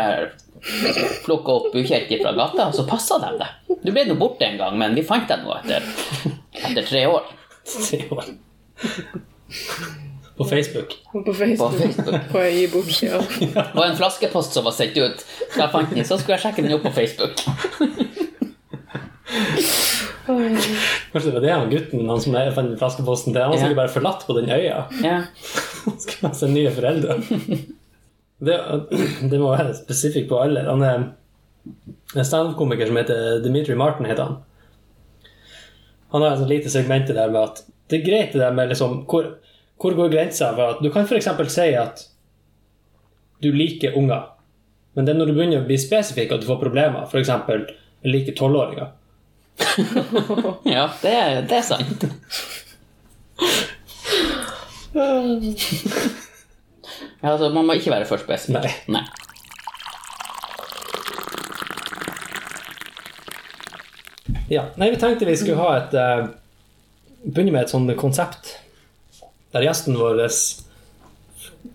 plukka 1.24 1.58
opp 1.60 1.76
ukjent 1.76 2.12
fra 2.22 2.34
gata, 2.38 2.70
og 2.70 2.76
så 2.76 2.86
passa 2.88 3.20
de 3.24 3.34
det. 3.40 3.50
Du 3.84 3.92
ble 3.92 4.06
nå 4.08 4.16
borte 4.20 4.48
en 4.48 4.60
gang, 4.60 4.78
men 4.80 4.96
vi 4.96 5.04
fant 5.06 5.28
deg 5.30 5.44
nå 5.44 5.56
etter, 5.60 5.86
etter 6.64 6.88
tre 6.88 7.06
år. 7.12 7.30
Tre 7.64 8.00
år. 8.12 8.32
På 10.38 10.46
Facebook. 10.50 10.96
På 11.12 11.34
Facebook. 11.34 11.58
På 11.58 11.70
Facebook. 11.78 12.32
På 12.32 12.42
Gi 12.42 12.68
bort-sida. 12.72 13.20
Og 13.76 13.84
en 13.86 13.96
flaskepost 14.00 14.56
som 14.56 14.66
var 14.66 14.76
sendt 14.76 14.98
ut. 14.98 15.22
Så 15.54 15.62
jeg 15.62 15.72
fant 15.76 15.94
den, 15.94 16.08
så 16.08 16.18
skulle 16.18 16.40
jeg 16.40 16.46
sjekke 16.48 16.66
den 16.66 16.74
opp 16.76 16.88
på 16.88 16.96
Facebook. 16.96 17.44
Kanskje 20.26 21.30
det 21.30 21.34
var 21.34 21.44
det 21.44 21.52
han 21.54 21.72
gutten 21.72 22.10
han 22.10 22.22
som 22.22 22.36
jeg 22.38 22.54
fant 22.56 22.76
flaskeposten 22.80 23.34
til. 23.34 23.44
Han 23.44 23.58
sikkert 23.60 23.80
bare 23.82 23.94
forlatt 23.96 24.26
på 24.28 24.36
den 24.38 24.52
øya. 24.54 24.86
Ja. 25.04 25.18
Han 25.84 25.98
skulle 26.00 26.30
ha 26.30 26.38
seg 26.38 26.54
nye 26.54 26.72
foreldre. 26.72 27.18
Det, 28.44 28.56
det 29.32 29.40
må 29.40 29.50
være 29.52 29.74
spesifikt 29.76 30.30
på 30.30 30.40
alle. 30.40 30.64
Han 30.64 30.84
er 30.88 30.94
en 30.96 31.10
standup-komiker 32.24 32.88
som 32.88 33.00
heter 33.02 33.42
Dimitri 33.44 33.76
Martin. 33.76 34.08
heter 34.08 34.24
Han 34.24 34.38
Han 36.14 36.22
har 36.22 36.32
et 36.32 36.40
sånt 36.40 36.54
lite 36.54 36.72
segment 36.72 37.12
der 37.12 37.34
med 37.34 37.42
at 37.42 37.64
det 37.92 38.00
er 38.00 38.06
greit 38.08 38.32
det 38.32 38.40
der 38.40 38.56
med 38.56 38.72
liksom 38.72 39.04
hvor, 39.12 39.28
hvor 39.82 39.96
går 39.98 40.10
grensa? 40.14 40.54
For 40.56 40.78
at 40.78 40.84
du 40.84 40.90
kan 40.92 41.04
f.eks. 41.04 41.28
si 41.52 41.70
at 41.76 42.08
du 43.44 43.52
liker 43.52 43.98
unger. 44.00 44.30
Men 44.96 45.06
det 45.06 45.14
er 45.14 45.20
når 45.20 45.32
du 45.32 45.36
begynner 45.36 45.64
å 45.64 45.68
bli 45.68 45.78
spesifikk 45.82 46.32
at 46.32 46.44
du 46.44 46.48
får 46.48 46.62
problemer. 46.64 47.10
F.eks. 47.12 47.32
liker 48.08 48.40
tolvåringer. 48.40 48.94
Ja, 50.76 50.88
det, 51.02 51.14
det 51.50 51.58
er 51.58 51.66
sant. 51.66 52.06
Ja, 57.24 57.32
altså, 57.32 57.50
man 57.54 57.66
må 57.66 57.78
ikke 57.78 57.94
være 57.94 58.08
for 58.10 58.22
spesifikk. 58.22 58.88
Nei. 58.92 59.00
Nei. 59.00 59.06
Ja, 64.52 64.68
nei, 64.78 64.92
Vi 64.92 65.00
tenkte 65.02 65.26
vi 65.26 65.38
skulle 65.40 65.62
ha 65.64 65.78
et 65.80 65.96
eh, 65.98 66.28
Begynne 67.24 67.54
med 67.56 67.64
et 67.64 67.72
sånt 67.72 67.90
konsept. 67.98 68.58
Der 69.56 69.64
gjesten 69.64 69.96
vår 69.96 70.20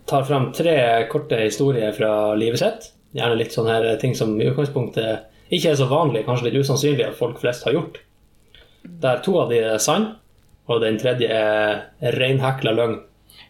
tar 0.08 0.26
fram 0.28 0.50
tre 0.52 0.74
korte 1.08 1.38
historier 1.40 1.94
fra 1.96 2.34
livet 2.36 2.60
sitt. 2.60 2.90
Gjerne 3.16 3.38
litt 3.40 3.54
sånne 3.56 3.78
her 3.78 3.96
ting 4.02 4.12
som 4.18 4.34
i 4.36 4.48
utgangspunktet 4.50 5.24
ikke 5.50 5.70
er 5.72 5.78
så 5.80 5.88
vanlig, 5.90 6.24
kanskje 6.26 6.48
litt 6.50 6.60
usannsynlig 6.62 7.06
at 7.08 7.18
folk 7.18 7.38
flest 7.40 7.64
har 7.64 7.76
gjort. 7.76 8.00
Der 9.02 9.20
to 9.24 9.38
av 9.40 9.50
de 9.52 9.58
er 9.64 9.78
sann, 9.82 10.10
og 10.68 10.82
den 10.84 10.98
tredje 11.00 11.28
er 11.32 12.12
reinhekla 12.18 12.74
løgn. 12.76 12.98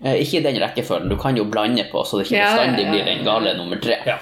Eh, 0.05 0.21
Ikke 0.23 0.39
i 0.39 0.45
den 0.45 0.61
rekkefølgen. 0.63 1.11
Du 1.11 1.17
kan 1.19 1.37
jo 1.37 1.45
blande 1.51 1.85
på, 1.91 2.05
så 2.07 2.19
det 2.21 2.29
ikke 2.29 2.37
Ja, 2.39 2.45
ja, 2.45 2.51
bestandig 2.55 2.85
ja, 2.85 2.91
blir 2.93 3.05
den 3.09 3.25
gale 3.27 3.55
nummer 3.59 3.81
tre. 3.83 3.97
Ja. 4.07 4.19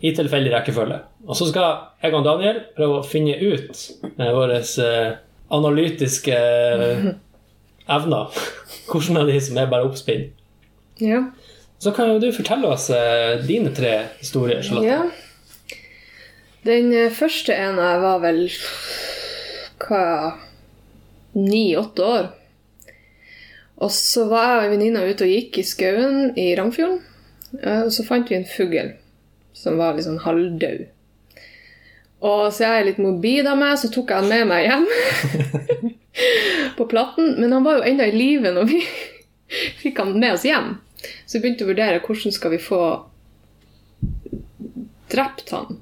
I 0.00 0.12
tilfeldig 0.16 0.52
rekkefølge. 0.54 1.00
Og 1.26 1.36
så 1.36 1.48
skal 1.50 1.74
jeg 2.02 2.14
og 2.14 2.24
Daniel 2.24 2.60
prøve 2.76 3.00
å 3.00 3.04
finne 3.06 3.34
ut 3.36 3.82
med 4.16 4.30
våre 4.32 4.60
eh, 4.62 5.16
analytiske 5.52 6.36
eh, 6.38 7.10
evner 7.92 8.38
hvordan 8.90 9.20
av 9.24 9.26
de 9.32 9.40
som 9.42 9.58
er 9.58 9.68
bare 9.72 9.88
oppspinn. 9.90 10.28
Ja. 11.02 11.24
Så 11.82 11.92
kan 11.92 12.14
jo 12.14 12.20
du 12.22 12.30
fortelle 12.32 12.70
oss 12.72 12.88
eh, 12.94 13.42
dine 13.44 13.74
tre 13.76 13.96
historier, 14.22 14.62
Charlotte. 14.62 15.25
Den 16.66 16.90
eh, 16.96 17.12
første 17.14 17.54
ene 17.54 17.84
jeg 17.92 18.02
var 18.02 18.20
vel 18.24 18.42
hva 19.86 20.02
ni-åtte 21.36 22.04
år. 22.06 22.28
Og 23.84 23.90
så 23.92 24.24
var 24.30 24.46
jeg 24.48 24.56
og 24.58 24.64
ei 24.64 24.70
venninne 24.72 25.02
ute 25.04 25.26
og 25.26 25.32
gikk 25.34 25.58
i 25.60 25.66
skauen 25.68 26.30
i 26.40 26.48
Ramfjorden. 26.58 27.00
eh, 27.62 27.82
Og 27.84 27.92
så 27.92 28.06
fant 28.08 28.28
vi 28.30 28.38
en 28.38 28.48
fugl 28.48 28.94
som 29.56 29.76
var 29.80 29.96
litt 29.96 30.06
sånn 30.08 30.22
halvdød. 30.24 30.86
Og 32.26 32.46
så 32.52 32.64
jeg 32.64 32.80
er 32.80 32.86
litt 32.88 33.00
mobil 33.02 33.46
av 33.46 33.58
meg, 33.60 33.76
så 33.78 33.90
tok 33.92 34.10
jeg 34.10 34.22
han 34.24 34.30
med 34.32 34.48
meg 34.48 34.64
hjem 34.66 34.86
på 36.78 36.86
platten. 36.88 37.34
Men 37.40 37.52
han 37.52 37.64
var 37.66 37.78
jo 37.78 37.86
ennå 37.90 38.08
i 38.08 38.16
live 38.16 38.52
når 38.56 38.70
vi 38.72 38.80
fikk 39.82 40.00
han 40.00 40.16
med 40.16 40.32
oss 40.38 40.46
hjem. 40.48 40.74
Så 41.28 41.36
vi 41.36 41.44
begynte 41.44 41.66
å 41.66 41.70
vurdere 41.70 42.00
hvordan 42.02 42.34
skal 42.34 42.54
vi 42.56 42.60
få 42.62 42.80
drept 45.16 45.50
han. 45.56 45.78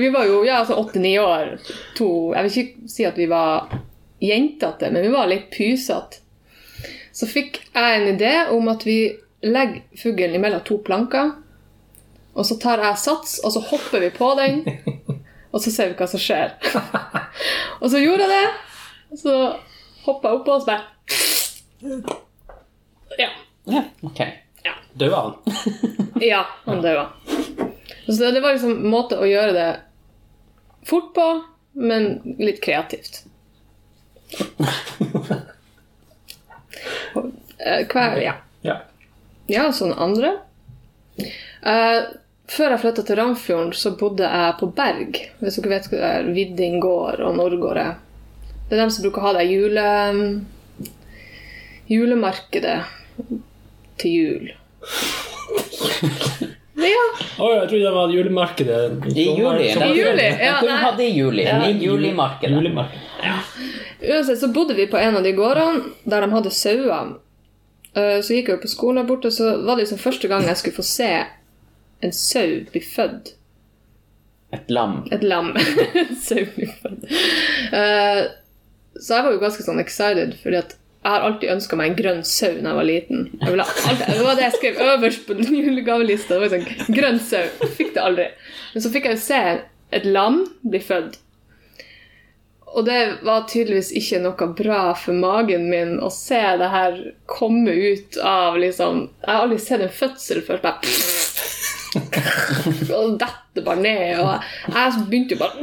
vi 0.00 0.10
var 0.14 0.28
jo 0.28 0.44
ja, 0.44 0.60
altså 0.60 0.78
åtte-ni 0.78 1.16
år. 1.18 1.56
To, 1.98 2.08
jeg 2.34 2.46
vil 2.46 2.56
ikke 2.62 2.90
si 2.92 3.06
at 3.08 3.18
vi 3.18 3.28
var 3.30 3.70
jentete, 4.22 4.90
men 4.90 5.04
vi 5.06 5.12
var 5.14 5.30
litt 5.30 5.50
pysete. 5.54 6.22
Så 7.12 7.26
fikk 7.26 7.58
jeg 7.74 7.98
en 7.98 8.08
idé 8.12 8.32
om 8.54 8.68
at 8.70 8.84
vi 8.86 9.00
legger 9.42 9.82
fuglen 9.98 10.36
imellom 10.38 10.62
to 10.66 10.78
planker. 10.86 11.32
Og 12.38 12.46
så 12.46 12.54
tar 12.62 12.78
jeg 12.84 13.00
sats, 13.02 13.38
og 13.42 13.50
så 13.54 13.62
hopper 13.72 14.04
vi 14.04 14.10
på 14.14 14.28
den. 14.38 14.60
Og 15.48 15.62
så 15.64 15.72
ser 15.72 15.88
vi 15.90 15.96
hva 15.98 16.06
som 16.10 16.20
skjer. 16.20 16.52
og 17.80 17.88
så 17.90 18.02
gjorde 18.02 18.26
jeg 18.26 18.34
det. 18.34 18.50
Og 19.08 19.20
så 19.22 19.34
hoppa 20.04 20.28
jeg 20.28 20.40
oppå 20.42 20.58
og 20.58 20.62
så 20.62 20.68
bare 20.68 20.84
Ja. 23.18 23.30
Ja, 23.64 23.82
ok. 24.04 24.20
Døde 24.92 25.16
han? 25.16 25.34
Ja, 26.20 26.46
han 26.64 26.82
døde. 26.82 27.06
Så 28.06 28.30
det, 28.30 28.40
var 28.40 28.52
liksom 28.52 28.70
en 28.70 28.90
måte 28.90 29.18
å 29.20 29.26
gjøre 29.28 29.52
det 29.54 29.68
fort 30.88 31.12
på, 31.14 31.26
men 31.78 32.08
litt 32.40 32.62
kreativt. 32.64 33.20
Eh, 37.58 37.84
ja. 38.22 38.34
Ja. 38.62 38.76
ja, 39.46 39.64
sånn 39.74 39.92
andre. 39.92 40.34
Uh, 41.62 42.06
før 42.48 42.72
jeg 42.72 42.82
flytta 42.82 43.04
til 43.04 43.18
Ramfjorden, 43.18 43.72
så 43.76 43.92
bodde 43.98 44.28
jeg 44.28 44.54
på 44.60 44.70
Berg. 44.74 45.18
Hvis 45.42 45.58
dere 45.58 45.72
vet 45.74 45.88
hva 45.90 45.98
det 45.98 46.12
er, 46.12 46.30
Vidding 46.36 46.78
gård 46.82 47.22
og 47.24 47.36
Norgård 47.36 47.82
er. 47.82 47.98
Det 48.68 48.76
er 48.76 48.82
dem 48.82 48.92
som 48.94 49.04
bruker 49.04 49.22
å 49.22 49.26
ha 49.28 49.34
det 49.38 49.48
jule, 49.50 49.84
julemarkedet 51.88 52.78
til 54.00 54.14
jul. 54.14 54.48
Ja, 56.78 57.04
Oh, 57.38 57.52
jeg 57.54 57.68
trodde 57.70 57.84
det 57.84 57.90
var 57.94 58.10
julemarkedet. 58.10 59.06
I 59.16 59.24
juli. 59.38 59.64
I 59.70 59.88
juli, 59.98 60.24
ja, 60.42 60.56
nei. 60.62 60.76
hadde 60.82 61.04
i 61.04 61.10
juli. 61.14 61.44
I 61.46 61.72
julimarkedet. 61.84 62.54
Julemarked. 62.54 62.98
Uansett 64.02 64.38
så 64.40 64.48
bodde 64.54 64.74
vi 64.74 64.86
på 64.90 64.98
en 64.98 65.16
av 65.18 65.22
de 65.26 65.32
gårdene 65.36 65.84
der 66.04 66.22
de 66.26 66.30
hadde 66.34 66.50
sauer. 66.54 67.12
Eh, 67.94 68.18
Så 68.22 68.34
gikk 68.34 68.48
jeg 68.50 68.56
jo 68.58 68.62
på 68.62 68.70
skolen 68.70 69.00
der 69.02 69.08
borte, 69.10 69.30
så 69.34 69.52
var 69.66 69.74
det 69.76 69.84
liksom 69.86 69.98
første 70.02 70.28
gang 70.30 70.46
jeg 70.46 70.56
skulle 70.60 70.78
få 70.78 70.86
se 70.86 71.10
en 72.02 72.12
sau 72.14 72.46
bli 72.72 72.82
født. 72.82 73.32
Et 74.54 74.70
lam. 74.70 75.00
Et 75.12 75.22
lam. 75.22 75.50
En 76.02 76.14
sau 76.16 76.42
bli 76.56 76.66
født. 76.78 77.06
Eh, 77.74 78.22
Så 78.98 79.14
jeg 79.14 79.24
var 79.24 79.32
jo 79.34 79.42
ganske 79.42 79.62
sånn 79.66 79.82
excited, 79.82 80.34
fordi 80.42 80.56
at 80.62 80.77
jeg 80.98 81.12
har 81.14 81.24
alltid 81.24 81.50
ønska 81.52 81.76
meg 81.78 81.92
en 81.92 81.96
grønn 81.98 82.24
sau 82.26 82.50
da 82.58 82.72
jeg 82.72 82.76
var 82.76 82.86
liten. 82.88 83.20
Jeg 83.38 83.54
alltid, 83.60 84.08
det 84.10 84.24
var 84.26 84.34
det 84.36 84.42
jeg 84.48 84.56
skrev 84.56 84.80
øverst 84.82 85.28
på 85.28 85.36
julegavelista. 85.62 86.40
Sånn, 86.50 86.66
grønn 86.90 87.20
sau. 87.22 87.44
Fikk 87.78 87.94
det 87.94 88.02
aldri. 88.02 88.26
Men 88.74 88.84
så 88.84 88.90
fikk 88.92 89.06
jeg 89.06 89.16
jo 89.16 89.22
se 89.22 89.40
et 89.94 90.08
lam 90.08 90.42
bli 90.66 90.80
født. 90.82 91.16
Og 92.68 92.84
det 92.84 92.98
var 93.24 93.46
tydeligvis 93.48 93.92
ikke 93.96 94.18
noe 94.26 94.48
bra 94.58 94.80
for 94.98 95.16
magen 95.16 95.70
min 95.70 95.94
å 96.04 96.10
se 96.12 96.40
det 96.60 96.68
her 96.68 96.98
komme 97.30 97.72
ut 97.72 98.18
av 98.20 98.58
liksom 98.60 99.06
Jeg 99.22 99.30
har 99.30 99.46
aldri 99.46 99.60
sett 99.64 99.86
en 99.86 99.94
fødsel 100.02 100.42
før. 100.44 100.60
Bare, 100.66 100.78
og 102.98 103.16
dette 103.22 103.64
bare 103.64 103.80
ned. 103.80 104.20
Og 104.20 104.74
jeg 104.74 105.06
begynte 105.08 105.38
jo 105.38 105.40
bare 105.46 105.56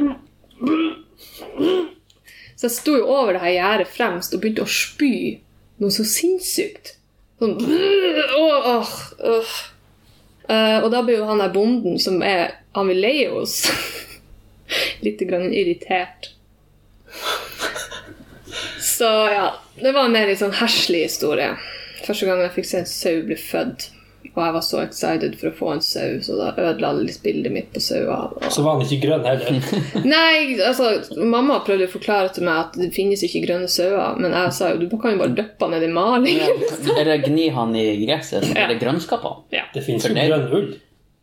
Så 2.56 2.66
jeg 2.68 2.74
sto 2.78 2.94
jo 2.96 3.08
over 3.12 3.36
det 3.36 3.42
her 3.42 3.52
gjerdet 3.56 3.90
fremst 3.92 4.34
og 4.34 4.40
begynte 4.42 4.64
å 4.64 4.70
spy 4.70 5.12
noe 5.82 5.92
så 5.92 6.06
sinnssykt. 6.08 6.94
Sånn 7.36 7.56
åh, 7.60 8.68
åh, 8.72 8.92
åh. 9.28 9.56
Eh, 10.48 10.78
Og 10.84 10.88
da 10.94 11.02
blir 11.04 11.18
jo 11.20 11.26
han 11.28 11.42
der 11.42 11.52
bonden 11.52 11.98
som 12.00 12.22
er 12.24 12.54
han 12.76 12.88
vil 12.88 13.00
leie 13.02 13.28
oss, 13.32 13.58
litt 15.04 15.20
grann 15.28 15.52
irritert. 15.52 16.30
Så 18.80 19.04
ja, 19.32 19.50
det 19.80 19.92
var 19.92 20.06
en 20.08 20.14
mer 20.16 20.32
sånn 20.38 20.54
herselig 20.56 21.06
historie. 21.10 21.52
Første 22.06 22.28
gang 22.28 22.40
jeg 22.44 22.54
fikk 22.56 22.68
se 22.70 22.80
en 22.82 22.88
sau 22.88 23.20
bli 23.26 23.36
født. 23.40 23.90
Og 24.34 24.40
jeg 24.42 24.54
var 24.56 24.64
så 24.64 24.80
excited 24.82 25.36
for 25.40 25.50
å 25.50 25.56
få 25.56 25.70
en 25.74 25.82
sau, 25.84 26.16
så 26.24 26.36
da 26.38 26.48
ødela 26.56 26.92
det 26.96 27.06
litt 27.08 27.22
bildet 27.24 27.52
mitt 27.54 27.68
på 27.74 27.80
sauer. 27.80 28.32
og- 28.36 28.50
Så 28.52 28.62
var 28.64 28.76
han 28.76 28.86
ikke 28.86 29.06
grønn 29.06 29.24
heller. 29.24 29.60
Nei, 30.14 30.56
altså, 30.60 30.90
mamma 31.24 31.60
prøvde 31.66 31.88
å 31.88 31.92
forklare 31.92 32.32
til 32.34 32.44
meg 32.48 32.58
at 32.64 32.78
det 32.80 32.90
finnes 32.96 33.22
ikke 33.26 33.44
grønne 33.46 33.68
sauer, 33.70 34.18
men 34.18 34.32
jeg 34.32 34.52
sa 34.52 34.72
jo 34.72 34.82
du 34.86 34.98
kan 34.98 35.14
jo 35.16 35.22
bare 35.24 35.36
døppe 35.36 35.68
han 35.68 35.76
ned 35.76 35.86
i 35.88 35.92
maling. 35.92 36.42
Eller 36.98 37.22
gni 37.24 37.48
han 37.54 37.74
i 37.76 37.86
gresset, 38.06 38.48
ja. 38.48 38.54
eller 38.54 38.74
det 38.74 38.82
grønnskap 38.82 39.24
av. 39.24 39.42
Ja. 39.54 39.64
Det 39.74 39.84
finnes 39.86 40.04
jo 40.06 40.14
grønn 40.16 40.50
ull. 40.52 40.68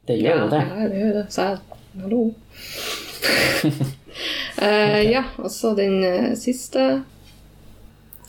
Det 0.08 0.18
gjør 0.20 0.46
jo 0.46 0.48
det. 0.52 0.64
Ja, 0.68 0.88
det 0.92 1.00
gjør 1.04 1.14
det. 1.22 1.26
Så 1.32 1.50
jeg 1.50 1.58
Hallo. 2.02 2.24
Eh, 4.58 5.02
ja, 5.12 5.24
og 5.42 5.50
så 5.52 5.74
den 5.78 6.04
uh, 6.04 6.34
siste 6.38 6.82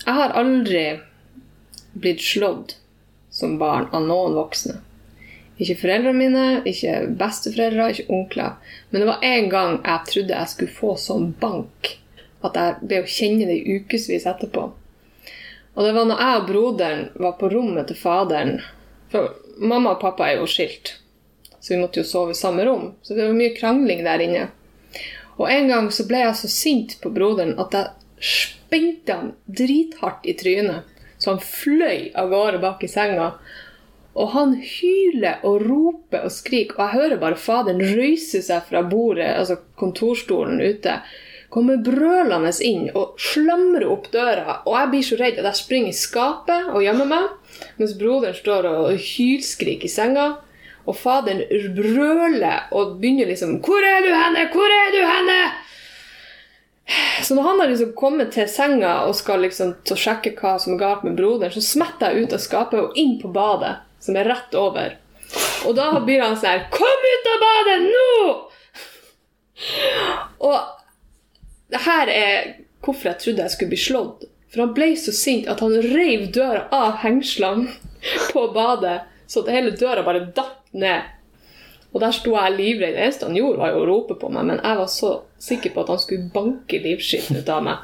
Jeg 0.04 0.14
har 0.16 0.34
aldri 0.36 0.84
blitt 1.94 2.22
slått 2.24 2.76
som 3.34 3.58
barn 3.58 3.88
av 3.92 4.06
noen 4.06 4.36
voksne. 4.38 4.78
Ikke 5.54 5.76
foreldrene 5.78 6.18
mine, 6.18 6.46
ikke 6.66 7.04
besteforeldre, 7.18 7.90
ikke 7.92 8.14
onkler. 8.14 8.56
Men 8.90 9.02
det 9.02 9.10
var 9.10 9.26
en 9.26 9.50
gang 9.52 9.76
jeg 9.82 10.08
trodde 10.10 10.38
jeg 10.38 10.52
skulle 10.54 10.78
få 10.78 10.94
sånn 10.98 11.28
bank 11.42 11.94
at 12.44 12.58
jeg 12.58 12.88
ble 12.88 13.02
å 13.02 13.08
kjenne 13.08 13.46
det 13.48 13.60
i 13.60 13.76
ukevis 13.78 14.26
etterpå. 14.28 14.66
Og 15.74 15.86
det 15.86 15.94
var 15.96 16.06
når 16.06 16.20
jeg 16.22 16.40
og 16.40 16.48
broderen 16.50 17.06
var 17.22 17.38
på 17.38 17.50
rommet 17.50 17.88
til 17.90 17.98
faderen 17.98 18.58
For 19.10 19.32
mamma 19.58 19.94
og 19.94 20.02
pappa 20.02 20.28
er 20.28 20.40
jo 20.40 20.46
skilt, 20.50 20.96
så 21.60 21.74
vi 21.74 21.80
måtte 21.80 22.00
jo 22.00 22.06
sove 22.08 22.34
i 22.34 22.38
samme 22.38 22.64
rom. 22.66 22.88
Så 23.02 23.14
det 23.14 23.28
var 23.28 23.36
mye 23.38 23.54
krangling 23.54 24.02
der 24.06 24.22
inne. 24.24 24.48
Og 25.38 25.46
en 25.50 25.70
gang 25.70 25.90
så 25.94 26.06
ble 26.08 26.24
jeg 26.24 26.38
så 26.40 26.50
sint 26.50 26.96
på 27.02 27.12
broderen 27.14 27.54
at 27.62 27.76
jeg 27.78 27.92
spente 28.26 29.14
han 29.14 29.32
drithardt 29.46 30.26
i 30.26 30.34
trynet. 30.38 30.82
Så 31.24 31.32
han 31.32 31.40
fløy 31.40 32.10
av 32.20 32.28
gårde 32.28 32.60
bak 32.60 32.82
i 32.84 32.90
senga. 32.92 33.30
Og 34.14 34.30
han 34.34 34.52
hyler 34.60 35.42
og 35.48 35.62
roper 35.64 36.26
og 36.28 36.32
skriker, 36.32 36.76
og 36.76 36.82
jeg 36.84 37.00
hører 37.00 37.22
bare 37.22 37.40
faderen 37.40 37.80
røyse 37.96 38.42
seg 38.44 38.68
fra 38.68 38.84
bordet, 38.86 39.30
altså 39.32 39.56
kontorstolen 39.80 40.60
ute. 40.60 41.00
kommer 41.54 41.78
brølende 41.86 42.50
inn 42.66 42.88
og 42.98 43.14
slamrer 43.22 43.86
opp 43.86 44.08
døra. 44.10 44.60
Og 44.66 44.74
jeg 44.74 44.90
blir 44.90 45.04
så 45.06 45.18
redd 45.20 45.36
at 45.38 45.46
jeg 45.52 45.60
springer 45.60 45.92
i 45.92 45.98
skapet 45.98 46.70
og 46.72 46.82
gjemmer 46.82 47.06
meg, 47.06 47.28
mens 47.78 47.94
broderen 47.98 48.34
står 48.34 48.66
og 48.70 48.88
hylskriker 48.98 49.86
i 49.86 49.92
senga. 49.92 50.26
Og 50.84 50.98
faderen 50.98 51.44
brøler 51.76 52.66
og 52.74 52.98
begynner 53.00 53.30
liksom 53.30 53.60
'Hvor 53.62 53.86
er 53.86 54.02
du 54.02 54.10
henne? 54.12 54.50
Hvor 54.52 54.70
er 54.82 54.90
du 54.92 55.00
henne?' 55.06 55.52
Så 57.22 57.34
når 57.34 57.42
han 57.42 57.60
har 57.60 57.70
liksom 57.70 57.92
kommet 57.96 58.34
til 58.34 58.48
senga 58.50 59.06
og 59.06 59.14
skal 59.16 59.40
liksom 59.46 59.72
sjekke 59.88 60.34
hva 60.36 60.58
som 60.60 60.74
er 60.74 60.82
galt 60.82 61.06
med 61.06 61.16
broderen, 61.16 61.54
så 61.54 61.62
smetter 61.64 62.12
jeg 62.12 62.26
ut 62.26 62.36
av 62.36 62.42
skapet 62.44 62.80
og 62.80 62.98
inn 63.00 63.16
på 63.22 63.30
badet, 63.32 63.78
som 64.04 64.18
er 64.20 64.28
rett 64.28 64.56
over. 64.58 64.98
Og 65.64 65.72
da 65.78 65.88
blir 66.04 66.20
han 66.20 66.36
sånn 66.36 66.50
her 66.50 66.66
'Kom 66.70 67.08
ut 67.12 67.30
av 67.32 67.38
badet 67.46 67.78
nå!' 67.88 68.50
Og 70.40 70.60
det 71.70 71.80
her 71.80 72.08
er 72.08 72.54
hvorfor 72.82 73.08
jeg 73.08 73.18
trodde 73.18 73.42
jeg 73.42 73.50
skulle 73.50 73.72
bli 73.72 73.80
slått. 73.80 74.24
For 74.52 74.60
han 74.60 74.74
ble 74.74 74.92
så 74.96 75.12
sint 75.12 75.48
at 75.48 75.60
han 75.60 75.74
reiv 75.82 76.32
døra 76.32 76.68
av 76.70 77.00
hengslene 77.02 77.72
på 78.32 78.48
badet, 78.54 79.00
så 79.26 79.42
at 79.42 79.48
hele 79.48 79.70
døra 79.70 80.04
bare 80.06 80.32
datt 80.36 80.60
ned. 80.72 81.02
Og 81.94 82.00
der 82.02 82.14
sto 82.14 82.34
jeg 82.34 82.56
livredd. 82.56 82.94
Det 82.94 83.02
eneste 83.06 83.26
han 83.26 83.36
gjorde, 83.38 83.58
var 83.58 83.72
jo 83.72 83.82
å 83.82 83.86
rope 83.86 84.14
på 84.18 84.28
meg, 84.34 84.44
men 84.50 84.60
jeg 84.60 84.78
var 84.78 84.90
så 84.90 85.12
sikker 85.44 85.74
på 85.74 85.84
at 85.84 85.92
han 85.92 86.00
skulle 86.02 86.30
banke 86.34 86.80
livskiten 86.84 87.38
ut 87.40 87.50
av 87.52 87.64
meg. 87.66 87.76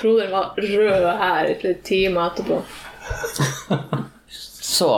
Broder 0.00 0.30
var 0.32 0.56
rød 0.56 1.06
her 1.20 1.50
i 1.50 1.56
flere 1.60 1.80
timer 1.86 2.32
etterpå. 2.32 2.58
Så 4.72 4.90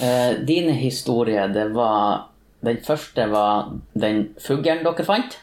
eh, 0.00 0.32
dine 0.48 0.72
historier, 0.80 1.48
det 1.52 1.68
var 1.76 2.26
Den 2.60 2.76
første 2.84 3.24
var 3.32 3.70
den 3.96 4.34
fuglen 4.36 4.82
dere 4.84 5.04
fant. 5.08 5.38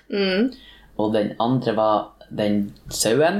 Og 1.02 1.14
den 1.16 1.32
andre 1.42 1.74
var 1.74 1.96
den 2.30 2.60
sauen. 2.94 3.40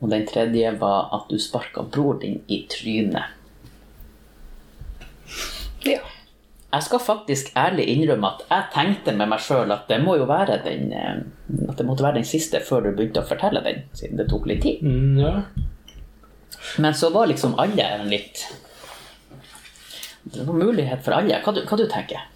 Og 0.00 0.10
den 0.12 0.26
tredje 0.28 0.74
var 0.80 1.08
at 1.16 1.30
du 1.32 1.38
sparka 1.40 1.86
bror 1.88 2.18
din 2.20 2.42
i 2.52 2.58
trynet. 2.68 3.32
Ja. 5.88 6.02
Jeg 6.70 6.86
skal 6.86 7.02
faktisk 7.02 7.50
ærlig 7.58 7.88
innrømme 7.90 8.28
at 8.30 8.42
jeg 8.50 8.68
tenkte 8.74 9.14
med 9.18 9.32
meg 9.32 9.42
sjøl 9.42 9.72
at 9.74 9.88
det 9.90 9.98
må 10.04 10.14
jo 10.20 10.28
være 10.30 10.60
den 10.62 10.92
eh, 10.94 11.22
At 11.66 11.80
det 11.80 11.86
måtte 11.86 12.04
være 12.06 12.20
den 12.20 12.28
siste 12.28 12.60
før 12.62 12.84
du 12.84 12.92
begynte 12.92 13.24
å 13.24 13.26
fortelle 13.26 13.62
den, 13.64 13.82
siden 13.96 14.20
det 14.20 14.28
tok 14.30 14.46
litt 14.46 14.62
tid. 14.62 14.84
Mm, 14.86 15.18
ja. 15.18 15.32
Men 16.78 16.94
så 16.94 17.10
var 17.10 17.26
liksom 17.30 17.56
alle 17.58 17.86
en 17.96 18.06
litt 18.10 18.44
Det 20.22 20.44
var 20.46 20.54
mulighet 20.54 21.02
for 21.02 21.16
alle. 21.16 21.40
Hva 21.42 21.56
du, 21.56 21.64
hva 21.66 21.80
du 21.80 21.86
tenker 21.90 22.28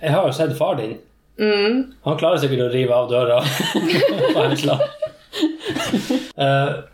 Jeg 0.00 0.14
har 0.14 0.24
jo 0.24 0.32
sett 0.36 0.56
far 0.56 0.78
din. 0.80 0.96
Han 1.36 2.18
klarer 2.20 2.40
sikkert 2.40 2.68
å 2.68 2.72
rive 2.72 2.94
av 2.96 3.10
døra 3.10 3.40
på 4.34 4.40
hensla. 4.44 4.76
uh, 6.38 6.84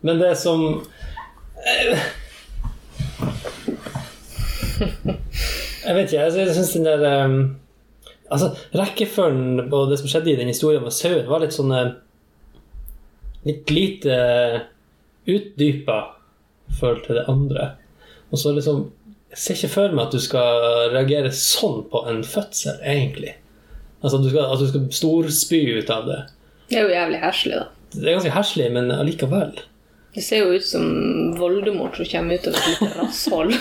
men 0.00 0.18
det 0.20 0.34
som 0.38 0.64
eh, 1.64 2.02
Jeg 4.78 5.94
vet 5.96 6.12
ikke. 6.12 6.24
Altså, 6.24 6.42
jeg 6.42 6.54
syns 6.56 6.74
den 6.76 6.86
der 6.88 7.24
um, 7.24 7.40
Altså, 8.28 8.50
rekkefølgen 8.76 9.70
på 9.72 9.84
det 9.88 9.96
som 10.00 10.10
skjedde 10.10 10.34
i 10.34 10.36
den 10.36 10.50
historien 10.52 10.82
med 10.84 10.92
sauen, 10.92 11.28
var 11.30 11.40
litt 11.40 11.56
sånn 11.56 11.72
eh, 11.72 11.94
Litt 13.46 13.70
lite 13.72 14.16
utdypa 15.28 15.98
i 16.68 16.74
forhold 16.76 17.04
til 17.06 17.16
det 17.16 17.24
andre. 17.30 17.70
Og 18.28 18.40
så 18.42 18.52
liksom 18.52 18.82
Jeg 19.30 19.40
ser 19.40 19.56
ikke 19.56 19.72
for 19.72 19.94
meg 19.94 20.08
at 20.08 20.16
du 20.16 20.20
skal 20.24 20.90
reagere 20.92 21.30
sånn 21.36 21.82
på 21.92 22.02
en 22.08 22.22
fødsel, 22.24 22.78
egentlig. 22.80 23.34
Altså 24.02 24.18
at 24.18 24.24
du 24.24 24.30
skal, 24.32 24.46
at 24.52 24.60
du 24.62 24.68
skal 24.70 24.86
storspy 24.98 25.60
ut 25.78 25.90
av 25.92 26.06
det. 26.08 26.20
Det 26.70 26.78
er 26.78 26.86
jo 26.86 26.94
jævlig 26.94 27.20
heslig, 27.24 27.58
da. 27.58 27.66
Det 27.92 28.04
er 28.04 28.16
ganske 28.18 28.32
heslig, 28.32 28.68
men 28.72 28.92
allikevel. 28.92 29.52
Det 30.14 30.24
ser 30.24 30.44
jo 30.44 30.56
ut 30.56 30.64
som 30.64 30.86
Voldemort 31.38 31.96
som 31.96 32.08
kommer 32.08 32.40
ut 32.40 32.48
av 32.48 32.56
et 32.56 32.70
lite 32.72 32.88
rasshold. 33.00 33.54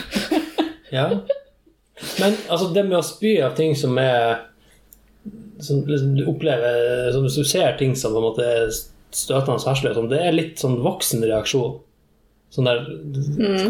Ja. 0.94 1.08
Men 2.20 2.38
altså, 2.48 2.70
det 2.76 2.86
med 2.88 3.00
å 3.00 3.06
spy 3.06 3.38
av 3.44 3.56
ting 3.58 3.74
som 3.76 3.98
er 3.98 4.44
Som 5.60 5.82
liksom, 5.90 6.14
du 6.20 6.28
opplever 6.30 7.10
Som 7.12 7.26
du 7.26 7.44
ser 7.44 7.74
ting 7.80 7.96
som 7.98 8.14
på 8.14 8.22
en 8.22 8.28
måte 8.30 8.46
er 8.46 8.70
støtende 9.18 9.58
sånn, 9.64 10.10
det 10.12 10.20
er 10.22 10.36
litt 10.36 10.60
sånn 10.60 10.82
voksen 10.84 11.24
reaksjon. 11.24 11.78
Sånn 12.54 12.68
der 12.68 12.84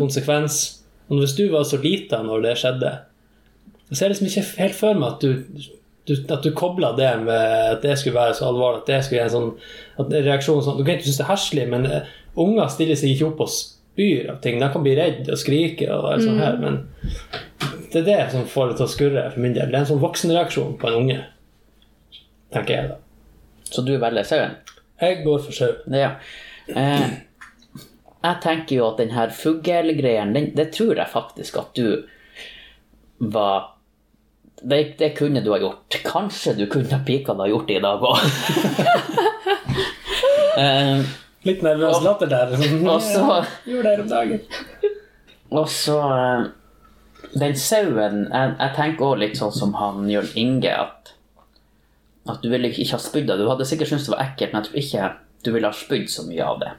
konsekvens. 0.01 0.57
Og 1.07 1.21
hvis 1.21 1.35
du 1.37 1.45
var 1.53 1.63
så 1.69 1.77
lita 1.79 2.19
når 2.25 2.41
det 2.43 2.55
skjedde, 2.59 2.93
så 3.87 3.95
ser 3.95 4.07
jeg 4.07 4.15
liksom 4.15 4.29
ikke 4.31 4.63
helt 4.63 4.77
for 4.79 4.99
meg 4.99 5.13
at 5.13 5.23
du, 5.23 5.61
du 6.09 6.33
at 6.33 6.43
du 6.43 6.49
kobla 6.57 6.91
det 6.97 7.13
med 7.21 7.77
at 7.77 7.85
det 7.85 7.95
skulle 8.01 8.17
være 8.17 8.35
så 8.35 8.49
alvorlig, 8.49 8.81
at 8.81 8.91
det 8.91 8.99
skulle 9.05 9.21
være 9.21 9.29
en 9.29 9.35
sånn 9.37 9.53
at 10.01 10.17
reaksjon 10.27 10.65
sånn, 10.65 10.81
Du 10.81 10.83
kan 10.83 10.97
ikke 10.97 11.07
synes 11.07 11.21
det 11.21 11.27
er 11.27 11.31
herselig, 11.31 11.67
men 11.71 11.87
eh, 11.87 12.11
unger 12.43 12.73
stiller 12.73 12.99
seg 12.99 13.13
ikke 13.13 13.29
opp 13.29 13.45
og 13.45 13.53
spyr 13.97 14.29
av 14.31 14.41
ting. 14.43 14.59
De 14.61 14.69
kan 14.73 14.83
bli 14.85 14.93
redde 14.97 15.33
og 15.33 15.39
skrike, 15.41 15.89
og 15.89 16.11
alt 16.13 16.23
sånt 16.23 16.41
her, 16.43 16.57
men 16.61 16.77
det 17.91 18.03
er 18.03 18.05
det 18.05 18.17
som 18.31 18.45
får 18.45 18.69
det 18.69 18.77
til 18.77 18.85
å 18.85 18.91
skurre 18.93 19.23
for 19.33 19.41
min 19.41 19.55
del. 19.55 19.71
Det 19.71 19.77
er 19.79 19.85
en 19.85 19.89
sånn 19.89 20.01
voksenreaksjon 20.03 20.75
på 20.77 20.89
en 20.91 20.97
unge, 21.01 21.19
tenker 22.53 22.75
jeg 22.77 22.91
da. 22.91 22.99
Så 23.67 23.81
du 23.87 23.95
velger 23.99 24.23
sauen? 24.27 24.53
Jeg 25.01 25.23
går 25.25 25.39
for 25.47 25.51
sau. 25.57 25.71
Ja. 25.93 26.11
Eh, 26.69 27.07
jeg 28.23 28.39
tenker 28.43 28.75
jo 28.79 28.85
at 28.91 28.97
den 29.01 29.11
her 29.15 29.29
fuglegreien, 29.33 30.33
den- 30.35 30.53
det 30.55 30.71
tror 30.73 30.95
jeg 30.97 31.07
faktisk 31.11 31.57
at 31.57 31.73
du 31.75 32.05
var 33.19 33.73
det, 34.63 34.97
det 34.97 35.15
kunne 35.17 35.41
du 35.45 35.51
ha 35.51 35.59
gjort. 35.61 35.89
Kanskje 36.05 36.55
du 36.57 36.65
kunne 36.67 36.89
ha 36.93 36.99
pika 37.05 37.33
deg 37.37 37.49
gjort 37.51 37.67
det 37.67 37.75
i 37.77 37.83
dag 37.83 38.01
òg. 38.01 38.17
eh, 40.57 41.01
Litt 41.45 41.61
nervøs 41.65 42.01
latter 42.03 42.29
der. 42.31 42.55
Og 42.57 43.01
så 43.13 43.43
Gjorde 43.67 43.91
det 43.93 44.05
om 44.05 44.09
dagen. 44.09 44.41
Og 45.53 45.69
så 45.71 45.97
eh, 46.11 46.47
Den 47.39 47.55
sauen 47.55 48.25
Jeg, 48.25 48.55
jeg 48.59 48.73
tenker 48.75 49.05
òg 49.11 49.21
litt 49.21 49.37
sånn 49.39 49.53
som 49.55 49.75
han 49.79 50.09
Jørn 50.11 50.33
Inge, 50.39 50.73
at, 50.73 51.13
at 52.27 52.41
du 52.43 52.49
ville 52.51 52.71
ikke 52.73 52.89
ha 52.95 52.99
spydd 53.01 53.31
av. 53.31 53.39
Du 53.39 53.47
hadde 53.51 53.67
sikkert 53.69 53.93
syntes 53.93 54.09
det 54.09 54.15
var 54.15 54.25
ekkelt, 54.25 54.53
men 54.53 54.63
jeg 54.65 54.69
tror 54.71 54.83
ikke 54.83 55.13
du 55.45 55.53
ville 55.53 55.69
ha 55.69 55.77
spydd 55.77 56.09
så 56.11 56.25
mye 56.27 56.43
av 56.43 56.59
det. 56.63 56.73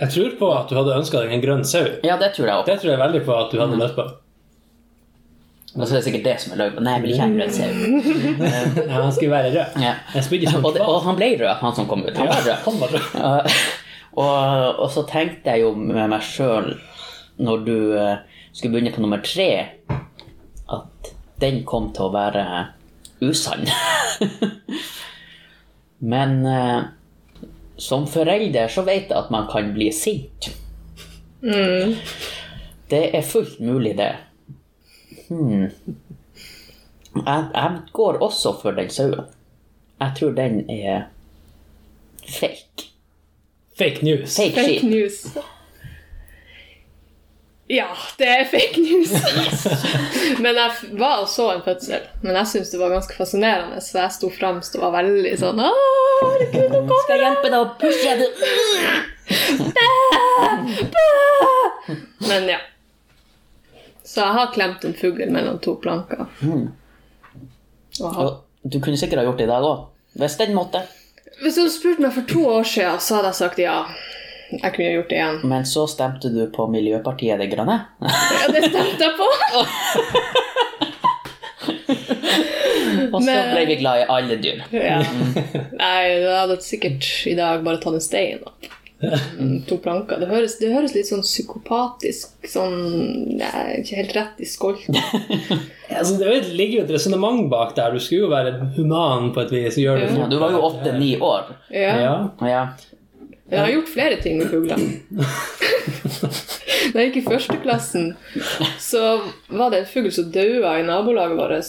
Jeg 0.00 0.14
tror 0.14 0.36
på 0.40 0.48
at 0.56 0.70
du 0.72 0.78
hadde 0.78 0.98
ønska 0.98 1.20
deg 1.20 1.34
en 1.36 1.42
grønn 1.44 1.64
sau. 1.68 1.84
Ja, 2.02 2.16
det 2.18 2.32
tror 2.34 2.48
jeg 2.48 2.56
òg. 2.56 2.66
Det 2.66 2.78
tror 2.80 2.94
jeg 2.94 3.02
veldig 3.02 3.22
på 3.28 3.36
at 3.36 3.52
du 3.52 3.60
hadde 3.60 3.78
løpt 3.78 3.98
på. 3.98 4.06
Og 5.72 5.86
så 5.86 5.94
er 5.94 5.98
det 5.98 6.04
sikkert 6.04 6.26
det 6.26 6.34
som 6.42 6.52
er 6.52 6.58
løgnen. 6.60 6.84
Nei, 6.84 6.92
jeg 6.92 7.02
vil 7.02 7.12
ikke 7.14 7.22
ha 7.22 7.28
en 7.30 7.38
rød 7.40 7.52
sau. 7.56 7.68
Ja, 8.92 8.96
han 8.98 9.12
skulle 9.16 9.32
være 9.32 9.52
rød. 9.54 9.78
Ja. 9.80 9.92
Jeg 10.14 10.26
spydde 10.26 10.48
ikke 10.48 10.60
Og, 10.60 10.74
det, 10.74 10.82
og 10.84 10.98
han 11.06 11.16
ble 11.16 11.28
rød, 11.40 11.52
han 11.62 11.76
som 11.78 11.86
kom 11.88 12.04
ut. 12.04 12.16
Han 12.18 12.28
var 12.28 12.42
rød. 12.44 12.58
Han 12.66 12.80
var 12.82 12.96
rød. 12.98 13.54
Og, 14.12 14.80
og 14.84 14.90
så 14.92 15.06
tenkte 15.08 15.48
jeg 15.54 15.62
jo 15.62 15.70
med 15.72 16.10
meg 16.12 16.20
sjøl, 16.20 16.66
når 17.40 17.62
du 17.64 17.76
eh, 17.96 18.18
skulle 18.52 18.74
begynne 18.74 18.90
på 18.92 19.00
nummer 19.00 19.22
tre, 19.24 19.46
at 20.68 21.08
den 21.40 21.62
kom 21.64 21.86
til 21.96 22.10
å 22.10 22.12
være 22.12 22.42
usann. 23.24 23.64
Men 26.12 26.34
eh, 26.44 26.82
som 27.80 28.04
forelder 28.04 28.68
så 28.68 28.84
vet 28.84 29.08
jeg 29.08 29.16
at 29.16 29.32
man 29.32 29.48
kan 29.48 29.72
bli 29.72 29.88
sint. 29.96 30.50
Det 32.92 33.02
er 33.16 33.24
fullt 33.24 33.64
mulig, 33.64 33.96
det. 33.96 34.12
Hmm. 35.32 35.62
Jeg, 37.26 37.44
jeg 37.54 37.80
går 37.92 38.18
også 38.24 38.52
for 38.62 38.70
den 38.76 38.90
sauen. 38.90 39.24
Jeg 40.00 40.12
tror 40.18 40.30
den 40.36 40.70
er 40.70 41.02
fake. 42.28 42.88
Fake 43.78 44.02
news. 44.04 44.36
Fake, 44.36 44.54
Fake 44.54 44.78
shit. 44.80 44.84
news. 44.90 45.26
Ja, 47.70 47.86
det 48.18 48.26
er 48.28 48.44
fake 48.50 48.80
news. 48.80 49.12
men 50.44 50.54
jeg 50.58 50.70
var 51.00 51.22
og 51.22 51.28
så 51.28 51.46
en 51.54 51.62
fødsel. 51.64 52.00
Men 52.22 52.36
jeg 52.36 52.46
syntes 52.50 52.70
det 52.74 52.80
var 52.80 52.90
ganske 52.92 53.16
fascinerende, 53.16 53.80
så 53.80 53.98
jeg 54.02 54.12
sto 54.18 54.28
fremst 54.34 54.76
og 54.76 54.82
var 54.84 54.92
veldig 55.02 55.32
sånn 55.40 55.62
herregud, 55.62 56.68
nå 56.74 56.82
kommer 56.82 57.00
Skal 57.06 57.16
jeg 57.16 57.24
hjelpe 57.24 57.48
deg 57.54 57.60
å 57.62 57.72
pushe 57.80 58.12
det? 58.20 58.30
Men 62.28 62.48
ja. 62.52 62.60
Så 64.12 64.20
jeg 64.20 64.36
har 64.36 64.50
klemt 64.52 64.82
en 64.84 64.94
fugl 64.98 65.30
mellom 65.32 65.58
to 65.64 65.74
planker. 65.80 66.26
Mm. 66.44 66.66
Og 68.04 68.42
Du 68.62 68.76
kunne 68.80 68.98
sikkert 69.00 69.22
ha 69.22 69.24
gjort 69.26 69.40
det 69.40 69.46
i 69.48 69.50
dag 69.50 69.64
òg. 69.64 69.86
Hvis 70.20 70.36
den 70.40 70.52
måtte. 70.54 70.82
Hvis 71.40 71.56
du 71.56 71.62
hadde 71.64 71.72
spurt 71.74 72.02
meg 72.04 72.12
for 72.14 72.26
to 72.28 72.42
år 72.58 72.66
siden, 72.68 73.00
så 73.00 73.16
hadde 73.18 73.30
jeg 73.32 73.38
sagt 73.40 73.58
ja. 73.62 73.78
Jeg 74.52 74.74
kunne 74.76 74.90
gjort 74.98 75.08
det 75.08 75.16
igjen. 75.16 75.38
Men 75.48 75.64
så 75.66 75.86
stemte 75.88 76.28
du 76.34 76.42
på 76.52 76.66
Miljøpartiet 76.68 77.40
De 77.40 77.46
Grønne. 77.48 77.78
Ja, 78.04 78.44
det 78.52 78.66
stemte 78.68 79.08
jeg 79.08 79.14
på! 79.16 79.28
Og 83.12 83.18
så 83.22 83.26
Men- 83.26 83.50
ble 83.54 83.64
vi 83.68 83.76
glad 83.80 84.02
i 84.02 84.06
alle 84.12 84.36
dyr. 84.44 84.60
Ja. 84.76 85.00
Nei, 85.82 85.96
jeg 86.12 86.36
hadde 86.36 86.58
sikkert 86.64 87.08
i 87.28 87.34
dag 87.38 87.64
bare 87.64 87.80
tatt 87.82 87.96
en 87.98 88.04
stein. 88.04 88.44
Da. 88.44 88.52
Mm, 89.02 89.64
To 89.66 89.76
planker. 89.82 90.20
Det 90.22 90.28
høres, 90.30 90.52
det 90.60 90.68
høres 90.72 90.92
litt 90.94 91.08
sånn 91.08 91.24
psykopatisk 91.26 92.46
sånn 92.46 92.76
Nei, 93.40 93.80
ikke 93.80 93.98
helt 93.98 94.14
rett 94.18 94.42
i 94.42 94.48
skolten. 94.48 94.98
Altså, 95.92 96.14
det 96.16 96.48
ligger 96.56 96.78
jo 96.78 96.84
et 96.86 96.90
resonnement 96.94 97.42
bak 97.52 97.74
der. 97.76 97.92
Du 97.92 98.00
skulle 98.00 98.22
jo 98.24 98.30
være 98.32 98.54
human 98.78 99.26
på 99.36 99.42
et 99.42 99.50
vis. 99.52 99.76
Gjør 99.76 99.98
det 100.00 100.06
Ja, 100.16 100.28
du 100.30 100.38
var 100.40 100.54
jo 100.54 100.62
åtte-ni 100.70 101.10
år. 101.20 101.50
Ja. 101.68 101.90
Ja. 102.00 102.14
Ja. 102.48 102.62
Jeg 103.52 103.60
har 103.60 103.68
gjort 103.74 103.90
flere 103.92 104.16
ting 104.22 104.38
med 104.40 104.48
fugler. 104.48 104.80
Da 106.92 106.98
jeg 106.98 107.12
gikk 107.12 107.18
i 107.20 107.24
førsteklassen, 107.28 108.08
så 108.82 109.02
var 109.52 109.70
det 109.72 109.82
en 109.82 109.88
fugl 109.92 110.10
som 110.12 110.30
daua 110.34 110.72
i 110.80 110.86
nabolaget 110.86 111.38
vårt. 111.38 111.68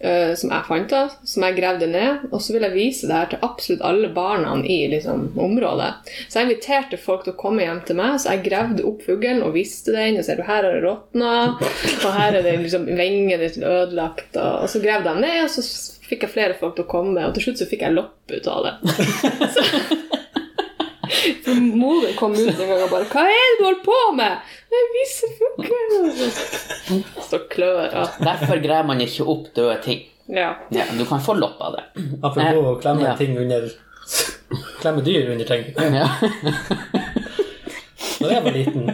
Eh, 0.00 0.32
som 0.38 0.52
jeg 0.52 0.66
fant, 0.68 0.90
da, 0.90 1.02
som 1.32 1.46
jeg 1.46 1.56
gravde 1.58 1.88
ned. 1.90 2.26
Og 2.30 2.42
så 2.42 2.54
ville 2.54 2.70
jeg 2.70 2.76
vise 2.76 3.10
det 3.10 3.16
her 3.16 3.30
til 3.32 3.44
absolutt 3.46 3.84
alle 3.86 4.10
barna 4.16 4.56
i 4.64 4.80
liksom, 4.92 5.28
området. 5.40 5.90
Så 6.26 6.40
jeg 6.40 6.48
inviterte 6.48 7.00
folk 7.00 7.26
til 7.26 7.34
å 7.34 7.40
komme 7.40 7.64
hjem 7.66 7.82
til 7.88 8.00
meg, 8.00 8.18
så 8.20 8.34
jeg 8.34 8.46
gravde 8.48 8.86
opp 8.88 9.04
fuglen 9.06 9.44
og 9.46 9.54
viste 9.56 9.94
den. 9.96 10.20
Og 10.20 10.26
ser 10.26 10.40
du, 10.40 10.46
her 10.48 10.64
har 10.66 10.76
det 10.76 10.84
råtna, 10.84 11.32
og 11.60 12.10
her 12.18 12.40
er 12.40 12.46
det 12.46 12.58
liksom 12.64 12.88
vingen 12.90 13.40
litt 13.40 13.60
ødelagt. 13.60 14.32
Og, 14.36 14.66
og 14.66 14.70
så 14.72 14.82
gravde 14.82 15.14
jeg 15.14 15.26
ned, 15.26 15.40
og 15.46 15.54
så 15.56 15.66
fikk 16.10 16.26
jeg 16.26 16.34
flere 16.34 16.58
folk 16.58 16.76
til 16.76 16.88
å 16.88 16.90
komme, 16.90 17.26
og 17.26 17.36
til 17.36 17.48
slutt 17.48 17.62
så 17.62 17.70
fikk 17.70 17.86
jeg 17.86 17.96
lopp 17.96 18.34
ut 18.34 18.50
av 18.50 18.66
det. 18.66 18.74
For 21.44 21.54
moren 21.60 22.14
kom 22.18 22.32
ut 22.36 22.48
en 22.48 22.68
gang 22.70 22.82
og 22.84 22.90
bare 22.92 23.08
'Hva 23.10 23.24
er 23.26 23.42
det 23.50 23.58
du 23.58 23.64
holder 23.64 23.84
på 23.84 23.98
med?' 24.16 24.38
'Jeg 24.70 24.88
viser 24.94 25.28
fuglen.' 25.40 27.04
Så 27.30 27.38
klør 27.50 27.80
jeg. 27.90 28.08
Derfor 28.24 28.62
greier 28.62 28.86
man 28.86 29.00
ikke 29.00 29.26
opp 29.26 29.50
døde 29.56 29.76
ting. 29.84 30.02
Ja. 30.30 30.54
Ja, 30.70 30.84
du 30.98 31.04
kan 31.04 31.20
få 31.20 31.34
lopp 31.38 31.60
av 31.60 31.76
det. 31.76 31.84
Apropos 32.22 32.66
å 32.70 32.80
klemme 32.82 33.02
Ja. 33.08 33.16
ting 33.16 33.36
under 33.38 33.70
Klemme 34.80 35.02
dyr 35.04 35.30
under 35.30 35.44
ting. 35.44 35.64
Ja. 35.78 36.08
Når 38.20 38.30
jeg 38.30 38.42
var 38.44 38.50
liten, 38.52 38.86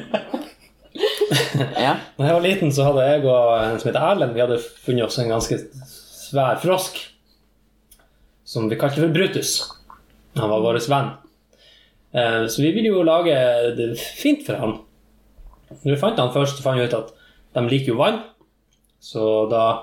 ja. 1.80 1.94
Når 2.18 2.26
jeg 2.26 2.34
var 2.34 2.42
liten, 2.44 2.72
så 2.72 2.84
hadde 2.84 3.06
jeg 3.08 3.24
og 3.24 3.64
en 3.64 3.78
som 3.80 3.88
heter 3.88 4.04
Erlend, 4.10 4.34
vi 4.36 4.42
hadde 4.44 4.58
funnet 4.84 5.06
oss 5.06 5.18
en 5.18 5.30
ganske 5.32 5.58
svær 6.28 6.60
frosk. 6.62 6.98
Som 8.46 8.68
vi 8.70 8.76
kalte 8.78 9.00
for 9.02 9.08
Brutus. 9.14 9.56
Han 10.36 10.50
var 10.52 10.60
vår 10.62 10.78
venn. 10.90 11.10
Eh, 12.14 12.46
Så 12.46 12.62
vi 12.62 12.72
ville 12.72 12.92
jo 12.92 13.02
lage 13.02 13.34
det 13.76 13.98
fint 13.98 14.44
for 14.46 14.57
han. 14.57 14.78
Når 15.82 15.94
vi 15.94 16.00
fant 16.00 16.18
han 16.18 16.32
først, 16.34 16.59
så 16.59 16.62
fant 16.62 16.78
vi 16.78 16.86
ut 16.86 16.94
at 16.94 17.12
de 17.57 17.68
liker 17.68 17.94
jo 17.94 18.00
vann. 18.00 18.22
Så 19.00 19.48
da 19.50 19.82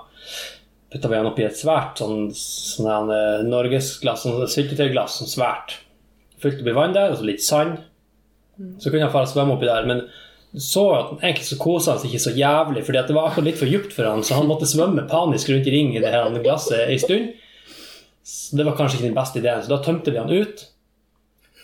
putta 0.92 1.10
vi 1.10 1.18
han 1.18 1.30
oppi 1.30 1.46
et 1.46 1.58
svært 1.58 1.98
sånn, 2.02 2.30
sånn 2.34 3.10
eh, 3.14 3.44
norgesglass, 3.48 4.24
sånn 4.26 4.48
syltetøyglass, 4.48 5.20
sånn 5.20 5.32
svært. 5.32 5.80
Fylte 6.42 6.62
oppi 6.64 6.76
vann 6.76 6.94
der, 6.96 7.12
og 7.12 7.20
så 7.20 7.28
litt 7.28 7.44
sand. 7.44 7.80
Så 8.80 8.92
kunne 8.92 9.08
han 9.08 9.14
fare 9.14 9.26
og 9.28 9.34
svømme 9.34 9.56
oppi 9.58 9.66
der. 9.70 9.88
Men 9.90 10.04
så 10.54 10.84
at 10.94 11.08
han 11.10 11.24
egentlig 11.24 11.48
så 11.48 11.58
kosa 11.58 11.96
han 11.96 12.02
seg 12.04 12.12
ikke 12.12 12.26
så 12.28 12.36
jævlig, 12.38 12.84
fordi 12.86 13.02
det 13.08 13.16
var 13.18 13.30
akkurat 13.32 13.48
litt 13.50 13.58
for 13.58 13.72
djupt 13.72 13.96
for 13.96 14.06
han, 14.06 14.22
så 14.26 14.38
han 14.38 14.50
måtte 14.50 14.70
svømme 14.70 15.08
panisk 15.10 15.50
rundt 15.50 15.70
i 15.70 15.74
ring 15.74 15.96
i 15.96 16.04
det 16.04 16.12
her 16.14 16.30
glasset 16.44 16.84
en 16.86 17.02
stund. 17.02 17.32
Så 18.24 18.60
det 18.60 18.66
var 18.68 18.78
kanskje 18.78 19.00
ikke 19.00 19.10
den 19.10 19.18
beste 19.18 19.42
ideen, 19.42 19.64
så 19.66 19.74
da 19.74 19.82
tømte 19.84 20.14
vi 20.14 20.22
han 20.22 20.30
ut. 20.30 20.62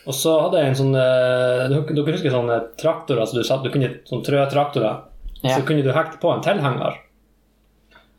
Og 0.09 0.15
så 0.17 0.31
hadde 0.41 0.61
jeg 0.63 0.71
en 0.71 0.77
sånn 0.79 0.95
eh, 0.97 1.67
Dere 1.69 2.13
husker 2.15 2.33
sånne 2.33 2.55
traktorer 2.81 3.27
så 3.29 3.37
du, 3.37 3.43
satt, 3.45 3.61
du 3.65 3.69
kunne 3.73 3.91
sånn 4.09 4.23
trøtraktorer? 4.25 5.03
Ja. 5.43 5.53
Så 5.55 5.61
kunne 5.67 5.83
du 5.85 5.91
hekte 5.93 6.17
på 6.19 6.31
en 6.33 6.41
tilhenger. 6.43 6.97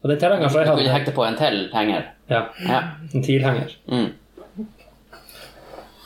Og 0.01 0.09
den 0.09 0.20
tilhengeren 0.22 0.53
som 0.55 0.62
Du 0.64 0.70
kunne 0.80 0.95
hekte 0.95 1.12
på 1.16 1.24
en 1.26 1.36
tilhenger? 1.41 2.07
Ja, 2.30 2.45
Ja. 2.64 2.78
en 3.12 3.24
tilhenger. 3.26 3.74
Mm. 3.91 4.12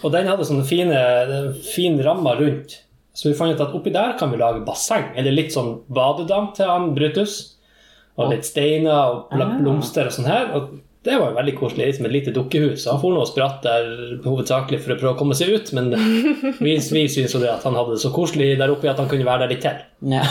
Og 0.05 0.13
den 0.13 0.27
hadde 0.29 0.45
sånne 0.49 0.65
fine, 0.69 0.99
fin 1.65 2.01
rammer 2.05 2.41
rundt. 2.41 2.81
Så 3.15 3.29
vi 3.31 3.37
fant 3.39 3.55
ut 3.55 3.61
at 3.63 3.77
oppi 3.77 3.93
der 3.95 4.17
kan 4.19 4.33
vi 4.33 4.41
lage 4.41 4.65
basseng, 4.67 5.13
eller 5.17 5.33
litt 5.37 5.53
sånn 5.55 5.77
badedam 5.95 6.51
til 6.57 6.67
han 6.69 6.91
Brutus. 6.97 7.37
Og 8.19 8.31
litt 8.31 8.45
steiner 8.47 8.93
og 8.95 9.33
Ah. 9.33 9.55
blomster 9.61 10.07
og 10.07 10.13
sånn 10.13 10.27
her. 10.29 10.51
Og 10.55 10.81
det 11.05 11.19
var 11.21 11.31
jo 11.31 11.37
veldig 11.37 11.53
koselig, 11.59 11.87
liksom 11.91 12.07
et 12.09 12.15
lite 12.15 12.33
dukkehus. 12.33 12.87
Han 12.89 13.01
for 13.03 13.13
nå 13.13 13.21
og 13.21 13.29
spratt 13.29 13.65
der 13.67 13.89
hovedsakelig 14.25 14.79
for 14.81 14.95
å 14.95 14.99
prøve 15.01 15.13
å 15.13 15.19
komme 15.19 15.37
seg 15.37 15.53
ut, 15.53 15.73
men 15.77 15.91
vi, 16.65 16.77
vi 16.79 16.81
syntes 16.81 17.35
jo 17.37 17.43
det 17.43 17.51
at 17.53 17.67
han 17.69 17.77
hadde 17.77 17.99
det 17.99 18.05
så 18.05 18.13
koselig 18.15 18.55
der 18.61 18.73
oppe 18.73 18.89
at 18.89 19.03
han 19.03 19.11
kunne 19.11 19.29
være 19.29 19.45
der 19.45 19.53
litt 19.53 19.65
til. 19.67 19.83
Ja. 20.15 20.25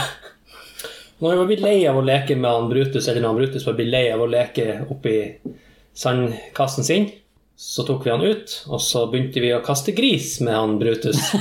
Når 1.21 1.37
var 1.39 1.51
blitt 1.51 1.61
lei 1.63 1.75
av 1.87 1.99
å 1.99 2.05
leke 2.05 2.35
med 2.35 2.49
han 2.49 2.71
Brutus, 2.71 3.05
eller 3.05 3.21
når 3.21 3.29
han 3.29 3.41
Brutus 3.43 3.67
var 3.69 3.77
blitt 3.77 3.93
lei 3.93 4.07
av 4.11 4.23
å 4.25 4.29
leke 4.31 4.79
oppi 4.91 5.17
sandkassen 5.93 6.87
sin, 6.87 7.07
så 7.55 7.85
tok 7.85 8.07
vi 8.07 8.11
han 8.11 8.25
ut, 8.25 8.55
og 8.73 8.81
så 8.81 9.05
begynte 9.11 9.43
vi 9.43 9.53
å 9.53 9.61
kaste 9.63 9.93
gris 9.95 10.39
med 10.41 10.57
han 10.57 10.79
Brutus. 10.81 11.21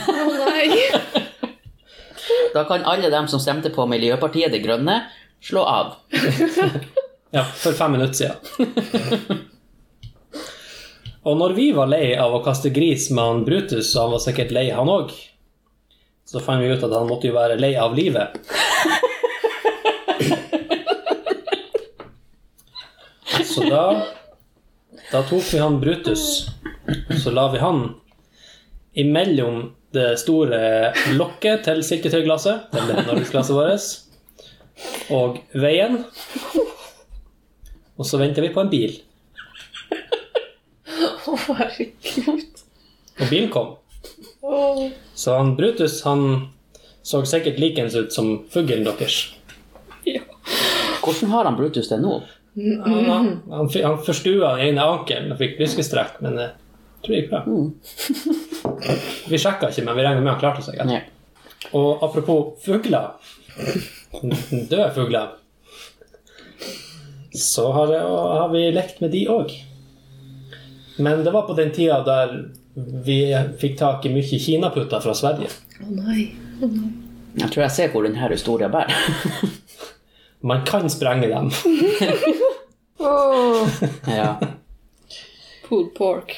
Da 2.53 2.67
kan 2.69 2.83
alle 2.85 3.09
dem 3.09 3.25
som 3.33 3.41
stemte 3.41 3.71
på 3.73 3.87
Miljøpartiet 3.89 4.53
De 4.53 4.59
Grønne, 4.61 4.99
slå 5.41 5.63
av. 5.65 5.95
Ja, 7.33 7.45
for 7.45 7.73
fem 7.73 7.93
minutter 7.93 8.15
siden. 8.15 8.37
Og 11.23 11.37
når 11.39 11.53
vi 11.57 11.73
var 11.73 11.87
lei 11.89 12.17
av 12.19 12.35
å 12.35 12.43
kaste 12.45 12.69
gris 12.75 13.07
med 13.15 13.25
han 13.25 13.45
Brutus, 13.47 13.95
og 13.95 14.03
han 14.03 14.11
var 14.17 14.23
sikkert 14.25 14.51
lei 14.53 14.65
han 14.75 14.91
òg, 14.91 15.13
så 16.29 16.41
fant 16.43 16.61
vi 16.61 16.69
ut 16.73 16.83
at 16.83 16.93
han 16.93 17.07
måtte 17.09 17.29
jo 17.31 17.37
være 17.37 17.57
lei 17.63 17.73
av 17.79 17.95
livet. 17.97 18.35
Så 23.53 23.63
da 23.69 23.85
Da 25.13 25.23
tok 25.29 25.45
vi 25.53 25.59
han 25.61 25.81
Brutus, 25.81 26.49
så 27.21 27.31
la 27.33 27.47
vi 27.53 27.59
han 27.61 27.83
imellom 28.97 29.75
det 29.93 30.19
store 30.21 30.93
lokket 31.19 31.65
til 31.69 31.83
silketøyglasset, 31.85 32.73
det 32.73 33.05
norgesglasset 33.05 33.57
vårt, 33.57 33.85
og 35.13 35.37
veien. 35.53 36.01
Og 38.03 38.07
så 38.09 38.19
venter 38.19 38.43
vi 38.43 38.51
på 38.55 38.63
en 38.65 38.71
bil. 38.73 38.97
Å, 41.31 41.37
herregud. 41.47 42.63
Og 43.23 43.29
bilen 43.31 43.51
kom. 43.55 43.77
Oh. 44.43 44.89
Så 45.15 45.37
han 45.39 45.53
Brutus 45.59 46.01
han 46.07 46.25
så 47.07 47.21
sikkert 47.27 47.61
likens 47.63 47.95
ut 47.99 48.11
som 48.15 48.33
fuglen 48.51 48.83
deres. 48.87 49.21
Ja. 50.07 50.23
Hvordan 51.03 51.31
har 51.35 51.47
han 51.47 51.59
Brutus 51.59 51.89
det 51.93 52.01
nå? 52.03 52.17
Han, 52.57 53.29
han, 53.51 53.69
fi- 53.73 53.83
han 53.87 54.01
forstua 54.05 54.57
den 54.59 54.73
ene 54.73 54.85
ankelen 54.97 55.33
og 55.33 55.39
fikk 55.41 55.57
lyskestrekk, 55.63 56.19
men 56.25 56.37
det 56.41 56.49
tror 57.03 57.15
jeg 57.17 57.25
gikk 57.25 57.31
bra. 57.33 57.41
Vi 59.31 59.41
sjekka 59.41 59.71
ikke, 59.73 59.87
men 59.87 59.97
vi 59.99 60.05
regner 60.05 60.21
med 60.27 60.35
han 60.35 60.43
klarte 60.43 60.65
seg. 60.67 60.83
Ja. 60.83 61.01
Og 61.79 62.03
apropos 62.05 62.59
fugler 62.65 63.15
Døde 64.13 64.91
fugler. 64.97 65.37
Så 67.35 67.73
har, 67.73 67.87
det, 67.87 68.01
har 68.01 68.49
vi 68.53 68.67
lekt 68.73 69.01
med 69.01 69.11
de 69.15 69.27
òg. 69.33 69.55
Men 71.01 71.25
det 71.25 71.33
var 71.33 71.47
på 71.49 71.57
den 71.57 71.73
tida 71.73 72.03
der 72.05 72.35
vi 73.05 73.19
fikk 73.61 73.79
tak 73.79 74.07
i 74.07 74.13
mye 74.13 74.41
kinaputter 74.41 75.01
fra 75.05 75.15
Sverige. 75.17 75.49
Å 75.81 75.89
nei. 75.93 76.27
Oh, 76.61 76.69
nei. 76.69 76.91
Jeg 77.41 77.49
tror 77.53 77.65
jeg 77.65 77.75
ser 77.75 77.93
hvor 77.93 78.05
denne 78.05 78.29
historien 78.33 78.73
bærer. 78.73 78.93
Man 80.43 80.65
kan 80.69 80.91
sprenge 80.91 81.29
dem. 81.31 81.49
oh. 82.99 83.69
ja. 84.11 84.35
Pulled 85.69 85.95
pork. 85.97 86.35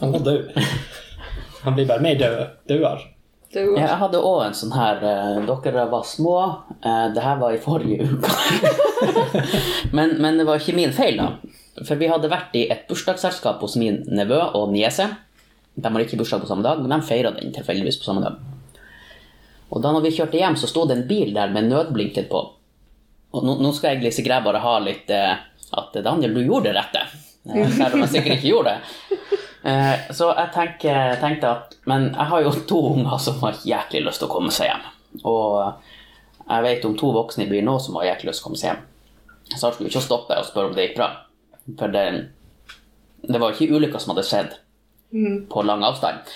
Han 0.00 0.14
var 0.16 0.24
død. 0.26 0.58
Han 1.62 1.76
blir 1.76 1.86
bare 1.86 2.02
mer 2.02 2.18
død. 2.18 2.38
Dødere. 2.70 3.12
Var 3.54 3.78
Jeg 3.80 3.96
hadde 4.02 4.20
òg 4.20 4.42
en 4.44 4.56
sånn 4.56 4.74
her 4.76 4.98
eh, 5.08 5.38
Dere 5.48 5.86
var 5.88 6.04
små. 6.04 6.34
eh, 6.84 7.06
det 7.14 7.22
her 7.24 7.38
var 7.40 7.54
i 7.54 7.60
forrige 7.62 8.04
uke. 8.04 8.32
men, 9.96 10.18
men 10.20 10.36
det 10.36 10.44
var 10.48 10.60
ikke 10.60 10.76
min 10.76 10.92
feil, 10.92 11.16
da. 11.16 11.30
For 11.86 11.96
vi 11.96 12.10
hadde 12.10 12.28
vært 12.28 12.56
i 12.58 12.66
et 12.68 12.84
bursdagsselskap 12.90 13.62
hos 13.64 13.78
min 13.80 14.02
nevø 14.10 14.40
og 14.58 14.72
niese. 14.74 15.08
De 15.78 15.88
har 15.88 16.04
ikke 16.04 16.18
bursdag 16.20 16.42
på 16.42 16.50
samme 16.50 16.66
dag, 16.66 16.80
men 16.82 16.92
de 16.92 17.06
feira 17.06 17.32
den 17.32 17.54
tilfeldigvis 17.54 18.00
på 18.02 18.08
samme 18.10 18.24
dag. 18.26 18.36
Og 19.70 19.82
da 19.84 19.92
når 19.94 20.04
vi 20.04 20.14
kjørte 20.16 20.40
hjem, 20.40 20.56
så 20.58 20.68
sto 20.68 20.84
det 20.88 20.96
en 20.98 21.08
bil 21.08 21.32
der 21.36 21.52
med 21.54 21.70
nødblinket 21.70 22.28
på. 22.32 22.40
Og 23.36 23.44
nå, 23.44 23.58
nå 23.62 23.72
skal 23.76 23.94
jeg 23.94 24.04
Lise 24.04 24.24
Græ 24.26 24.40
bare 24.44 24.60
ha 24.64 24.76
litt 24.82 25.08
eh, 25.14 25.36
at 25.78 25.96
Daniel, 26.04 26.34
du 26.36 26.42
gjorde 26.44 26.68
det 26.70 26.76
rette. 26.76 27.04
Selv 27.48 27.96
om 27.96 28.04
jeg 28.04 28.12
sikkert 28.12 28.38
ikke 28.38 28.50
gjorde 28.50 28.74
det. 28.74 29.38
Eh, 29.62 30.12
så 30.14 30.30
jeg 30.36 30.50
tenker, 30.54 31.16
tenkte 31.18 31.48
at 31.50 31.72
Men 31.90 32.12
jeg 32.12 32.30
har 32.30 32.44
jo 32.44 32.52
to 32.70 32.78
unger 32.92 33.18
som 33.22 33.40
har 33.42 33.58
jæklig 33.66 34.04
lyst 34.06 34.22
til 34.22 34.28
å 34.30 34.34
komme 34.36 34.54
seg 34.54 34.70
hjem. 34.70 34.84
Og 35.26 36.44
jeg 36.48 36.64
vet 36.64 36.86
om 36.88 36.96
to 36.96 37.10
voksne 37.16 37.44
i 37.44 37.50
byen 37.50 37.66
nå 37.68 37.78
som 37.82 37.98
har 37.98 38.12
jæklig 38.12 38.30
lyst 38.30 38.42
til 38.42 38.46
å 38.46 38.48
komme 38.48 38.60
seg 38.60 38.72
hjem. 38.72 38.84
Så 39.54 39.62
jeg 39.62 39.74
skulle 39.74 39.90
ikke 39.92 40.04
stoppe 40.04 40.36
og 40.36 40.46
spørre 40.46 40.70
om 40.70 40.76
det 40.76 40.86
gikk 40.88 40.98
bra. 41.00 41.08
For 41.78 41.92
det, 41.92 42.04
det 43.24 43.40
var 43.40 43.52
ikke 43.52 43.76
ulykka 43.76 44.00
som 44.00 44.14
hadde 44.14 44.28
skjedd 44.28 44.56
på 45.48 45.64
lang 45.64 45.84
avstand. 45.88 46.28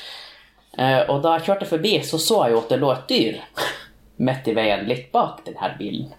Eh, 0.79 1.03
og 1.13 1.21
da 1.25 1.37
jeg 1.37 1.51
kjørte 1.51 1.69
forbi, 1.69 1.95
så 2.05 2.21
så 2.21 2.43
jeg 2.47 2.55
jo 2.55 2.63
at 2.63 2.73
det 2.73 2.81
lå 2.81 2.93
et 2.95 3.09
dyr 3.09 3.41
midt 4.27 4.49
i 4.49 4.57
veien, 4.57 4.87
litt 4.89 5.11
bak 5.13 5.43
denne 5.47 5.73
bilen. 5.79 6.13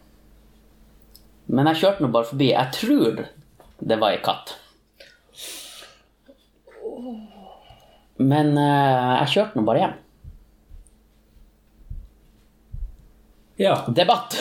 Men 1.54 1.70
jeg 1.72 1.82
kjørte 1.82 2.06
nå 2.06 2.12
bare 2.14 2.30
forbi. 2.30 2.52
Jeg 2.54 2.76
tror 2.78 3.24
det 3.84 3.98
var 4.00 4.14
ei 4.14 4.22
katt. 4.24 4.56
Men 8.22 8.54
uh, 8.58 9.24
jeg 9.24 9.32
kjørte 9.38 9.58
nå 9.60 9.66
bare 9.68 9.84
hjem. 9.84 9.96
Ja. 13.62 13.86
Debatt! 14.00 14.36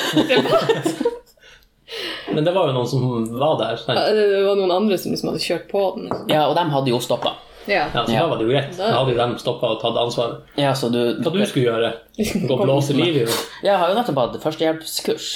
Men 2.32 2.44
det 2.44 2.52
var 2.56 2.70
jo 2.70 2.74
noen 2.76 2.88
som 2.88 3.02
var 3.38 3.58
der. 3.60 3.76
Sant? 3.80 3.98
Det 4.16 4.44
var 4.46 4.56
noen 4.56 4.72
andre 4.72 4.96
som 5.00 5.12
liksom 5.12 5.32
hadde 5.32 5.42
kjørt 5.44 5.66
på 5.72 5.82
den. 5.98 6.12
Ja, 6.32 6.46
og 6.48 6.54
de 6.56 6.64
hadde 6.72 6.92
jo 6.92 7.00
stoppa. 7.04 7.34
Ja. 7.66 7.84
Ja, 7.94 8.04
så 8.06 8.12
Ja. 8.12 8.22
da 8.24 8.28
var 8.32 8.38
det 8.40 8.46
jo 8.46 8.50
greit. 8.50 8.72
Da 8.78 8.88
hadde 8.96 9.12
jo 9.12 9.18
de 9.20 9.38
stoppa 9.38 9.68
og 9.74 9.80
tatt 9.82 9.98
ansvaret. 10.00 10.40
Ja, 10.58 10.72
så 10.74 10.88
du 10.90 10.98
Hva 11.22 11.30
du 11.30 11.44
skulle 11.46 11.68
gjøre? 11.68 11.92
Gå 12.48 12.56
og 12.56 12.64
blåse 12.64 12.96
liv 12.96 13.20
i 13.20 13.24
det? 13.26 13.36
Jeg 13.62 13.78
har 13.78 13.92
jo 13.92 13.98
nettopp 13.98 14.18
hatt 14.18 14.40
førstehjelpskurs. 14.42 15.28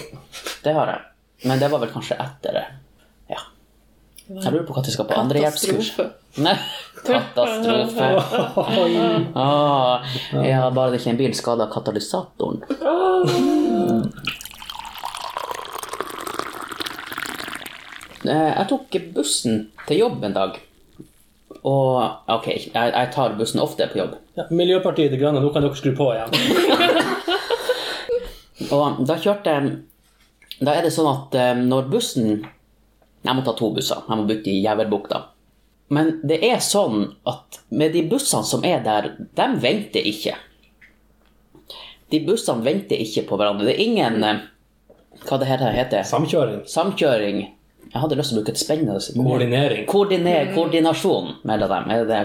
Det 0.64 0.72
har 0.76 0.86
jeg. 0.94 1.00
Men 1.48 1.60
det 1.60 1.70
var 1.72 1.80
vel 1.80 1.92
kanskje 1.92 2.18
etter 2.20 2.52
det. 2.58 2.64
Jeg 4.30 4.52
lurer 4.54 4.66
på 4.68 4.74
når 4.76 4.86
jeg 4.86 4.94
skal 4.94 5.06
på 5.10 5.16
andrehjelpskurs. 5.18 5.88
Katastrofe. 7.06 8.10
Katastrofe. 8.54 9.08
Ah, 9.34 10.06
ja, 10.46 10.68
bare 10.70 10.92
det 10.92 11.00
ikke 11.00 11.10
er 11.10 11.16
en 11.16 11.22
bil 11.24 11.34
skada 11.34 11.66
katalysatoren. 11.72 12.62
Eh, 18.24 18.58
Jeg 18.58 18.66
tok 18.68 18.96
bussen 19.14 19.62
til 19.88 19.98
jobb 20.04 20.24
en 20.28 20.34
dag. 20.36 20.58
Og 21.66 21.96
ok, 22.30 22.46
jeg, 22.48 22.70
jeg 22.94 23.10
tar 23.14 23.34
bussen 23.38 23.60
ofte 23.60 23.86
på 23.92 23.98
jobb. 24.00 24.14
Ja, 24.38 24.42
Miljøpartiet 24.54 25.10
De 25.12 25.18
Grønne, 25.20 25.40
nå 25.44 25.50
kan 25.52 25.62
dere 25.64 25.76
skru 25.76 25.92
på 25.96 26.12
igjen. 26.14 26.30
Og 28.76 29.00
da 29.08 29.14
kjørte 29.18 29.50
jeg 29.54 29.70
Da 30.60 30.70
er 30.76 30.82
det 30.84 30.92
sånn 30.94 31.08
at 31.10 31.34
eh, 31.40 31.54
når 31.64 31.82
bussen 31.90 32.26
Jeg 33.26 33.36
må 33.36 33.44
ta 33.44 33.52
to 33.56 33.70
busser. 33.76 34.00
Jeg 34.08 34.16
må 34.16 34.24
bytte 34.28 34.52
i 34.52 34.62
Jævelbukta. 34.64 35.24
Men 35.90 36.20
det 36.22 36.38
er 36.46 36.60
sånn 36.62 37.08
at 37.28 37.58
med 37.74 37.92
de 37.96 38.04
bussene 38.08 38.46
som 38.46 38.64
er 38.66 38.82
der, 38.84 39.10
de 39.36 39.46
venter 39.60 40.06
ikke. 40.06 40.36
De 42.10 42.20
bussene 42.26 42.64
venter 42.66 43.00
ikke 43.02 43.26
på 43.28 43.38
hverandre. 43.38 43.66
Det 43.68 43.74
er 43.76 43.82
ingen 43.84 44.24
eh, 44.26 44.44
Hva 45.26 45.36
det 45.42 45.48
her 45.50 45.64
heter 45.74 46.06
Samkjøring. 46.06 46.62
Samkjøring. 46.70 47.40
Jeg 47.90 48.02
hadde 48.04 48.16
lyst 48.18 48.30
til 48.30 48.38
å 48.38 48.40
bruke 48.40 48.54
et 48.54 48.60
spennende 48.62 49.00
Koordinering. 49.16 49.82
Koordiner, 49.90 50.52
Koordinasjon 50.54 51.34
mellom 51.50 51.72
dem. 51.74 51.90
Er 51.90 52.06
det, 52.06 52.20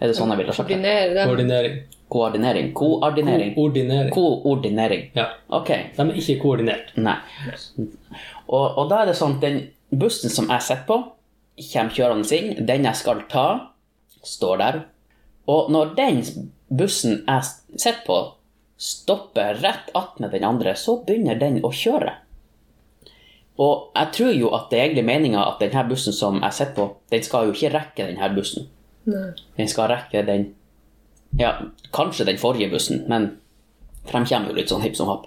er 0.00 0.10
det 0.10 0.16
sånn 0.16 0.32
jeg 0.32 0.40
ville 0.40 0.56
sagt 0.56 0.72
det? 0.72 0.80
Koordinering. 1.20 1.78
Koordinering. 2.08 2.72
Koordinering. 2.72 3.54
Koordinering. 3.54 4.12
Koordinering. 4.14 5.06
Ja. 5.18 5.28
Okay. 5.60 5.90
De 5.96 6.06
er 6.06 6.20
ikke 6.22 6.38
koordinert. 6.42 6.94
Nei. 6.96 7.18
Og, 8.46 8.64
og 8.64 8.84
da 8.88 9.02
er 9.02 9.10
det 9.10 9.18
sånn 9.18 9.36
at 9.36 9.44
den 9.44 9.64
bussen 9.90 10.32
som 10.32 10.50
jeg 10.50 10.64
sitter 10.66 10.86
på, 10.88 10.98
kommer 11.72 11.96
kjørende 11.96 12.38
inn. 12.38 12.66
Den 12.66 12.86
jeg 12.88 13.00
skal 13.00 13.24
ta, 13.30 13.46
står 14.26 14.60
der. 14.62 14.80
Og 15.46 15.70
når 15.72 15.94
den 15.98 16.22
bussen 16.68 17.22
jeg 17.22 17.48
sitter 17.76 18.02
på, 18.06 18.20
stopper 18.76 19.56
rett 19.62 19.90
attmed 19.96 20.34
den 20.34 20.44
andre, 20.44 20.74
så 20.76 20.98
begynner 21.06 21.38
den 21.40 21.62
å 21.64 21.72
kjøre. 21.72 22.12
Og 23.56 23.92
jeg 23.96 24.12
tror 24.12 24.34
jo 24.36 24.50
at 24.52 24.68
det 24.70 24.78
er 24.78 24.88
egentlig 24.90 25.06
meninga 25.08 25.46
at 25.46 25.62
denne 25.62 25.86
bussen 25.88 26.12
som 26.12 26.42
jeg 26.42 26.56
sitter 26.58 26.76
på, 26.76 26.88
den 27.12 27.24
skal 27.24 27.46
jo 27.46 27.54
ikke 27.56 27.72
rekke 27.72 28.08
denne 28.10 28.28
bussen. 28.36 28.68
Nei. 29.08 29.30
Den 29.56 29.70
skal 29.70 29.92
rekke 29.94 30.24
den 30.26 30.52
Ja, 31.36 31.50
kanskje 31.92 32.24
den 32.24 32.38
forrige 32.40 32.70
bussen, 32.72 33.02
men 33.10 33.26
fremkommer 34.08 34.48
jo 34.48 34.56
litt 34.56 34.70
sånn 34.70 34.84
hipp 34.84 34.94
som 34.96 35.10
happ. 35.10 35.26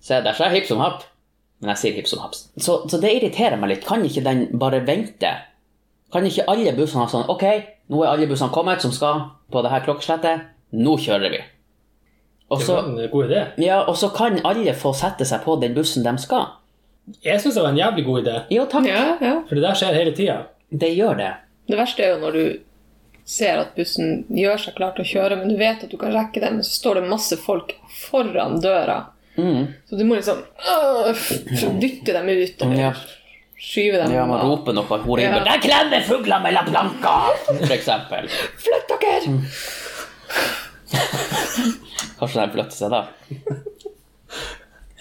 Se, 0.00 0.20
der 0.24 0.32
sa 0.36 0.46
jeg 0.48 0.62
hipp 0.62 0.68
som 0.70 0.80
happ, 0.80 1.02
men 1.64 1.72
jeg 1.72 1.80
sier 1.80 1.96
hipp 1.96 2.08
som 2.10 2.20
haps. 2.20 2.44
Så, 2.60 2.82
så 2.92 3.00
det 3.00 3.10
irriterer 3.16 3.56
meg 3.60 3.70
litt. 3.72 3.86
Kan 3.88 4.04
ikke 4.04 4.22
den 4.26 4.44
bare 4.60 4.82
vente? 4.84 5.30
Kan 6.12 6.28
ikke 6.28 6.44
alle 6.52 6.74
bussene 6.76 7.06
ha 7.06 7.10
sånn 7.10 7.24
Ok, 7.32 7.42
nå 7.90 8.02
er 8.04 8.12
alle 8.12 8.28
bussene 8.30 8.52
kommet 8.54 8.84
som 8.84 8.92
skal 8.94 9.24
på 9.50 9.62
det 9.64 9.72
her 9.72 9.82
klokkeslettet. 9.86 10.44
Nå 10.76 10.98
kjører 11.00 11.32
vi. 11.32 11.40
Og 12.52 12.60
Det 12.60 12.66
så, 12.68 12.76
var 12.76 12.90
en 12.90 13.08
god 13.10 13.24
idé. 13.30 13.40
ja, 13.64 13.80
og 13.88 13.96
så 13.96 14.10
kan 14.14 14.36
alle 14.46 14.74
få 14.76 14.92
sette 14.94 15.24
seg 15.26 15.42
på 15.46 15.56
den 15.62 15.72
bussen 15.74 16.04
de 16.04 16.12
skal. 16.20 16.52
Jeg 17.24 17.40
syns 17.40 17.56
det 17.56 17.62
var 17.64 17.72
en 17.72 17.80
jævlig 17.80 18.04
god 18.06 18.20
idé, 18.22 18.34
Jo, 18.54 18.66
takk. 18.70 18.86
Ja, 18.88 19.16
ja. 19.20 19.32
for 19.48 19.56
det 19.58 19.64
der 19.64 19.74
skjer 19.80 19.96
hele 19.96 20.12
tida. 20.16 20.36
Det 20.70 20.92
gjør 20.94 21.16
det. 21.18 21.32
Det 21.68 21.76
verste 21.80 22.04
er 22.04 22.14
jo 22.14 22.20
når 22.22 22.36
du 22.38 22.44
ser 23.24 23.58
at 23.62 23.74
bussen 23.76 24.24
gjør 24.28 24.60
seg 24.60 24.76
klar 24.76 24.92
til 24.96 25.04
å 25.04 25.08
kjøre, 25.08 25.36
men 25.40 25.48
du 25.48 25.56
vet 25.60 25.84
at 25.84 25.90
du 25.92 25.96
kan 26.00 26.12
rekke 26.12 26.40
den, 26.44 26.58
men 26.60 26.64
så 26.66 26.76
står 26.78 27.00
det 27.00 27.10
masse 27.10 27.36
folk 27.40 27.72
foran 28.04 28.60
døra. 28.64 28.98
Mm. 29.36 29.66
Så 29.88 29.96
du 29.98 30.04
må 30.06 30.14
liksom 30.18 30.38
øh, 30.44 31.22
dytte 31.82 32.12
dem 32.14 32.28
ut 32.30 32.62
eller 32.62 32.80
Ja. 32.80 32.92
skyve 33.58 33.98
dem. 34.02 34.12
Ja, 34.14 34.26
man 34.30 34.44
roper 34.46 34.76
noe 34.76 34.84
horribelt. 35.06 35.40
Ja. 35.40 35.44
Der 35.48 35.62
klemmer 35.64 36.04
fugler 36.06 36.42
mellom 36.44 36.68
planker! 36.70 37.34
For 37.48 37.74
eksempel. 37.74 38.28
Flytt 38.62 38.94
dere! 38.94 39.34
Kanskje 42.18 42.40
de 42.40 42.52
flytter 42.54 42.76
seg 42.76 42.94
da. 42.94 43.02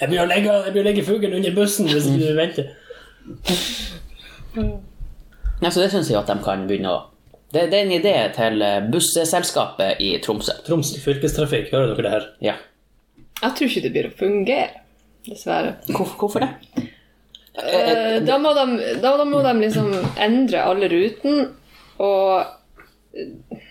Jeg 0.02 0.10
blir 0.10 0.24
å 0.24 0.28
legge, 0.28 0.56
jeg 0.68 0.74
legge 0.88 1.06
fuglen 1.08 1.36
under 1.38 1.54
bussen 1.56 1.88
hvis 1.88 2.10
du 2.10 2.26
venter. 2.36 2.72
Ja, 5.62 5.70
så 5.72 5.80
det 5.80 5.92
syns 5.94 6.10
jeg 6.12 6.20
at 6.20 6.28
de 6.32 6.36
kan 6.44 6.66
begynne 6.68 6.92
å 6.92 7.02
det, 7.54 7.68
det 7.70 7.78
er 7.78 7.84
en 7.86 7.92
idé 7.94 8.14
til 8.34 8.64
busselskapet 8.64 8.90
busseselskapet 8.90 10.00
i 10.02 10.08
Tromsø. 10.26 10.56
Troms 10.66 10.90
fylkestrafikk, 11.04 11.68
hører 11.70 11.92
dere 11.94 12.02
det 12.08 12.14
her? 12.16 12.24
Ja. 12.42 12.56
Jeg 13.44 13.56
tror 13.58 13.70
ikke 13.70 13.84
det 13.84 13.94
blir 13.94 14.10
å 14.10 14.16
fungere, 14.18 14.84
dessverre. 15.28 15.76
Hvorfor, 15.92 16.16
hvorfor 16.24 16.46
det? 16.46 16.90
Eh, 17.54 18.18
da, 18.26 18.40
må 18.42 18.54
de, 18.58 18.66
da, 19.04 19.14
da 19.20 19.26
må 19.30 19.44
de 19.46 19.54
liksom 19.62 19.92
endre 20.18 20.64
alle 20.64 20.90
ruten, 20.90 21.50
og 22.02 23.20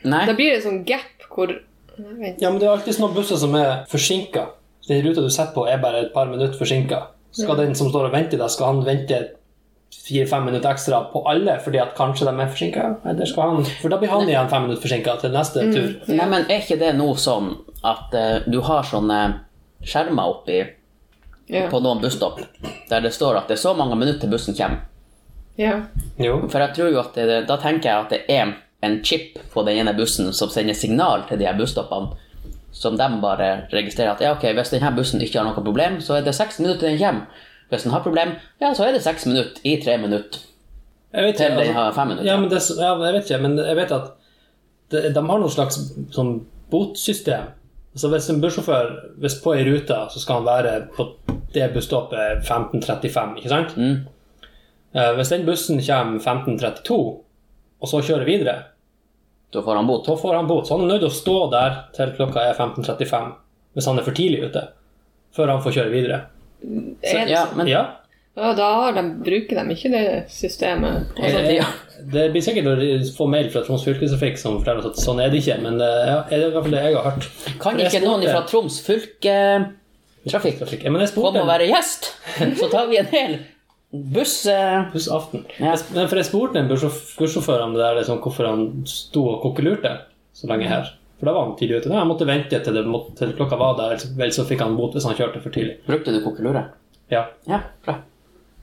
Nei. 0.06 0.22
da 0.28 0.34
blir 0.38 0.54
det 0.54 0.62
sånn 0.62 0.84
gap 0.86 1.26
hvor 1.32 1.50
Ja, 1.50 2.50
men 2.50 2.60
det 2.60 2.68
er 2.68 2.72
alltid 2.76 2.94
sånne 2.94 3.16
busser 3.16 3.40
som 3.40 3.56
er 3.58 3.82
forsinka. 3.90 4.46
Den 4.86 5.02
ruta 5.04 5.24
du 5.24 5.30
sitter 5.30 5.54
på, 5.56 5.66
er 5.68 5.82
bare 5.82 6.06
et 6.06 6.14
par 6.14 6.30
minutter 6.30 6.54
forsinka. 6.58 7.00
Skal 7.34 7.58
den 7.58 7.74
som 7.78 7.88
står 7.90 8.10
og 8.10 8.14
venter, 8.14 8.38
deg, 8.40 8.52
skal 8.52 8.74
han 8.74 8.82
vente 8.86 9.20
fire-fem 9.92 10.46
minutter 10.48 10.72
ekstra 10.72 11.02
på 11.12 11.20
alle 11.28 11.58
fordi 11.62 11.80
at 11.82 11.94
kanskje 11.96 12.26
de 12.28 12.32
er 12.32 12.50
forsinka? 12.52 12.88
Eller 13.08 13.28
skal 13.28 13.50
han 13.50 13.70
For 13.82 13.92
da 13.92 13.98
blir 14.00 14.12
han 14.12 14.28
igjen 14.28 14.50
fem 14.52 14.66
minutter 14.66 14.84
forsinka 14.84 15.16
til 15.22 15.34
neste 15.34 15.66
tur. 15.72 15.88
Nei, 16.12 16.28
men 16.28 16.46
er 16.46 16.62
ikke 16.62 16.80
det 16.80 16.92
nå 16.98 17.08
sånn 17.20 17.54
at 17.82 18.14
uh, 18.14 18.46
du 18.46 18.60
har 18.66 18.86
sånne 18.88 19.22
skjermer 19.84 20.22
oppi 20.36 20.60
Ja. 21.52 21.66
på 21.68 21.80
noen 21.82 22.00
busstopp 22.00 22.38
der 22.88 23.00
det 23.00 23.10
står 23.12 23.36
at 23.36 23.48
det 23.48 23.56
er 23.58 23.60
så 23.62 23.74
mange 23.76 23.96
minutter 23.98 24.20
til 24.20 24.30
bussen 24.30 24.54
kommer? 24.54 24.78
ja. 25.58 25.80
Jo. 26.18 26.48
For 26.48 26.58
jeg 26.58 26.74
tror 26.76 26.90
jo 26.92 27.00
at 27.00 27.14
det, 27.14 27.46
da 27.48 27.56
tenker 27.60 27.90
jeg 27.90 27.98
at 28.04 28.10
det 28.10 28.20
er 28.28 28.52
en 28.82 29.00
chip 29.04 29.38
på 29.52 29.62
den 29.66 29.78
ene 29.82 29.92
bussen 29.94 30.32
som 30.32 30.48
sender 30.50 30.74
signal 30.74 31.24
til 31.28 31.38
de 31.38 31.46
her 31.46 31.58
busstoppene, 31.58 32.14
som 32.72 32.96
de 32.96 33.08
bare 33.22 33.66
registrerer 33.72 34.14
at 34.14 34.20
ja, 34.24 34.32
ok, 34.32 34.46
hvis 34.56 34.70
denne 34.72 34.94
bussen 34.96 35.20
ikke 35.20 35.38
har 35.38 35.44
noe 35.50 35.54
problem, 35.54 36.00
så 36.00 36.14
er 36.16 36.24
det 36.24 36.34
seks 36.34 36.58
minutter 36.58 36.80
til 36.86 36.88
den 36.94 36.98
kommer. 36.98 37.26
Hvis 37.68 37.82
den 37.82 37.92
har 37.92 38.02
problem, 38.02 38.32
ja, 38.60 38.72
så 38.74 38.84
er 38.86 38.92
det 38.92 39.02
seks 39.04 39.26
minutter 39.26 39.60
i 39.64 39.76
tre 39.84 39.98
minutter 39.98 40.40
Jeg 41.12 41.24
vet 41.24 41.36
til 41.36 41.50
den 41.50 41.58
altså, 41.58 41.72
har 41.72 41.92
fem 41.92 42.08
minutter. 42.08 42.26
ja, 42.30 42.36
men 42.40 42.50
det, 42.50 42.62
ja, 42.78 42.94
jeg 43.04 43.14
vet 43.14 43.30
ikke, 43.30 43.42
men 43.42 43.58
jeg 43.58 43.76
vet 43.76 43.92
at 43.92 44.10
det, 44.90 45.14
de 45.14 45.26
har 45.28 45.38
noe 45.40 45.50
slags 45.50 45.78
sånn 46.12 46.32
botsystem. 46.70 47.50
Altså 47.92 48.08
Hvis 48.08 48.30
en 48.32 48.40
bussjåfør 48.40 48.90
hvis 49.20 49.34
på 49.44 49.52
ei 49.56 49.64
rute, 49.68 49.96
så 50.10 50.20
skal 50.20 50.40
han 50.40 50.46
være 50.48 50.74
på 50.96 51.08
det 51.52 51.66
busstoppet 51.74 52.46
15.35, 52.48 53.36
ikke 53.36 53.50
sant? 53.52 53.74
Mm. 53.76 53.98
Eh, 54.96 55.10
Hvis 55.18 55.28
den 55.34 55.44
bussen 55.46 55.80
kommer 55.84 56.20
15.32, 56.20 56.96
og 57.82 57.88
så 57.90 58.00
kjører 58.00 58.24
videre, 58.28 58.54
Da 59.52 59.60
får 59.60 59.76
han 59.76 59.86
bot. 59.86 60.06
Da 60.06 60.14
får 60.16 60.34
han 60.34 60.46
bot. 60.48 60.64
Så 60.66 60.78
han 60.78 60.86
er 60.86 60.94
nødt 60.94 61.02
til 61.02 61.10
å 61.10 61.16
stå 61.18 61.34
der 61.52 61.74
til 61.92 62.12
klokka 62.16 62.40
er 62.40 62.54
15.35 62.56 63.32
hvis 63.74 63.86
han 63.88 63.98
er 63.98 64.04
for 64.06 64.16
tidlig 64.16 64.46
ute, 64.48 64.62
før 65.36 65.50
han 65.52 65.60
får 65.64 65.74
kjøre 65.76 65.92
videre. 65.92 66.18
Så, 66.62 67.28
Ja, 67.28 67.46
men 67.56 67.68
Ja, 67.68 67.82
Ja, 68.34 68.52
da 68.56 68.66
har 68.80 68.94
de, 68.96 69.02
bruker 69.20 69.58
de 69.58 69.74
ikke 69.74 69.90
det 69.92 70.04
systemet. 70.32 71.10
Altså, 71.18 71.38
Eh, 71.44 71.56
ja. 71.58 71.66
Det 72.12 72.22
blir 72.32 72.42
sikkert 72.42 72.66
å 72.66 72.76
få 73.14 73.26
mail 73.30 73.50
fra 73.52 73.60
Troms 73.62 73.84
fylkestrafikk 73.86 74.38
som 74.40 74.56
forteller 74.58 74.88
at 74.88 74.96
sånn 74.98 75.20
er 75.22 75.28
det 75.30 75.38
ikke, 75.42 75.58
men 75.62 75.76
eh, 75.80 76.08
ja, 76.08 76.16
det 76.30 76.38
er 76.38 76.46
i 76.48 76.50
hvert 76.54 76.64
fall 76.64 76.74
det 76.74 76.80
jeg 76.82 76.96
har 76.96 77.04
hørt. 77.10 77.26
Kan 77.62 77.76
ikke 77.78 77.90
spurte... 77.92 78.08
noen 78.08 78.24
fra 78.32 78.40
Troms 78.48 78.78
fylketrafikk 78.86 80.58
Trafikk. 80.62 80.82
Ja, 80.86 80.90
men 80.94 81.04
jeg 81.04 81.12
komme 81.14 81.42
og 81.44 81.50
være 81.52 81.68
gjest? 81.70 82.08
Så 82.58 82.68
tar 82.72 82.88
vi 82.90 82.98
en 83.02 83.10
hel 83.12 83.36
buss... 83.92 84.34
eh, 84.50 84.88
bussaften. 84.94 85.44
Ja. 85.60 85.76
Jeg- 85.76 85.94
Men 85.94 86.08
for 86.10 86.16
jeg 86.22 86.26
spurte 86.32 86.58
en 86.62 86.68
bussjåf- 86.72 87.14
bussjåfør 87.20 87.62
om 87.68 87.74
det 87.76 87.84
der, 87.84 88.00
liksom, 88.00 88.20
hvorfor 88.24 88.48
han 88.50 88.66
sto 88.88 89.26
og 89.36 89.42
kokkelurte 89.44 89.94
så 90.34 90.48
lenge 90.50 90.66
her. 90.72 90.90
For 91.20 91.28
da 91.30 91.34
var 91.36 91.44
han 91.50 91.56
tidlig 91.60 91.82
ute. 91.82 91.90
Nei, 91.92 91.98
han 92.02 92.08
måtte 92.10 92.26
vente 92.26 92.58
til, 92.64 92.74
det, 92.74 92.86
til 93.20 93.34
klokka 93.38 93.58
var 93.60 93.76
der, 93.78 93.94
ellers- 93.94 94.16
vel 94.18 94.32
så 94.34 94.46
fikk 94.48 94.64
han 94.64 94.74
bot 94.80 94.96
hvis 94.96 95.06
han 95.06 95.14
kjørte 95.18 95.42
for 95.44 95.54
tidlig. 95.54 95.78
Brukte 95.86 96.14
du 96.16 96.22
kokkelure? 96.24 96.64
Ja, 97.12 97.26
Ja, 97.46 97.60
bra. 97.84 98.00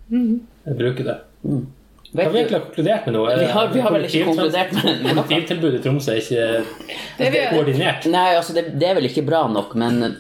Jeg 0.10 0.78
bruker 0.80 1.03
det. 1.10 1.18
Vet 2.12 2.26
Har 2.26 2.32
vi 2.34 2.39
du- 2.39 2.45
egentlig 2.45 2.62
konkludert 2.66 3.05
med 3.05 3.14
noe? 3.14 3.34
Vi 3.38 3.45
har, 3.45 3.68
vi 3.74 3.80
har 3.86 3.91
vel 3.93 4.05
ikke 4.07 4.26
konkludert 4.26 4.72
med, 4.74 4.86
noe? 5.03 5.24
Kollektivtilbudet 5.24 5.80
i 5.80 5.84
Tromsø 5.84 6.12
er 6.16 6.22
ikke 6.24 6.66
Det 7.20 7.32
vi- 7.36 7.43
koordinert. 7.51 8.05
Nei, 8.10 8.30
altså 8.36 8.53
det, 8.55 8.80
det 8.80 8.88
er 8.89 8.95
vel 8.97 9.05
ikke 9.05 9.26
bra 9.28 9.43
nok, 9.47 9.76
men 9.76 10.18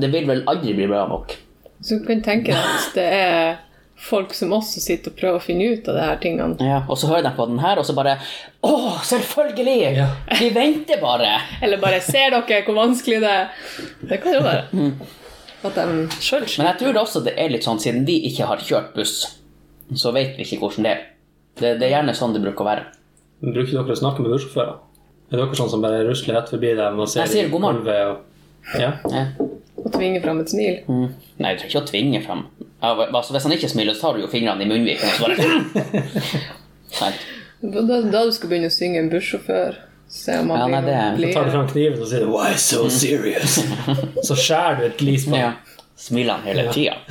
det 0.00 0.10
vil 0.10 0.26
vel 0.26 0.42
aldri 0.50 0.74
bli 0.74 0.88
bra 0.90 1.04
nok. 1.08 1.36
Så 1.84 2.00
du 2.00 2.06
kan 2.08 2.22
tenke 2.22 2.50
deg 2.50 2.56
at 2.56 2.90
det 2.96 3.06
er 3.12 3.56
folk 4.04 4.34
som 4.34 4.50
også 4.52 4.80
sitter 4.82 5.12
og 5.12 5.16
prøver 5.20 5.38
å 5.38 5.42
finne 5.44 5.68
ut 5.76 5.86
av 5.88 5.94
de 5.94 6.00
her 6.02 6.16
tingene. 6.20 6.56
Ja, 6.60 6.80
og 6.90 6.98
så 6.98 7.06
hører 7.12 7.22
de 7.28 7.30
på 7.36 7.46
den 7.46 7.60
her, 7.62 7.78
og 7.78 7.84
så 7.86 7.94
bare 7.94 8.16
Å, 8.64 8.72
selvfølgelig! 9.06 9.94
Ja. 9.96 10.08
Vi 10.40 10.48
venter 10.50 10.98
bare! 11.00 11.36
Eller 11.62 11.76
bare 11.78 12.00
'Ser 12.00 12.30
dere 12.34 12.64
hvor 12.66 12.74
vanskelig 12.74 13.20
det 13.20 13.30
er?' 13.30 13.48
Det 14.08 14.20
kan 14.22 14.32
jo 14.34 14.40
være. 14.40 14.64
At 15.64 15.78
de 15.78 16.08
sjøl 16.20 16.44
Men 16.58 16.66
jeg 16.68 16.78
tror 16.82 16.98
også 17.00 17.22
det 17.24 17.34
er 17.40 17.48
litt 17.52 17.64
sånn, 17.64 17.80
siden 17.80 18.04
vi 18.08 18.18
ikke 18.28 18.44
har 18.50 18.60
kjørt 18.60 18.90
buss, 18.96 19.14
så 19.96 20.12
vet 20.12 20.36
vi 20.36 20.44
ikke 20.44 20.60
hvordan 20.62 20.84
det 20.86 20.92
er. 20.92 21.00
Det, 21.56 21.70
det 21.80 21.86
er 21.88 21.92
gjerne 21.98 22.14
sånn 22.18 22.34
det 22.34 22.42
bruker 22.44 22.64
å 22.64 22.68
være. 22.68 22.84
Men 23.40 23.54
Bruker 23.56 23.72
dere 23.78 23.94
å 23.94 23.98
snakke 23.98 24.24
med 24.24 24.34
bussjåfører? 24.34 24.76
Er 25.32 25.40
dere 25.40 25.56
sånn 25.58 25.70
som 25.72 25.82
bare 25.84 26.02
rusler 26.06 26.36
rett 26.38 26.50
forbi 26.52 26.74
dem 26.78 27.00
og 27.00 27.08
ser 27.08 27.24
Jeg 27.24 27.32
sier 27.32 27.50
god 27.52 27.64
morgen. 27.64 27.86
og 27.86 28.80
Ja. 28.80 28.90
Ja. 29.12 29.24
Og 29.84 29.88
tvinge 29.92 30.20
fram 30.24 30.40
et 30.40 30.50
smil. 30.52 30.78
Mm. 30.88 31.08
Nei, 31.42 31.54
du 31.54 31.60
trenger 31.60 31.70
ikke 31.70 31.82
å 31.82 31.88
tvinge 31.90 32.20
fram. 32.24 32.44
Altså, 32.84 33.32
hvis 33.34 33.46
han 33.48 33.52
ikke 33.56 33.68
smiler, 33.72 33.96
så 33.96 34.08
tar 34.08 34.18
du 34.18 34.24
jo 34.24 34.30
fingrene 34.32 34.64
i 34.64 34.68
munnviken 34.68 35.08
og 35.08 35.14
så 35.16 35.22
bare 35.24 37.12
Da, 37.64 37.80
da 38.12 38.20
du 38.26 38.32
skal 38.34 38.50
begynne 38.50 38.68
å 38.68 38.74
synge 38.74 39.00
en 39.00 39.08
bussjåfør, 39.12 39.78
se 40.14 40.38
om 40.40 40.50
han 40.54 40.60
Ja, 40.60 40.66
nei, 40.80 40.80
blir 41.16 41.26
det- 41.26 41.34
Så 41.34 41.38
tar 41.40 41.44
du 41.44 41.50
fram 41.56 41.68
kniven 41.72 42.00
og 42.00 42.08
sier 42.08 42.26
'Why 42.30 42.54
so 42.56 42.88
serious?' 42.88 43.58
Så 44.28 44.34
skjærer 44.38 44.78
du 44.78 44.84
et 44.90 44.96
glis 44.98 45.26
på 45.28 45.36
Ja. 45.36 45.52
Smiler 45.96 46.34
han 46.38 46.42
hele 46.48 46.64
Ja. 46.64 46.72
tida. 46.72 46.94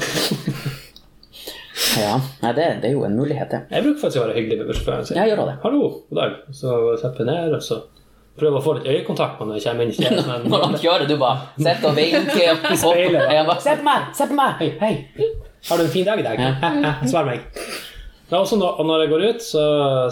Ja. 1.98 2.20
Nei, 2.42 2.52
det, 2.54 2.66
det 2.82 2.90
er 2.90 2.94
jo 2.94 3.04
en 3.06 3.16
mulighet, 3.18 3.50
det. 3.52 3.60
Jeg 3.72 3.84
bruker 3.86 4.02
faktisk 4.02 4.22
å 4.22 4.26
være 4.28 4.36
hyggelig 4.38 4.58
med 4.60 4.68
bussjåføren. 4.70 5.06
sin. 5.06 5.18
Jeg 5.18 5.30
gjør 5.30 5.46
det. 5.50 5.56
'Hallo, 5.64 5.82
god 6.10 6.18
dag.' 6.22 6.36
Så 6.54 6.70
setter 7.02 7.26
jeg 7.26 7.28
ned, 7.30 7.54
og 7.58 7.62
så 7.62 7.76
prøver 8.40 8.58
å 8.60 8.64
få 8.66 8.74
litt 8.78 8.88
øyekontakt 8.94 9.40
med 9.40 9.48
når 9.48 9.56
jeg 9.60 9.64
kommer 9.68 9.84
inn 9.84 9.90
i 9.90 9.98
kjeden. 9.98 10.26
Men 10.28 10.52
Når 10.52 10.64
han 10.66 10.74
kjører, 10.82 11.08
du 11.08 11.18
bare 11.18 11.40
sitter 11.58 11.90
og 11.90 11.96
vinker. 11.96 12.52
og- 12.72 12.78
speilet, 12.78 13.20
da. 13.22 13.30
Jeg 13.38 13.46
bare, 13.46 13.62
Se 13.62 13.76
på 13.78 13.84
meg! 13.90 14.02
Se 14.18 14.26
på 14.30 14.34
meg! 14.34 14.52
Hei, 14.60 14.70
hei. 14.80 14.94
Har 15.70 15.78
du 15.78 15.84
en 15.84 15.90
fin 15.90 16.06
dag 16.06 16.20
i 16.20 16.24
dag? 16.24 16.38
Svar 17.10 17.26
meg. 17.26 17.40
Ja, 18.32 18.38
også 18.42 18.58
når, 18.58 18.80
og 18.80 18.86
når 18.90 19.00
jeg 19.04 19.10
går 19.14 19.22
ut, 19.30 19.42
så 19.46 19.64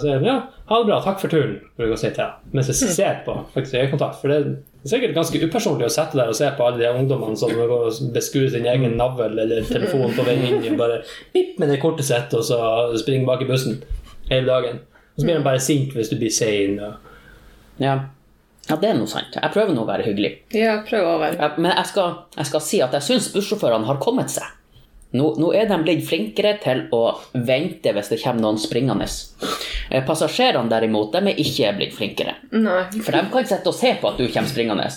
sier 0.01 0.13
jeg 0.19 0.23
ja, 0.25 0.35
ha 0.71 0.77
det 0.79 0.87
bra, 0.87 0.97
takk 1.03 1.19
for 1.19 1.31
turen. 1.31 1.57
bruker 1.75 1.91
jeg 1.91 1.97
å 1.97 2.01
si 2.01 2.11
til. 2.15 2.35
Mens 2.55 2.69
jeg 2.71 2.93
ser 2.95 3.17
på 3.25 3.35
faktisk 3.53 3.75
øyekontakt. 3.75 4.19
For 4.21 4.31
det 4.31 4.37
er 4.39 4.93
sikkert 4.93 5.17
ganske 5.17 5.41
upersonlig 5.43 5.87
å 5.87 5.91
sette 5.91 6.19
der 6.19 6.31
og 6.31 6.37
se 6.37 6.47
på 6.57 6.67
alle 6.67 6.79
de 6.79 7.01
ungdommene 7.01 7.35
som 7.37 8.13
beskuer 8.15 8.47
sin 8.53 8.67
egen 8.71 8.95
navl 8.99 9.35
eller 9.43 9.67
telefon 9.67 10.15
på 10.15 10.25
vei 10.27 10.37
inn 10.47 10.63
og 10.63 10.79
bare 10.79 11.01
vipp 11.35 11.59
med 11.59 11.73
det 11.73 11.81
kortet 11.83 12.07
sitt, 12.07 12.31
og 12.37 12.45
så 12.47 12.61
springer 13.01 13.27
bak 13.27 13.43
i 13.43 13.49
bussen 13.51 13.81
hele 14.31 14.47
dagen. 14.47 14.81
Og 15.11 15.21
så 15.21 15.27
blir 15.27 15.41
de 15.41 15.45
bare 15.49 15.63
sint 15.63 15.91
hvis 15.97 16.09
du 16.13 16.17
blir 16.21 16.31
sein. 16.33 16.79
Og... 16.79 17.11
Ja. 17.83 17.97
ja, 18.69 18.79
det 18.79 18.93
er 18.93 18.97
noe 18.97 19.11
sant. 19.11 19.35
Jeg 19.35 19.53
prøver 19.53 19.75
nå 19.75 19.83
å 19.83 19.91
være 19.91 20.07
hyggelig. 20.07 20.33
Ja, 20.55 20.79
prøv 20.87 21.09
å 21.09 21.19
være 21.21 21.51
Men 21.57 21.73
jeg 21.73 21.91
skal, 21.91 22.17
jeg 22.37 22.51
skal 22.53 22.65
si 22.69 22.81
at 22.85 22.95
jeg 22.95 23.09
syns 23.09 23.31
bussjåførene 23.35 23.91
har 23.91 23.99
kommet 24.03 24.31
seg. 24.31 24.47
Nå, 25.11 25.25
nå 25.41 25.49
er 25.57 25.67
de 25.67 25.77
blitt 25.83 26.05
flinkere 26.07 26.53
til 26.63 26.85
å 26.95 27.01
vente 27.33 27.91
hvis 27.91 28.11
det 28.13 28.21
kommer 28.21 28.45
noen 28.45 28.59
springende. 28.61 29.07
Eh, 29.89 30.03
Passasjerene 30.07 30.71
derimot, 30.71 31.11
de 31.11 31.33
er 31.33 31.41
ikke 31.43 31.73
blitt 31.75 31.95
flinkere. 31.97 32.37
Nei. 32.55 32.85
For 33.03 33.11
de 33.11 33.25
kan 33.33 33.49
sitte 33.49 33.73
og 33.73 33.75
se 33.75 33.91
på 33.99 34.11
at 34.11 34.21
du 34.21 34.27
kommer 34.31 34.51
springende. 34.51 34.87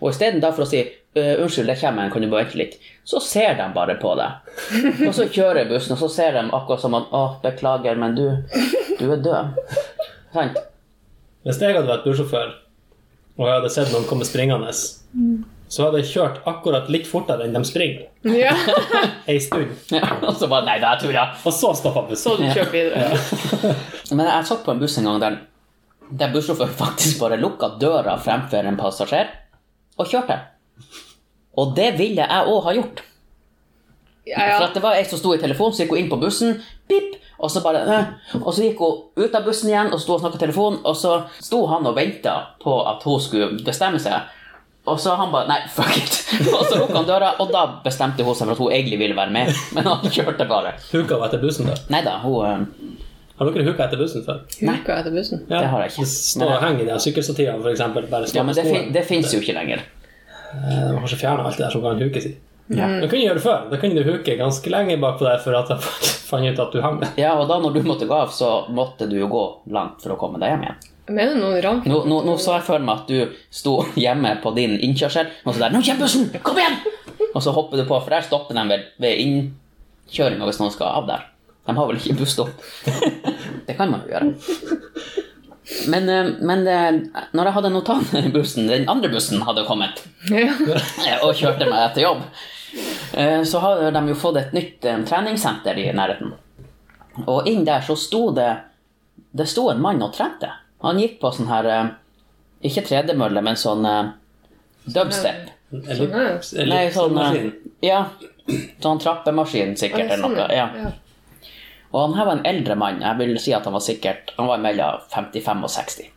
Og 0.00 0.12
isteden 0.12 0.40
for 0.54 0.64
å 0.64 0.68
si 0.70 0.84
«Øh, 1.18 1.40
'unnskyld, 1.42 1.66
det 1.66 1.80
kommer 1.80 2.04
en, 2.04 2.10
kan 2.12 2.22
du 2.22 2.28
bare 2.30 2.44
vente 2.44 2.58
litt', 2.60 2.76
så 3.04 3.18
ser 3.20 3.56
de 3.58 3.66
bare 3.74 3.96
på 3.98 4.12
deg. 4.16 4.30
Og 5.08 5.14
så 5.16 5.26
kjører 5.26 5.68
bussen, 5.68 5.96
og 5.96 5.98
så 5.98 6.08
ser 6.12 6.32
de 6.36 6.44
akkurat 6.52 6.80
som 6.80 6.94
at 6.94 7.10
'å, 7.10 7.22
beklager, 7.42 7.96
men 7.98 8.14
du, 8.14 8.26
du 9.00 9.12
er 9.12 9.16
død'. 9.24 9.58
Sant? 10.32 10.56
Hvis 11.44 11.60
jeg 11.60 11.74
hadde 11.74 11.88
vært 11.88 12.04
bussjåfør, 12.04 12.54
og 13.38 13.46
jeg 13.46 13.54
hadde 13.54 13.70
sett 13.72 13.92
noen 13.92 14.06
komme 14.06 14.24
springende, 14.28 14.72
så 15.68 15.84
hadde 15.84 16.00
jeg 16.00 16.10
kjørt 16.14 16.38
akkurat 16.48 16.88
litt 16.92 17.06
fortere 17.08 17.44
enn 17.44 17.56
de 17.56 17.60
springer. 17.68 18.06
Ja, 18.24 18.54
Ei 19.30 19.38
stund. 19.40 19.74
Ja, 19.92 20.04
og 20.22 20.36
så 20.36 20.48
bare 20.48 20.64
'nei, 20.66 20.78
det 20.80 20.88
er 20.88 21.02
tulla'. 21.02 21.26
Og 21.44 21.52
så 21.52 21.74
stoppa 21.76 22.06
så 22.16 22.36
du 22.38 22.46
kjørte 22.48 22.72
videre. 22.72 23.04
Ja. 23.04 23.74
Men 24.16 24.26
jeg 24.26 24.48
satt 24.48 24.64
på 24.64 24.72
en 24.72 24.80
buss 24.80 24.98
en 24.98 25.04
gang 25.10 25.20
der, 25.20 25.36
der 26.10 26.32
bussjåføren 26.32 26.72
faktisk 26.72 27.20
bare 27.20 27.36
lukka 27.40 27.74
døra 27.80 28.16
fremfor 28.16 28.64
en 28.64 28.80
passasjer 28.80 29.28
og 29.98 30.06
kjørte. 30.08 30.40
Og 31.58 31.76
det 31.76 31.92
ville 31.98 32.24
jeg 32.24 32.48
òg 32.48 32.64
ha 32.64 32.74
gjort. 32.78 33.04
Ja, 34.28 34.36
For 34.36 34.48
ja. 34.48 34.64
at 34.68 34.74
det 34.76 34.82
var 34.84 34.96
ei 34.98 35.04
som 35.08 35.18
sto 35.18 35.32
i 35.34 35.40
telefonen, 35.40 35.74
så 35.74 35.84
gikk 35.84 35.94
hun 35.94 35.98
inn 36.02 36.10
på 36.10 36.18
bussen, 36.20 36.58
pip, 36.88 37.14
og 37.38 37.50
så 37.50 37.62
bare 37.64 37.80
øh, 37.86 38.40
Og 38.42 38.50
så 38.54 38.64
gikk 38.66 38.80
hun 38.82 38.98
ut 39.16 39.34
av 39.34 39.44
bussen 39.46 39.70
igjen 39.70 39.92
og 39.92 40.00
sto 40.02 40.16
og 40.16 40.20
snakka 40.20 40.40
telefon, 40.42 40.80
og 40.84 40.96
så 40.96 41.14
sto 41.40 41.62
han 41.70 41.86
og 41.86 41.96
venta 41.96 42.34
på 42.62 42.74
at 42.90 43.04
hun 43.08 43.20
skulle 43.20 43.64
bestemme 43.64 44.00
seg. 44.02 44.28
Og 44.92 45.00
så 45.02 45.14
han 45.18 45.30
bare 45.32 45.48
Nei, 45.50 45.58
fuck 45.72 45.96
it. 46.00 46.16
Og 46.56 46.64
så 46.68 46.78
lukka 46.80 46.96
han 47.00 47.08
døra, 47.08 47.32
og 47.42 47.52
da 47.54 47.64
bestemte 47.84 48.24
hun 48.26 48.34
seg 48.38 48.48
for 48.48 48.54
at 48.56 48.62
hun 48.62 48.72
egentlig 48.76 48.98
ville 49.00 49.16
være 49.18 49.34
med. 49.34 49.52
Men 49.76 49.88
han 49.90 50.08
kjørte 50.14 50.46
bare. 50.50 50.74
Huka 50.92 51.18
hun 51.18 51.26
etter 51.28 51.42
bussen, 51.42 51.68
da? 51.70 51.76
Nei 51.94 52.02
da, 52.06 52.16
hun 52.24 52.36
øh, 52.46 52.98
Har 53.38 53.52
dere 53.54 53.68
huka 53.70 53.86
etter 53.86 54.00
bussen 54.02 54.24
før? 54.26 54.42
Huka 54.58 54.98
etter 55.00 55.14
bussen. 55.14 55.44
Ja, 55.48 55.62
Det 55.62 55.70
har 55.74 55.84
jeg 55.86 55.94
ikke. 55.94 56.08
Stå 56.14 56.50
og 56.50 56.60
henge 56.64 56.84
i 56.84 56.90
de 56.90 56.98
sykkelstativene, 57.06 57.76
står 57.78 58.36
Ja, 58.36 58.44
men 58.44 58.58
det, 58.58 58.66
fin 58.66 58.92
det 58.96 59.06
fins 59.08 59.32
jo 59.34 59.40
ikke 59.44 59.56
lenger. 59.60 59.84
Eh, 60.52 60.68
De 60.68 60.84
har 60.92 61.00
kanskje 61.02 61.20
fjerna 61.22 61.46
alt 61.46 61.56
det 61.58 61.66
der 61.66 61.74
som 61.76 61.84
kan 61.86 62.02
hukes 62.02 62.28
i. 62.30 62.34
Ja. 62.68 62.86
Det 63.00 63.08
kunne 63.08 63.24
gjøre 63.24 63.38
det 63.38 63.44
før. 63.46 63.62
Da 63.70 63.78
kunne 63.80 63.96
du 63.96 64.04
huke 64.10 64.34
ganske 64.36 64.70
lenge 64.72 64.98
bakpå 65.00 65.24
der 65.24 65.40
for 65.40 65.56
at 65.56 65.70
jeg 65.72 65.80
fant 66.28 66.44
ut 66.50 66.60
at 66.66 66.74
du 66.74 66.82
hang 66.84 67.00
der. 67.00 67.14
Ja, 67.20 67.32
og 67.40 67.48
da 67.48 67.56
når 67.62 67.78
du 67.78 67.82
måtte 67.88 68.08
gå 68.10 68.16
av, 68.16 68.28
så 68.34 68.50
måtte 68.68 69.08
du 69.08 69.16
jo 69.20 69.28
gå 69.32 69.44
langt 69.72 70.02
for 70.04 70.12
å 70.12 70.18
komme 70.20 70.40
deg 70.42 70.52
hjem 70.52 70.66
igjen. 70.68 70.82
Jeg 71.08 71.30
du 71.32 71.38
noen 71.40 71.62
ramp. 71.64 71.86
Nå, 71.88 72.02
nå, 72.04 72.20
nå 72.26 72.34
så 72.40 72.58
jeg 72.58 72.66
for 72.66 72.84
meg 72.84 73.02
at 73.02 73.08
du 73.08 73.36
sto 73.54 73.78
hjemme 73.96 74.34
på 74.42 74.52
din 74.56 74.76
innkjørsel, 74.76 75.30
og 75.44 75.54
så 75.54 75.64
der 75.64 75.72
'Nå 75.72 75.80
kommer 75.84 76.04
bussen! 76.04 76.28
Kom 76.42 76.58
igjen!' 76.60 76.78
Og 77.34 77.42
så 77.42 77.52
hopper 77.52 77.76
du 77.76 77.84
på, 77.84 77.96
for 78.00 78.10
der 78.10 78.20
stopper 78.22 78.54
de 78.54 78.68
ved, 78.68 78.84
ved 78.98 79.18
innkjøringa 79.24 80.44
hvis 80.44 80.60
noen 80.60 80.72
skal 80.72 80.92
av 81.00 81.06
der. 81.08 81.24
De 81.66 81.76
har 81.76 81.86
vel 81.88 81.96
ikke 81.96 82.16
busstopp? 82.18 82.52
det 83.66 83.76
kan 83.76 83.90
man 83.90 84.04
jo 84.04 84.12
gjøre. 84.12 84.34
Men, 85.88 86.08
eh, 86.08 86.30
men 86.40 86.64
det, 86.64 86.78
når 87.36 87.44
jeg 87.50 87.56
hadde 87.58 87.72
notater 87.74 88.24
i 88.28 88.32
bussen, 88.32 88.68
den 88.68 88.88
andre 88.88 89.10
bussen 89.12 89.42
hadde 89.44 89.66
kommet 89.68 90.00
Ja. 90.30 90.52
eh, 90.54 91.18
og 91.24 91.34
kjørte 91.36 91.68
meg 91.68 91.90
etter 91.90 92.06
jobb, 92.06 92.22
eh, 93.12 93.42
så 93.44 93.60
har 93.64 93.90
de 93.92 94.04
jo 94.08 94.14
fått 94.14 94.40
et 94.40 94.52
nytt 94.56 94.84
eh, 94.84 95.02
treningssenter 95.04 95.76
i 95.76 95.90
nærheten. 95.92 96.32
Og 97.26 97.48
inn 97.50 97.64
der 97.66 97.80
så 97.84 97.96
sto 97.98 98.30
det 98.30 98.50
Det 99.36 99.44
sto 99.50 99.68
en 99.70 99.80
mann 99.82 100.00
og 100.02 100.14
trente. 100.14 100.48
Han 100.84 101.00
gikk 101.02 101.18
på 101.22 101.30
sånn 101.34 101.50
her 101.50 101.66
eh, 101.72 101.86
Ikke 102.68 102.84
tredemølle, 102.86 103.42
men 103.42 103.58
sånn 103.58 103.86
eh, 103.86 104.12
dubstep. 104.86 105.50
Eller, 105.72 106.36
Nei, 106.66 106.84
sånn 106.94 107.18
eh. 107.22 107.50
Ja. 107.84 108.04
Sånn 108.80 109.00
trappemaskin, 109.02 109.74
sikkert, 109.76 110.10
eller 110.16 110.32
noe. 110.32 110.46
Ja. 110.54 110.68
Ja. 110.74 110.92
Og 111.92 112.00
han 112.02 112.14
her 112.18 112.28
var 112.28 112.38
en 112.38 112.46
eldre 112.48 112.76
mann. 112.76 113.02
Jeg 113.04 113.18
vil 113.20 113.36
si 113.40 113.52
at 113.56 113.64
han 113.64 113.72
var 113.72 113.80
sikkert 113.80 114.34
Han 114.36 114.48
var 114.50 114.60
mellom 114.60 115.04
55 115.12 115.62
og 115.64 115.72
60. 115.72 116.10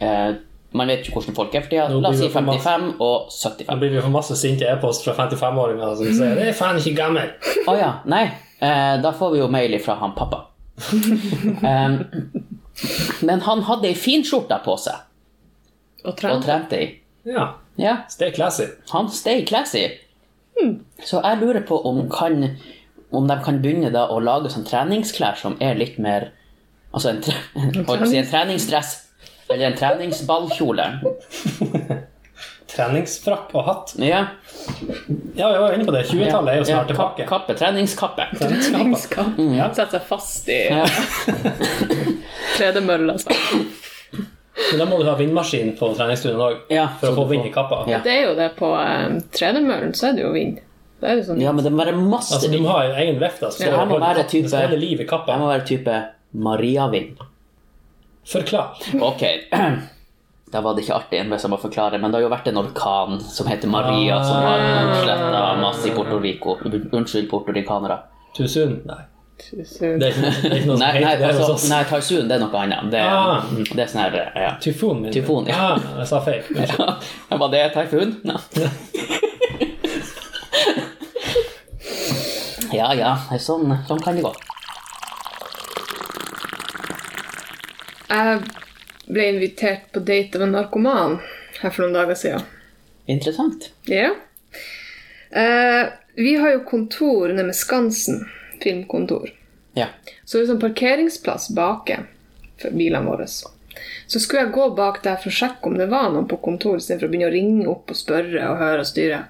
Eh, 0.00 0.30
man 0.76 0.90
vet 0.90 1.06
ikke 1.06 1.20
hvordan 1.20 1.36
folk 1.36 1.54
er 1.54 1.64
for 1.64 1.72
tida. 1.72 1.86
La 1.92 2.10
oss 2.10 2.18
si 2.20 2.26
det 2.26 2.32
for 2.34 2.44
masse. 2.44 2.64
55 2.64 3.04
og 3.04 3.30
75. 3.32 3.68
Nå 3.70 3.78
blir 3.80 3.94
vi 3.94 4.02
for 4.02 4.12
masse 4.12 4.36
sinte 4.40 4.68
e-post 4.68 5.06
fra 5.06 5.14
55-åringer 5.16 5.94
som 5.96 6.10
sier 6.18 6.34
'det 6.36 6.48
er 6.50 6.56
faen 6.56 6.80
ikke 6.80 6.96
gammel'. 6.98 7.32
Å 7.68 7.76
ja. 7.78 7.92
Nei. 8.04 8.24
Eh, 8.60 8.96
da 9.02 9.12
får 9.12 9.32
vi 9.32 9.38
jo 9.38 9.48
mail 9.48 9.78
fra 9.80 9.94
han 10.02 10.14
pappa. 10.16 10.44
Eh, 11.70 12.00
men 13.22 13.40
han 13.46 13.62
hadde 13.66 13.88
ei 13.88 13.94
finskjorte 13.96 14.58
på 14.64 14.74
seg 14.76 16.04
Og 16.04 16.12
og 16.12 16.42
trente 16.44 16.76
i. 16.80 16.88
Ja. 17.26 17.46
Ja, 17.76 17.96
Stay 18.08 18.30
classy. 18.32 18.66
han 18.92 19.08
stay 19.10 19.44
classy. 19.44 19.86
Så 21.04 21.20
jeg 21.24 21.38
lurer 21.40 21.60
på 21.66 21.76
om, 21.88 22.08
kan, 22.10 22.56
om 23.12 23.26
de 23.28 23.36
kan 23.44 23.58
begynne 23.62 23.90
da 23.92 24.06
å 24.08 24.20
lage 24.20 24.48
sånn 24.52 24.64
treningsklær 24.64 25.36
som 25.36 25.56
er 25.60 25.74
litt 25.74 25.98
mer 25.98 26.30
Altså 26.94 27.10
en, 27.10 27.18
tre, 27.20 27.34
si 28.08 28.16
en 28.16 28.28
treningsdress. 28.30 28.92
Eller 29.50 29.66
en 29.66 29.76
treningsballkjole. 29.76 30.86
Treningsfrakk 32.76 33.54
og 33.56 33.64
hatt. 33.64 33.94
Ja. 34.02 34.26
Ja, 35.36 35.48
vi 35.52 35.58
var 35.62 35.72
inne 35.76 35.86
på 35.88 35.94
det. 35.94 36.02
20-tallet 36.10 36.52
er 36.52 36.58
jo 36.60 36.64
snart 36.68 36.90
tilbake. 36.90 37.22
tilbake. 37.22 37.28
kappe. 37.30 37.56
Treningskappe. 37.56 38.26
Treningskamp. 38.36 39.38
Ja. 39.56 39.70
Sette 39.74 39.96
seg 39.98 40.06
fast 40.10 40.48
i 40.52 40.58
Ja. 40.68 40.84
tredemølla. 42.58 43.16
Altså. 43.16 43.30
Men 44.70 44.80
da 44.80 44.86
må 44.88 44.98
du 45.00 45.08
ha 45.08 45.14
vindmaskin 45.18 45.74
på 45.78 45.90
treningsstudien 45.96 46.40
òg, 46.40 46.62
Ja, 46.72 46.86
for 47.00 47.12
å 47.12 47.16
få 47.20 47.26
vind 47.30 47.48
i 47.48 47.52
kappa. 47.54 47.82
Ja. 47.90 48.00
Det 48.04 48.12
er 48.12 48.22
jo 48.30 48.34
det 48.38 48.50
på 48.58 48.70
um, 48.72 49.18
tredemøllen, 49.34 49.92
så 49.96 50.10
er 50.10 50.16
det 50.18 50.24
jo 50.24 50.32
vind. 50.36 50.60
Det 51.00 51.10
er 51.10 51.18
jo 51.20 51.26
sånn 51.26 51.42
ja, 51.44 51.52
men 51.52 51.64
det 51.64 51.72
må 51.74 51.82
være 51.84 51.96
masse 51.96 52.32
Altså, 52.38 52.48
du 52.52 52.56
må 52.64 52.70
ha 52.72 52.86
en 52.86 52.96
egen 53.02 53.18
veft. 53.20 53.42
Altså, 53.44 53.66
Ja, 53.66 53.84
må 53.84 53.98
være 54.00 54.24
type- 54.24 54.48
i 54.48 54.96
må 55.04 55.50
være 55.50 55.66
type 55.68 55.98
Mariavind. 56.32 57.20
Forklar. 58.26 58.80
Ok, 59.00 59.22
da 60.52 60.60
var 60.62 60.74
det 60.76 60.84
ikke 60.84 60.94
artig 60.94 61.20
hvis 61.30 61.42
jeg 61.44 61.50
må 61.50 61.58
forklare, 61.58 61.98
men 61.98 62.10
det 62.12 62.20
har 62.20 62.26
jo 62.28 62.30
vært 62.32 62.46
en 62.52 62.60
orkan 62.62 63.18
som 63.20 63.46
heter 63.50 63.68
Maria, 63.68 64.20
som 64.24 64.36
har 64.46 64.62
utsletta 64.92 65.42
masse 65.60 65.88
i 65.90 65.94
Porto 65.96 66.18
Rico. 66.22 66.54
Unnskyld, 66.64 67.28
portorikanere. 67.30 67.98
Soon? 68.36 68.80
Nei. 68.86 69.02
Tusen. 69.36 69.98
Det 70.00 70.06
er 70.08 70.14
ikke, 70.16 70.30
det 70.42 70.48
er 70.48 70.54
ikke 70.56 70.68
noe 70.70 70.76
som 70.76 70.80
Nei, 70.80 70.92
nei, 70.96 71.10
heter 71.10 71.20
det 71.20 71.26
hos 71.26 71.40
altså, 71.42 71.54
oss. 71.58 71.64
nei, 71.68 71.80
Typhoon 71.90 72.28
det 72.30 72.36
er 72.36 72.40
noe 72.40 72.60
annet. 72.62 72.86
Det, 72.94 73.00
Ah. 73.04 73.42
det 73.52 73.82
er 73.84 73.90
sånn 73.92 74.00
her 74.00 74.14
ja. 74.46 74.52
Tyfon. 74.64 75.02
Tyfon, 75.12 75.50
ja. 75.50 75.58
Ah, 75.74 75.90
jeg 76.00 76.08
sa 76.08 76.20
feil. 76.24 76.42
Unnskyld. 76.54 77.08
Ja, 77.30 77.36
Var 77.42 77.48
det 77.52 77.64
tyfon? 77.74 78.16
Ja. 82.72 82.92
ja 82.94 82.94
ja, 82.96 83.12
sånn, 83.40 83.70
sånn 83.88 84.00
kan 84.02 84.16
det 84.16 84.24
gå. 84.24 84.32
Jeg 88.08 88.40
ble 89.06 89.28
invitert 89.32 89.90
på 89.94 90.02
date 90.06 90.38
av 90.38 90.46
en 90.46 90.54
narkoman 90.56 91.18
her 91.60 91.70
for 91.70 91.84
noen 91.84 91.96
dager 91.96 92.18
siden. 92.18 92.46
Interessant. 93.06 93.70
Ja. 93.90 94.14
Eh, 95.30 95.88
vi 96.14 96.36
har 96.36 96.54
jo 96.56 96.64
kontor 96.64 97.28
nede 97.28 97.46
med 97.50 97.56
Skansen. 97.56 98.24
Filmkontor. 98.62 99.30
Ja. 99.76 99.86
Så 100.24 100.38
det 100.38 100.46
er 100.46 100.50
sånn 100.54 100.62
parkeringsplass 100.62 101.50
bak 101.54 101.92
for 102.62 102.74
bilene 102.74 103.06
våre. 103.06 103.28
Så 103.28 104.20
skulle 104.20 104.46
jeg 104.46 104.54
gå 104.56 104.70
bak 104.78 105.02
der 105.04 105.18
for 105.20 105.30
å 105.30 105.38
sjekke 105.38 105.70
om 105.70 105.76
det 105.78 105.90
var 105.92 106.08
noen 106.10 106.28
på 106.30 106.38
kontoret, 106.42 106.82
istedenfor 106.82 107.10
å 107.10 107.12
begynne 107.12 107.28
å 107.28 107.34
ringe 107.34 107.66
opp 107.70 107.92
og 107.92 107.98
spørre 107.98 108.46
og 108.48 108.62
høre 108.62 108.84
og 108.84 108.88
styre. 108.88 109.20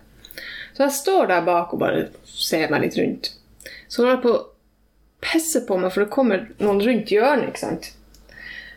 Så 0.76 0.84
jeg 0.84 0.98
står 1.00 1.32
der 1.32 1.46
bak 1.46 1.74
og 1.74 1.82
bare 1.82 2.06
ser 2.28 2.70
meg 2.70 2.86
litt 2.86 2.98
rundt. 3.00 3.32
Så 3.88 4.02
holder 4.02 4.14
jeg 4.14 4.24
på 4.26 4.34
å 4.36 4.44
pisse 5.26 5.62
på 5.66 5.78
meg, 5.80 5.92
for 5.92 6.04
det 6.04 6.14
kommer 6.14 6.46
noen 6.60 6.82
rundt 6.84 7.12
hjørnet. 7.12 7.50
ikke 7.50 7.64
sant? 7.64 7.90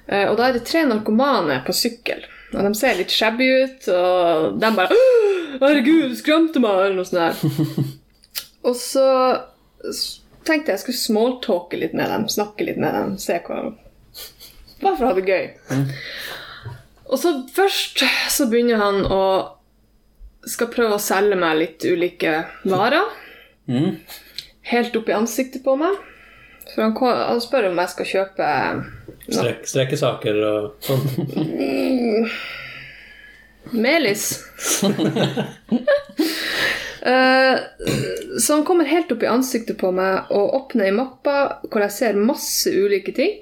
Eh, 0.09 0.25
Og 0.29 0.37
da 0.39 0.49
er 0.49 0.57
det 0.57 0.65
tre 0.67 0.83
narkomane 0.89 1.61
på 1.65 1.75
sykkel. 1.75 2.23
Og 2.53 2.63
de 2.65 2.73
ser 2.77 2.97
litt 2.97 3.13
shabby 3.13 3.45
ut, 3.63 3.87
og 3.93 4.59
de 4.59 4.71
bare 4.75 4.95
«Åh, 4.95 5.59
'Herregud, 5.59 6.15
skremte 6.17 6.61
meg!' 6.61 6.85
eller 6.87 6.95
noe 6.97 7.05
sånt. 7.05 7.43
der. 7.43 7.83
Og 8.69 8.75
så 8.75 9.05
tenkte 10.45 10.71
jeg 10.71 10.79
jeg 10.79 10.81
skulle 10.83 10.97
smalltalke 11.03 11.77
litt 11.79 11.93
med 11.93 12.09
dem, 12.09 12.25
snakke 12.27 12.65
litt 12.65 12.77
med 12.81 12.93
dem, 12.93 13.13
se 13.21 13.37
hva 13.45 13.75
Bare 14.81 14.95
for 14.95 15.05
å 15.05 15.11
ha 15.11 15.15
det 15.17 15.27
gøy. 15.27 15.45
Og 17.09 17.17
så 17.19 17.33
først 17.53 18.03
så 18.31 18.47
begynner 18.49 18.79
han 18.79 19.01
å 19.11 19.21
skal 20.47 20.69
prøve 20.71 20.95
å 20.95 21.03
selge 21.03 21.35
meg 21.35 21.57
litt 21.59 21.83
ulike 21.83 22.45
varer. 22.63 23.09
Mm. 23.67 23.97
Helt 24.71 24.95
opp 24.95 25.09
i 25.11 25.17
ansiktet 25.17 25.65
på 25.65 25.75
meg. 25.79 25.97
For 26.73 26.85
han, 26.85 26.95
han 26.95 27.41
spør 27.43 27.69
om 27.71 27.81
jeg 27.81 27.93
skal 27.95 28.09
kjøpe 28.13 28.47
Strek, 29.29 29.67
strekkesaker 29.69 30.39
og 30.47 30.71
sånt. 30.85 31.17
Melis. 33.71 34.43
Uh, 36.99 37.59
så 38.39 38.53
han 38.53 38.65
kommer 38.67 38.85
helt 38.85 39.11
opp 39.11 39.23
i 39.23 39.29
ansiktet 39.29 39.77
på 39.79 39.91
meg 39.95 40.31
og 40.35 40.55
åpner 40.57 40.89
ei 40.89 40.95
mappe 40.95 41.35
hvor 41.69 41.83
jeg 41.85 41.95
ser 41.95 42.19
masse 42.19 42.71
ulike 42.73 43.13
ting. 43.15 43.37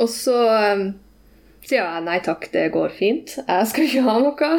Og 0.00 0.08
så 0.10 0.34
eh, 0.48 0.84
sier 1.68 1.82
jeg 1.82 2.04
nei 2.06 2.16
takk, 2.24 2.48
det 2.54 2.70
går 2.74 2.94
fint. 2.96 3.34
Jeg 3.38 3.68
skal 3.70 3.84
ikke 3.84 4.04
ha 4.06 4.14
noe. 4.22 4.52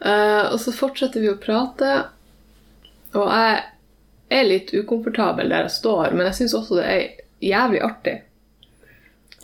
Uh, 0.00 0.52
og 0.52 0.58
så 0.62 0.74
fortsetter 0.76 1.24
vi 1.24 1.32
å 1.32 1.40
prate. 1.42 1.90
Og 3.16 3.26
jeg 3.26 3.58
er 4.36 4.48
litt 4.48 4.72
ukomfortabel 4.74 5.50
der 5.50 5.66
jeg 5.66 5.76
står, 5.78 6.14
men 6.14 6.28
jeg 6.30 6.38
syns 6.40 6.56
også 6.58 6.80
det 6.80 6.86
er 6.92 7.04
jævlig 7.44 7.82
artig. 7.86 8.16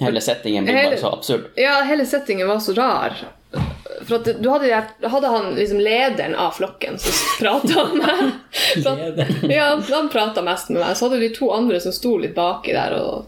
Hele 0.01 0.21
settingen 0.25 0.65
blir 0.65 0.75
Hele- 0.75 0.91
bare 0.97 1.01
så 1.01 1.13
absurd. 1.13 1.51
Ja, 1.57 1.83
hele 1.87 2.07
settingen 2.07 2.49
var 2.49 2.59
så 2.65 2.75
rar. 2.75 3.15
For 4.03 4.17
at 4.17 4.25
du 4.43 4.49
hadde, 4.51 4.71
hadde 5.13 5.29
han 5.29 5.51
liksom 5.55 5.79
lederen 5.85 6.35
av 6.35 6.55
flokken 6.57 6.97
som 6.99 7.13
prata 7.39 7.85
med 7.93 8.07
meg. 8.07 8.33
At- 8.87 9.51
Ja, 9.51 9.69
han 9.91 10.09
prata 10.09 10.43
mest 10.43 10.71
med 10.71 10.81
meg. 10.81 10.97
Så 10.97 11.07
hadde 11.09 11.21
du 11.21 11.29
de 11.29 11.35
to 11.37 11.51
andre 11.55 11.81
som 11.81 11.93
sto 11.93 12.17
litt 12.19 12.35
baki 12.35 12.73
der, 12.73 12.97
og 12.99 13.27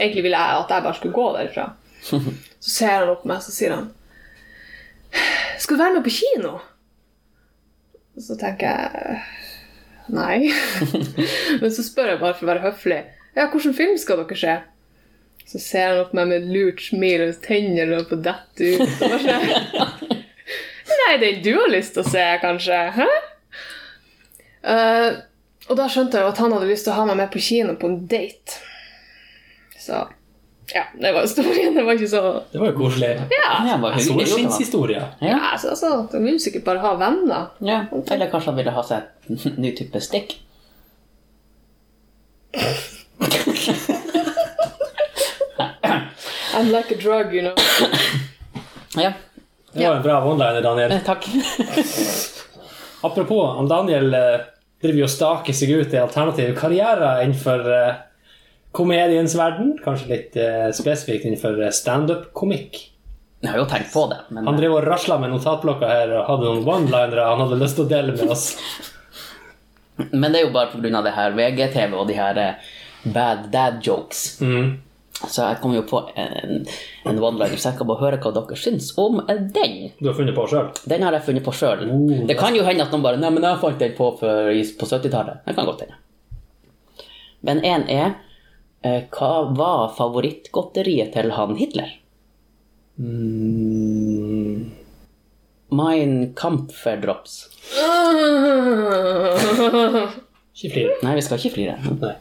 egentlig 0.00 0.22
ville 0.28 0.38
jeg 0.38 0.62
at 0.62 0.70
jeg 0.76 0.82
bare 0.86 0.94
skulle 1.00 1.14
gå 1.18 1.26
derfra. 1.36 1.66
Så 2.02 2.20
ser 2.60 2.98
han 3.02 3.08
opp 3.12 3.22
på 3.26 3.28
meg, 3.30 3.42
så 3.44 3.52
sier 3.54 3.74
han 3.76 3.90
Skal 5.58 5.76
du 5.76 5.82
være 5.82 5.94
med 5.94 6.04
på 6.06 6.10
kino? 6.16 6.56
Så 8.18 8.34
tenker 8.40 8.66
jeg 8.66 9.22
Nei. 10.12 10.50
Men 11.62 11.70
så 11.70 11.84
spør 11.86 12.10
jeg 12.14 12.20
bare 12.20 12.34
for 12.34 12.44
å 12.46 12.50
være 12.50 12.64
høflig. 12.64 12.98
Ja, 13.36 13.46
hvilken 13.52 13.74
film 13.76 13.94
skal 14.02 14.18
dere 14.24 14.36
se? 14.36 14.56
Så 15.52 15.60
ser 15.60 15.90
han 15.90 16.00
opp 16.00 16.14
meg 16.16 16.30
med 16.30 16.38
et 16.38 16.52
lurt 16.54 16.80
smil, 16.80 17.26
og 17.26 17.42
tennene 17.44 17.84
holder 17.90 18.08
på 18.08 18.16
å 18.16 18.22
dette 18.24 18.70
ut. 18.72 19.02
Og 19.04 19.18
sånn, 19.20 20.22
Nei, 21.02 21.12
den 21.20 21.42
du 21.44 21.50
har 21.58 21.68
lyst 21.72 21.92
til 21.96 22.04
å 22.04 22.08
se, 22.08 22.24
kanskje? 22.40 22.78
Hæ? 22.96 23.08
Uh, 24.62 25.08
og 25.68 25.76
da 25.78 25.88
skjønte 25.90 26.18
jeg 26.18 26.24
jo 26.24 26.30
at 26.32 26.40
han 26.40 26.54
hadde 26.54 26.70
lyst 26.70 26.86
til 26.86 26.94
å 26.94 26.98
ha 27.00 27.04
meg 27.10 27.18
med 27.20 27.30
på 27.34 27.42
kino 27.42 27.74
på 27.76 27.90
en 27.90 27.98
date. 28.08 28.56
Så 29.82 30.00
ja, 30.72 30.84
det 30.96 31.12
var 31.12 31.26
historien. 31.26 31.74
Det 31.76 31.84
var 31.84 31.98
ikke 31.98 32.08
så 32.08 32.22
Det 32.52 32.60
var 32.62 32.70
jo 32.70 32.78
koselig. 32.78 33.10
Ja, 33.34 33.50
Ja. 33.66 33.98
Solskinnshistorie. 34.06 35.02
ja 35.20 35.52
så, 35.58 35.74
altså, 35.74 36.08
han 36.12 36.24
ville 36.24 36.40
sikkert 36.40 36.64
bare 36.64 36.78
ha 36.84 36.94
venner. 36.96 37.50
Ja. 37.60 37.84
Eller 38.06 38.30
kanskje 38.30 38.52
han 38.52 38.60
ville 38.62 38.72
ha 38.72 38.86
seg 38.86 39.28
en 39.28 39.60
ny 39.60 39.74
type 39.76 40.00
stikk. 40.00 40.38
I'm 46.54 46.70
like 46.72 46.90
a 46.94 46.98
drug, 46.98 47.32
you 47.34 47.42
know. 47.42 47.54
Ja, 48.94 49.12
Det 49.72 49.86
var 49.88 49.96
en 49.96 50.02
bra 50.02 50.24
one-liner, 50.24 50.62
Daniel. 50.62 50.92
eh, 50.92 51.00
takk. 51.04 51.28
Apropos, 53.00 53.58
om 53.58 53.68
Daniel 53.68 54.14
eh, 54.14 54.40
driver 54.82 54.98
jo 54.98 55.06
og 55.08 55.10
staker 55.12 55.56
seg 55.56 55.70
ut 55.72 55.94
i 55.94 56.00
alternative 56.00 56.54
karrierer 56.58 57.22
innenfor 57.24 57.64
eh, 57.72 57.94
komediens 58.76 59.34
verden. 59.38 59.74
Kanskje 59.84 60.10
litt 60.12 60.36
spesifikt 60.76 61.24
innenfor 61.28 61.58
standup-komikk. 61.72 62.78
Jeg 63.42 63.50
har 63.50 63.58
jo 63.58 63.66
tenkt 63.66 63.90
på 63.92 64.04
det, 64.12 64.20
men 64.30 64.46
Han 64.46 64.56
driver 64.60 64.84
og 64.84 64.92
rasla 64.92 65.16
med 65.18 65.32
notatblokka 65.32 65.88
her 65.88 66.12
og 66.20 66.28
hadde 66.28 66.46
noen 66.46 66.68
one-linere 66.68 67.24
han 67.26 67.40
hadde 67.42 67.58
lyst 67.58 67.74
til 67.80 67.88
å 67.88 67.90
dele 67.90 68.14
med 68.14 68.30
oss. 68.30 68.52
Men 70.12 70.32
det 70.32 70.40
er 70.40 70.46
jo 70.46 70.52
bare 70.54 70.70
pga. 70.72 71.00
det 71.04 71.10
her 71.14 71.34
VGTV 71.36 71.92
og 72.00 72.06
de 72.08 72.14
her 72.16 72.38
bad 73.12 73.50
dad 73.52 73.82
jokes. 73.84 74.40
Mm. 74.40 74.78
Så 75.28 75.44
jeg 75.46 75.60
kom 75.62 75.74
jo 75.76 75.82
på 75.86 76.00
en, 76.18 76.64
en 77.06 77.18
one-liner, 77.22 77.58
så 77.60 77.70
jeg 77.70 77.78
kan 77.78 77.88
bare 77.88 78.02
høre 78.02 78.18
hva 78.22 78.32
dere 78.34 78.58
syns 78.58 78.90
om 78.98 79.20
den. 79.28 79.76
Du 80.00 80.08
har 80.10 80.16
funnet 80.18 80.34
på 80.36 80.46
sjøl? 80.50 80.72
Den 80.90 81.04
har 81.06 81.16
jeg 81.16 81.26
funnet 81.28 81.46
på 81.46 81.54
sjøl. 81.56 81.84
Oh, 81.92 82.26
det 82.28 82.36
kan 82.40 82.56
jo 82.56 82.64
hende 82.66 82.86
at 82.86 82.94
noen 82.94 83.04
bare 83.04 83.20
Nei, 83.22 83.30
men 83.34 83.46
jeg 83.46 83.60
fant 83.62 83.78
den 83.82 83.94
på 83.98 84.10
for, 84.18 84.50
på 84.80 84.90
70-tallet. 84.90 85.44
Det 85.46 85.56
kan 85.58 85.68
godt 85.68 85.84
hende. 85.86 85.98
Men 87.42 87.62
én 87.66 87.86
er 87.90 88.12
eh, 88.86 89.02
Hva 89.10 89.32
var 89.58 89.94
favorittgodteriet 89.98 91.14
til 91.16 91.32
han 91.34 91.56
Hitler? 91.58 91.90
Mm. 93.02 94.70
Mein 95.72 96.34
Kampferdrops. 96.36 97.46
Ikke 100.52 100.74
flire. 100.74 100.98
Nei, 101.02 101.14
vi 101.16 101.24
skal 101.24 101.40
ikke 101.40 101.54
flire. 101.54 101.78
Nei. 102.02 102.16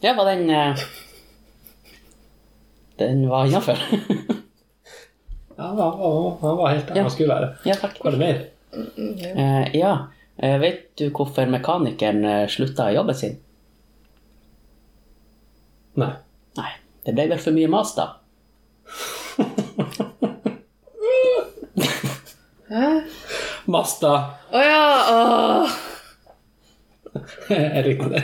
Det 0.00 0.12
var 0.16 0.24
den 0.30 0.50
eh, 0.50 0.76
Den 2.98 3.28
var 3.28 3.46
innafor. 3.46 3.78
Ja, 5.56 5.66
han 5.66 5.76
var, 5.76 6.56
var 6.56 6.68
helt 6.72 6.88
der 6.88 6.96
Ja. 6.96 7.02
han 7.02 7.10
skulle 7.10 7.34
være. 7.34 7.48
ja, 7.68 7.74
takk. 7.74 7.98
Var 8.04 8.10
det 8.10 8.18
mer? 8.18 8.40
Eh, 9.36 9.76
ja. 9.76 9.92
Uh, 10.42 10.56
vet 10.62 10.86
du 10.96 11.10
hvorfor 11.12 11.44
mekanikeren 11.52 12.24
eh, 12.24 12.46
slutta 12.48 12.86
i 12.90 12.94
jobben 12.96 13.14
sin? 13.14 13.34
Nei. 16.00 16.12
Nei, 16.56 16.70
det 17.04 17.12
ble 17.16 17.26
vel 17.34 17.42
for 17.44 17.52
mye 17.52 17.68
mas, 17.68 17.92
da. 17.98 18.06
Hæ? 22.70 22.86
Masta 23.70 24.12
Å 24.54 24.62
ja! 24.64 24.84
Oh. 25.12 25.76
Jeg 27.50 27.84
likte 27.86 28.08
det. 28.14 28.22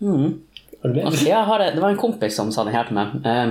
Ja. 0.00 0.16
Var 0.80 0.94
det? 0.96 1.04
Jeg 1.28 1.44
har, 1.44 1.58
det 1.58 1.80
var 1.82 1.92
en 1.92 2.00
kompis 2.00 2.36
som 2.36 2.52
sa 2.54 2.64
det 2.64 2.72
her 2.72 2.88
til 2.88 2.96
meg. 2.96 3.16
Eh, 3.24 3.50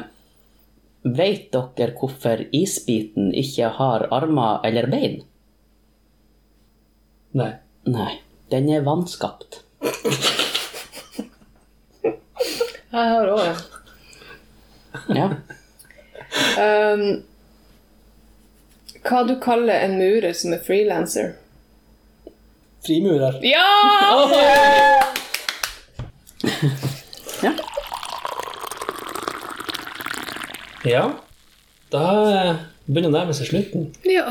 vet 1.05 1.51
dere 1.53 1.93
hvorfor 1.97 2.41
isbiten 2.55 3.29
ikke 3.37 3.69
har 3.77 4.07
armer 4.13 4.65
eller 4.67 4.89
bein? 4.89 5.19
Nei. 7.37 7.53
Nei, 7.89 8.19
den 8.51 8.69
er 8.73 8.81
vannskapt. 8.85 9.61
Jeg 12.89 13.05
har 13.13 13.29
òg 13.31 13.41
en. 13.45 13.59
Ja. 15.15 15.27
Um, 16.59 17.03
hva 19.05 19.21
du 19.25 19.35
kaller 19.41 19.85
en 19.85 19.95
murer 20.01 20.33
som 20.37 20.53
er 20.57 20.65
frilanser? 20.65 21.37
Frimurer. 22.85 23.39
Ja! 23.45 25.08
ja. 27.45 27.51
Ja. 30.85 31.11
Da 31.89 32.03
eh, 32.31 32.55
begynner 32.85 33.09
det 33.09 33.13
å 33.13 33.15
nærme 33.19 33.35
seg 33.37 33.49
slutten. 33.49 33.87
Ja. 34.07 34.25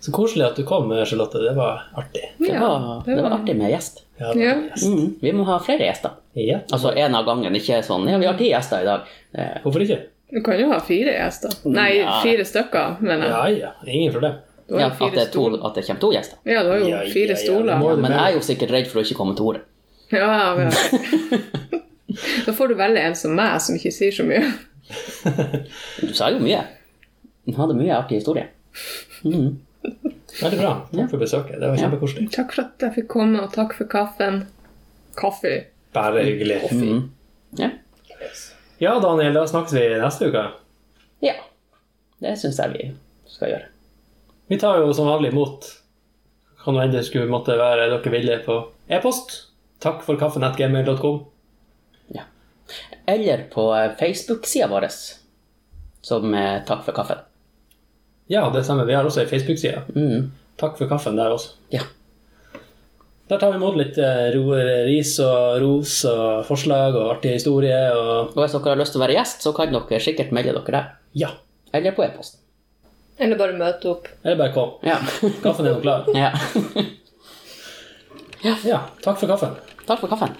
Så 0.00 0.12
koselig 0.16 0.46
at 0.46 0.56
du 0.56 0.64
kom, 0.68 0.88
Charlotte. 1.04 1.40
Det 1.44 1.52
var 1.56 1.82
artig. 2.00 2.22
Det, 2.38 2.48
Ja, 2.54 2.60
var, 2.64 3.02
det 3.06 3.18
var 3.20 3.34
artig 3.36 3.56
med 3.58 3.70
gjest. 3.74 4.02
Ja, 4.20 4.32
Ja. 4.34 4.54
gjest. 4.70 4.86
Mm, 4.88 5.10
vi 5.20 5.32
må 5.36 5.44
ha 5.48 5.58
flere 5.64 5.84
gjester. 5.90 6.16
ja. 6.34 6.60
Altså 6.72 6.94
én 6.96 7.14
av 7.16 7.26
gangen, 7.28 7.54
ikke 7.56 7.82
sånn 7.84 8.08
Ja, 8.08 8.18
vi 8.18 8.26
har 8.26 8.34
ti 8.38 8.50
gjester 8.50 8.82
i 8.82 8.88
dag. 8.88 9.00
Eh, 9.34 9.58
Hvorfor 9.64 9.84
ikke? 9.84 10.00
Du 10.30 10.40
kan 10.46 10.58
jo 10.60 10.68
ha 10.70 10.78
fire 10.80 11.12
gjester. 11.12 11.50
Nei, 11.64 11.98
Ja. 11.98 12.20
fire 12.22 12.44
stykker, 12.44 13.00
mener 13.00 13.26
jeg. 13.26 13.58
Ja, 13.60 13.66
ja. 13.66 13.72
Ingen 13.86 14.12
problem. 14.12 14.38
Ja, 14.70 14.86
at, 14.86 14.98
det 15.12 15.18
er 15.18 15.32
to, 15.32 15.48
at 15.66 15.74
det 15.74 15.84
kommer 15.86 16.00
to 16.00 16.12
gjester. 16.12 16.38
Ja, 16.46 16.62
du 16.62 16.68
har 16.70 16.78
jo 16.78 17.10
fire 17.10 17.34
ja, 17.34 17.36
stoler. 17.36 17.96
Men 17.96 18.12
jeg 18.12 18.20
er 18.20 18.32
jo 18.36 18.40
sikkert 18.40 18.70
redd 18.70 18.86
for 18.86 19.00
å 19.00 19.04
ikke 19.04 19.16
komme 19.18 19.34
til 19.36 19.44
orde. 19.50 19.60
Ja, 20.16 20.56
ja. 20.58 20.70
Da 22.46 22.52
får 22.52 22.68
du 22.68 22.74
velge 22.74 23.00
en 23.06 23.14
som 23.16 23.34
meg, 23.38 23.60
som 23.62 23.76
ikke 23.78 23.92
sier 23.94 24.12
så 24.14 24.24
mye. 24.26 24.42
Du 26.00 26.10
sa 26.16 26.30
jo 26.34 26.40
mye. 26.42 26.64
Du 27.46 27.54
hadde 27.56 27.76
mye 27.78 27.94
artig 27.94 28.18
historie. 28.20 28.48
Mm. 29.22 29.60
Veldig 30.40 30.58
bra. 30.60 30.72
Takk 30.90 31.10
for 31.12 31.22
besøket. 31.22 31.60
Det 31.60 31.68
var 31.68 31.76
Ja. 31.76 31.82
kjempekoselig. 31.84 32.26
Takk 32.34 32.52
for 32.54 32.64
at 32.66 32.84
jeg 32.86 32.94
fikk 32.98 33.08
komme, 33.14 33.42
og 33.44 33.52
takk 33.54 33.74
for 33.78 33.88
kaffen. 33.90 34.42
Kaffe. 35.18 35.54
Bare 35.94 36.22
hyggelig. 36.26 36.60
Mm. 36.74 37.10
Ja. 37.58 37.70
Ja, 38.80 38.94
Daniel, 39.02 39.34
da 39.36 39.46
snakkes 39.46 39.74
vi 39.76 39.86
neste 40.00 40.30
uke. 40.30 40.46
ja. 41.22 41.34
Det 42.20 42.34
syns 42.36 42.58
jeg 42.60 42.72
vi 42.74 42.86
skal 43.32 43.48
gjøre. 43.48 43.68
Vi 44.52 44.56
tar 44.60 44.76
jo 44.82 44.90
som 44.92 45.06
vanlig 45.08 45.30
imot 45.32 45.64
kan 46.60 46.76
det 46.92 47.00
skulle 47.06 47.30
måtte 47.32 47.54
være 47.56 47.86
dere 47.88 48.10
ville 48.12 48.38
på 48.44 48.56
e-post. 48.92 49.46
Takk 49.80 50.02
for 50.04 50.18
kaffen.gmail.com. 50.20 51.20
Ja. 52.16 52.22
Eller 53.08 53.46
på 53.52 53.64
eh, 53.76 53.92
Facebook-sida 54.00 54.68
vår, 54.70 54.88
som 56.04 56.34
eh, 56.34 56.58
Takk 56.68 56.84
for 56.84 56.96
kaffen. 56.96 57.22
Ja, 58.30 58.44
det 58.54 58.64
stemmer. 58.64 58.84
Vi 58.86 58.94
har 58.94 59.04
også 59.08 59.24
ei 59.24 59.30
Facebook-side. 59.30 59.82
Mm. 59.96 60.28
Takk 60.60 60.76
for 60.78 60.90
kaffen 60.90 61.16
der 61.18 61.32
også. 61.34 61.56
Ja. 61.74 61.82
Der 63.30 63.38
tar 63.38 63.52
vi 63.54 63.58
imot 63.60 63.76
litt 63.78 63.98
eh, 63.98 64.28
ro, 64.34 64.52
ris 64.90 65.16
og 65.22 65.60
ros 65.62 65.96
og 66.10 66.44
forslag 66.48 66.96
og 66.98 67.12
artige 67.16 67.38
historier 67.38 67.94
og 67.94 68.32
Og 68.34 68.40
hvis 68.42 68.54
dere 68.56 68.72
har 68.74 68.80
lyst 68.80 68.94
til 68.94 69.00
å 69.00 69.04
være 69.04 69.16
gjest, 69.18 69.44
så 69.46 69.52
kan 69.56 69.72
dere 69.74 70.00
sikkert 70.02 70.32
melde 70.34 70.54
dere 70.58 70.76
der. 70.76 70.88
ja. 71.24 71.30
Eller 71.72 71.94
på 71.94 72.02
e-posten. 72.02 72.40
Eller 73.22 73.38
bare 73.38 73.54
møte 73.54 73.86
opp. 73.92 74.08
Eller 74.24 74.38
bare 74.40 74.50
kom. 74.56 74.72
Ja. 74.82 74.96
Kaffen 75.44 75.68
er 75.70 75.76
nå 75.76 75.82
klar. 75.84 76.08
ja. 78.42 78.56
Ja, 78.64 78.80
takk 79.00 79.18
for 79.18 79.28
kaffen. 79.28 79.56
Takk 79.86 80.00
for 80.00 80.08
kaffen. 80.08 80.36